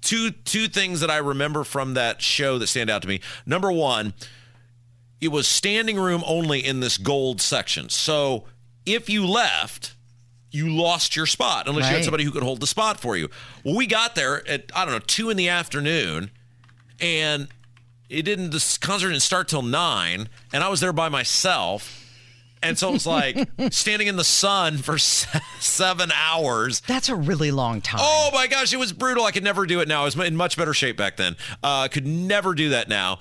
two 0.00 0.30
two 0.30 0.66
things 0.68 1.00
that 1.00 1.10
I 1.10 1.18
remember 1.18 1.62
from 1.62 1.92
that 1.94 2.22
show 2.22 2.58
that 2.58 2.68
stand 2.68 2.88
out 2.88 3.02
to 3.02 3.08
me. 3.08 3.20
Number 3.44 3.70
one, 3.70 4.14
it 5.20 5.28
was 5.28 5.46
standing 5.46 5.98
room 5.98 6.22
only 6.26 6.64
in 6.64 6.80
this 6.80 6.96
gold 6.96 7.42
section. 7.42 7.90
So 7.90 8.44
if 8.86 9.10
you 9.10 9.26
left, 9.26 9.95
you 10.56 10.70
lost 10.70 11.14
your 11.14 11.26
spot 11.26 11.68
unless 11.68 11.88
you 11.88 11.96
had 11.96 12.04
somebody 12.04 12.24
who 12.24 12.30
could 12.30 12.42
hold 12.42 12.60
the 12.60 12.66
spot 12.66 12.98
for 12.98 13.16
you. 13.16 13.28
Well, 13.64 13.76
we 13.76 13.86
got 13.86 14.14
there 14.14 14.46
at 14.48 14.70
I 14.74 14.84
don't 14.84 14.94
know 14.94 15.00
two 15.00 15.30
in 15.30 15.36
the 15.36 15.48
afternoon, 15.48 16.30
and 17.00 17.48
it 18.08 18.22
didn't. 18.22 18.50
The 18.50 18.78
concert 18.80 19.08
didn't 19.08 19.22
start 19.22 19.48
till 19.48 19.62
nine, 19.62 20.28
and 20.52 20.64
I 20.64 20.68
was 20.68 20.80
there 20.80 20.92
by 20.92 21.08
myself. 21.08 22.02
And 22.62 22.78
so 22.78 22.88
it 22.88 22.92
was 22.92 23.06
like 23.06 23.48
standing 23.70 24.08
in 24.08 24.16
the 24.16 24.24
sun 24.24 24.78
for 24.78 24.98
seven 25.60 26.10
hours. 26.12 26.80
That's 26.80 27.08
a 27.08 27.14
really 27.14 27.50
long 27.50 27.80
time. 27.80 28.00
Oh 28.02 28.30
my 28.32 28.46
gosh, 28.46 28.72
it 28.72 28.78
was 28.78 28.92
brutal. 28.92 29.24
I 29.24 29.30
could 29.30 29.44
never 29.44 29.66
do 29.66 29.80
it 29.80 29.88
now. 29.88 30.02
I 30.02 30.04
was 30.04 30.18
in 30.18 30.36
much 30.36 30.56
better 30.56 30.74
shape 30.74 30.96
back 30.96 31.16
then. 31.16 31.36
Uh, 31.62 31.80
I 31.80 31.88
could 31.88 32.06
never 32.06 32.54
do 32.54 32.70
that 32.70 32.88
now. 32.88 33.18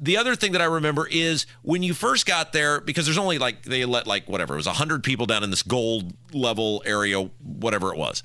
The 0.00 0.16
other 0.16 0.34
thing 0.36 0.52
that 0.52 0.60
I 0.60 0.66
remember 0.66 1.06
is 1.10 1.46
when 1.62 1.82
you 1.82 1.94
first 1.94 2.26
got 2.26 2.52
there, 2.52 2.80
because 2.80 3.04
there's 3.04 3.18
only 3.18 3.38
like, 3.38 3.62
they 3.62 3.84
let 3.84 4.06
like 4.06 4.28
whatever, 4.28 4.54
it 4.54 4.58
was 4.58 4.66
100 4.66 5.02
people 5.02 5.26
down 5.26 5.42
in 5.42 5.50
this 5.50 5.62
gold 5.62 6.12
level 6.32 6.82
area, 6.86 7.30
whatever 7.42 7.92
it 7.92 7.98
was. 7.98 8.22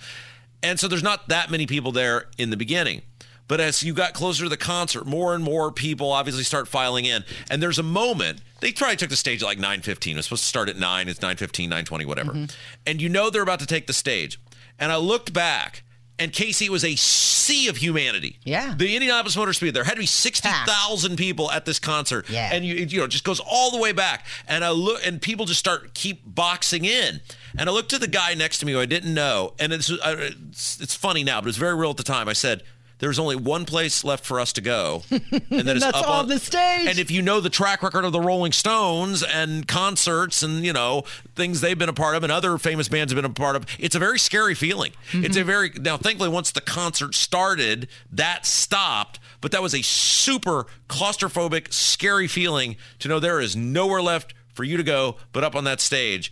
And 0.64 0.80
so 0.80 0.88
there's 0.88 1.04
not 1.04 1.30
that 1.30 1.52
many 1.52 1.68
people 1.68 1.92
there 1.92 2.26
in 2.38 2.50
the 2.50 2.58
beginning. 2.58 3.04
But 3.48 3.62
as 3.62 3.84
you 3.84 3.94
got 3.94 4.14
closer 4.14 4.44
to 4.44 4.50
the 4.50 4.58
concert, 4.58 5.06
more 5.06 5.36
and 5.36 5.44
more 5.44 5.72
people 5.72 6.12
obviously 6.12 6.44
start 6.44 6.68
filing 6.68 7.06
in. 7.06 7.24
And 7.50 7.62
there's 7.62 7.78
a 7.78 7.84
moment, 7.84 8.42
they 8.60 8.72
probably 8.72 8.96
took 8.96 9.10
the 9.10 9.16
stage 9.16 9.44
at 9.44 9.46
like 9.46 9.60
9.15. 9.60 10.12
It 10.12 10.16
was 10.16 10.26
supposed 10.26 10.44
to 10.44 10.50
start 10.50 10.70
at 10.70 10.78
9. 10.78 11.10
It's 11.10 11.20
9.15, 11.20 11.70
9.20, 11.70 12.06
whatever. 12.06 12.34
Mm-hmm. 12.34 12.46
And 12.88 13.02
you 13.02 13.10
know 13.10 13.30
they're 13.30 13.44
about 13.44 13.60
to 13.60 13.68
take 13.68 13.86
the 13.86 13.94
stage. 13.94 14.40
And 14.80 14.92
I 14.92 14.98
looked 14.98 15.32
back, 15.32 15.84
and 16.18 16.32
Casey, 16.32 16.66
it 16.66 16.72
was 16.72 16.86
a 16.86 16.96
sea 16.96 17.68
of 17.68 17.78
humanity. 17.78 18.40
Yeah. 18.44 18.74
The 18.78 18.96
Indianapolis 18.96 19.36
Motor 19.36 19.54
Speed, 19.54 19.74
there 19.74 19.84
had 19.84 19.96
to 19.96 20.00
be 20.00 20.06
60,000 20.06 21.18
people 21.18 21.52
at 21.52 21.66
this 21.66 21.78
concert. 21.78 22.30
Yeah. 22.30 22.50
And 22.54 22.64
you, 22.66 22.76
it, 22.76 22.94
you 22.94 23.00
know, 23.00 23.06
it 23.06 23.10
just 23.10 23.26
goes 23.26 23.42
all 23.42 23.72
the 23.72 23.78
way 23.78 23.92
back. 23.92 24.26
And 24.48 24.64
I 24.64 24.70
look, 24.70 25.06
and 25.06 25.22
people 25.22 25.46
just 25.46 25.60
start 25.60 25.94
keep 25.94 26.22
boxing 26.26 26.86
in. 26.86 27.20
And 27.58 27.70
I 27.70 27.74
looked 27.74 27.92
at 27.94 28.02
the 28.02 28.08
guy 28.08 28.34
next 28.34 28.60
to 28.60 28.66
me 28.66 28.72
who 28.72 28.80
I 28.80 28.86
didn't 28.86 29.14
know. 29.14 29.54
And 29.60 29.74
it's, 29.74 29.92
uh, 29.92 29.98
it's, 30.18 30.80
it's 30.80 30.96
funny 30.96 31.24
now, 31.24 31.42
but 31.42 31.50
it's 31.50 31.58
very 31.58 31.76
real 31.76 31.90
at 31.90 31.98
the 31.98 32.04
time. 32.04 32.30
I 32.30 32.34
said, 32.34 32.64
there's 33.00 33.20
only 33.20 33.36
one 33.36 33.66
place 33.66 34.04
left 34.04 34.26
for 34.26 34.40
us 34.40 34.54
to 34.54 34.62
go, 34.62 35.04
and 35.12 35.22
that 35.22 35.52
is 35.76 35.84
that's 35.84 35.98
up 35.98 36.08
on 36.08 36.20
on 36.20 36.28
the 36.30 36.40
stage. 36.40 36.88
And 36.88 36.98
if 36.98 37.12
you 37.12 37.22
know 37.22 37.40
the 37.42 37.50
track 37.50 37.84
record 37.84 38.06
of 38.06 38.12
the 38.12 38.22
Rolling 38.22 38.52
Stones 38.52 39.22
and 39.24 39.68
concerts 39.68 40.44
and 40.44 40.64
you 40.66 40.74
know 40.74 41.04
things 41.36 41.62
they've 41.62 41.78
been 41.78 41.90
a 41.90 41.94
part 41.94 42.16
of 42.16 42.24
and 42.24 42.32
other 42.32 42.58
famous 42.58 42.88
bands 42.88 43.12
have 43.12 43.22
been 43.22 43.30
a 43.30 43.34
part 43.34 43.56
of, 43.56 43.66
it's 43.80 43.96
a 43.96 44.00
very 44.00 44.20
scary 44.20 44.56
feeling. 44.56 44.94
It's 45.12 45.36
a 45.36 45.40
mm-hmm. 45.40 45.48
very 45.48 45.72
now. 45.80 45.98
Thankfully, 45.98 46.30
once 46.30 46.52
the 46.52 46.62
concert 46.62 47.16
started, 47.16 47.88
that 48.12 48.46
stopped. 48.46 49.20
But 49.42 49.52
that 49.52 49.62
was 49.62 49.76
a 49.76 49.84
super 49.84 50.66
claustrophobic, 50.90 51.72
scary 51.72 52.28
feeling 52.28 52.78
to 53.00 53.08
know 53.08 53.20
there 53.20 53.40
is 53.40 53.56
nowhere 53.56 54.02
left 54.02 54.34
for 54.54 54.64
you 54.64 54.78
to 54.78 54.84
go 54.84 55.18
but 55.34 55.44
up 55.44 55.56
on 55.56 55.66
that 55.66 55.82
stage. 55.82 56.32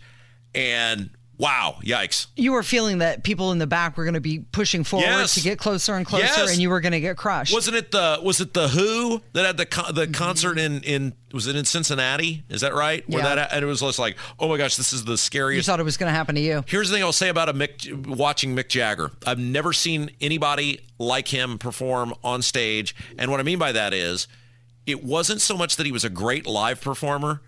And 0.54 1.10
wow, 1.38 1.76
yikes. 1.82 2.26
You 2.36 2.52
were 2.52 2.62
feeling 2.62 2.98
that 2.98 3.24
people 3.24 3.52
in 3.52 3.58
the 3.58 3.66
back 3.66 3.96
were 3.96 4.04
going 4.04 4.14
to 4.14 4.20
be 4.20 4.38
pushing 4.40 4.84
forward 4.84 5.06
Yes. 5.06 5.34
to 5.34 5.40
get 5.40 5.58
closer 5.58 5.94
and 5.94 6.06
closer, 6.06 6.24
Yes. 6.24 6.52
and 6.52 6.60
you 6.60 6.70
were 6.70 6.80
going 6.80 6.92
to 6.92 7.00
get 7.00 7.16
crushed. 7.16 7.52
Wasn't 7.52 7.76
it 7.76 7.90
the 7.90 8.20
was 8.22 8.40
it 8.40 8.54
the 8.54 8.68
Who 8.68 9.20
that 9.32 9.44
had 9.44 9.56
the 9.56 9.66
co- 9.66 9.82
Mm-hmm. 9.82 9.94
the 9.94 10.06
concert 10.08 10.58
in 10.58 10.80
in 10.82 11.14
was 11.32 11.46
it 11.46 11.56
in 11.56 11.64
Cincinnati? 11.64 12.44
Is 12.48 12.60
that 12.60 12.74
right? 12.74 13.08
Where 13.08 13.22
Yeah. 13.22 13.34
that 13.34 13.52
and 13.52 13.62
it 13.62 13.66
was 13.66 13.80
just 13.80 13.98
like, 13.98 14.16
oh 14.38 14.48
my 14.48 14.56
gosh, 14.56 14.76
this 14.76 14.92
is 14.92 15.04
the 15.04 15.18
scariest." 15.18 15.66
you 15.66 15.72
thought 15.72 15.80
it 15.80 15.84
was 15.84 15.96
going 15.96 16.10
to 16.10 16.16
happen 16.16 16.34
to 16.36 16.40
you. 16.40 16.62
Here's 16.66 16.88
the 16.88 16.94
thing 16.94 17.02
I'll 17.02 17.12
say 17.12 17.28
about 17.28 17.48
a 17.48 17.54
Mick 17.54 18.06
watching 18.06 18.54
Mick 18.54 18.68
Jagger. 18.68 19.10
I've 19.26 19.38
never 19.38 19.72
seen 19.72 20.10
anybody 20.20 20.80
like 20.98 21.28
him 21.28 21.58
perform 21.58 22.14
on 22.22 22.42
stage, 22.42 22.94
and 23.18 23.30
what 23.30 23.40
I 23.40 23.42
mean 23.42 23.58
by 23.58 23.72
that 23.72 23.92
is, 23.92 24.28
it 24.86 25.02
wasn't 25.02 25.40
so 25.40 25.56
much 25.56 25.76
that 25.76 25.86
he 25.86 25.92
was 25.92 26.04
a 26.04 26.10
great 26.10 26.46
live 26.46 26.80
performer. 26.80 27.40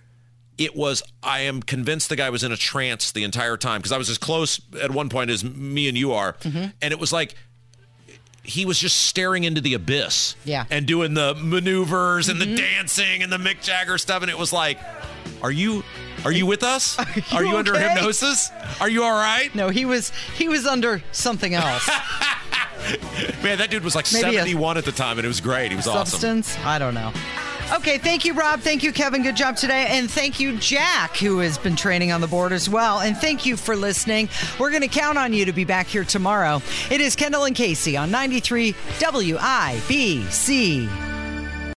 It 0.58 0.74
was 0.74 1.02
I 1.22 1.40
am 1.40 1.62
convinced 1.62 2.08
the 2.08 2.16
guy 2.16 2.30
was 2.30 2.42
in 2.42 2.50
a 2.52 2.56
trance 2.56 3.12
the 3.12 3.24
entire 3.24 3.56
time 3.56 3.80
because 3.80 3.92
I 3.92 3.98
was 3.98 4.08
as 4.10 4.18
close 4.18 4.60
at 4.80 4.90
one 4.90 5.08
point 5.08 5.30
as 5.30 5.44
me 5.44 5.88
and 5.88 5.96
you 5.98 6.12
are, 6.12 6.32
Mm-hmm. 6.34 6.64
and 6.80 6.92
it 6.92 6.98
was 6.98 7.12
like 7.12 7.34
he 8.42 8.64
was 8.64 8.78
just 8.78 8.96
staring 9.06 9.42
into 9.44 9.60
the 9.60 9.74
abyss 9.74 10.36
Yeah. 10.44 10.66
and 10.70 10.86
doing 10.86 11.14
the 11.14 11.34
maneuvers 11.34 12.28
and 12.28 12.40
the 12.40 12.46
dancing 12.56 13.22
and 13.24 13.32
the 13.32 13.38
Mick 13.38 13.60
Jagger 13.60 13.98
stuff 13.98 14.22
and 14.22 14.30
it 14.30 14.38
was 14.38 14.52
like 14.52 14.78
are 15.42 15.50
you 15.50 15.82
are 16.24 16.30
you 16.30 16.46
with 16.46 16.62
us 16.62 16.96
are 17.32 17.44
you, 17.44 17.56
under 17.56 17.74
okay? 17.74 17.88
hypnosis 17.88 18.50
are 18.80 18.88
you 18.88 19.02
all 19.02 19.10
right 19.12 19.52
No, 19.54 19.68
he 19.70 19.84
was 19.84 20.10
he 20.38 20.48
was 20.48 20.64
under 20.64 21.02
something 21.10 21.54
else. 21.54 21.88
man 23.42 23.58
that 23.58 23.68
dude 23.70 23.82
was 23.82 23.96
like 23.96 24.06
Maybe 24.12 24.28
a 24.36 24.38
71 24.38 24.78
at 24.78 24.84
the 24.84 24.92
time 24.92 25.18
and 25.18 25.24
it 25.24 25.28
was 25.28 25.40
great 25.40 25.70
he 25.70 25.76
was 25.76 25.88
awesome 25.88 26.06
Substance? 26.06 26.56
I 26.64 26.78
don't 26.78 26.94
know. 26.94 27.12
Okay, 27.72 27.98
thank 27.98 28.24
you, 28.24 28.32
Rob. 28.32 28.60
Thank 28.60 28.84
you, 28.84 28.92
Kevin. 28.92 29.22
Good 29.22 29.36
job 29.36 29.56
today. 29.56 29.86
And 29.90 30.08
thank 30.08 30.38
you, 30.38 30.56
Jack, 30.56 31.16
who 31.16 31.40
has 31.40 31.58
been 31.58 31.74
training 31.74 32.12
on 32.12 32.20
the 32.20 32.28
board 32.28 32.52
as 32.52 32.68
well. 32.68 33.00
And 33.00 33.16
thank 33.16 33.44
you 33.44 33.56
for 33.56 33.74
listening. 33.74 34.28
We're 34.58 34.70
going 34.70 34.82
to 34.82 34.88
count 34.88 35.18
on 35.18 35.32
you 35.32 35.44
to 35.44 35.52
be 35.52 35.64
back 35.64 35.88
here 35.88 36.04
tomorrow. 36.04 36.62
It 36.90 37.00
is 37.00 37.16
Kendall 37.16 37.44
and 37.44 37.56
Casey 37.56 37.96
on 37.96 38.10
93 38.12 38.72
WIBC. 39.00 41.15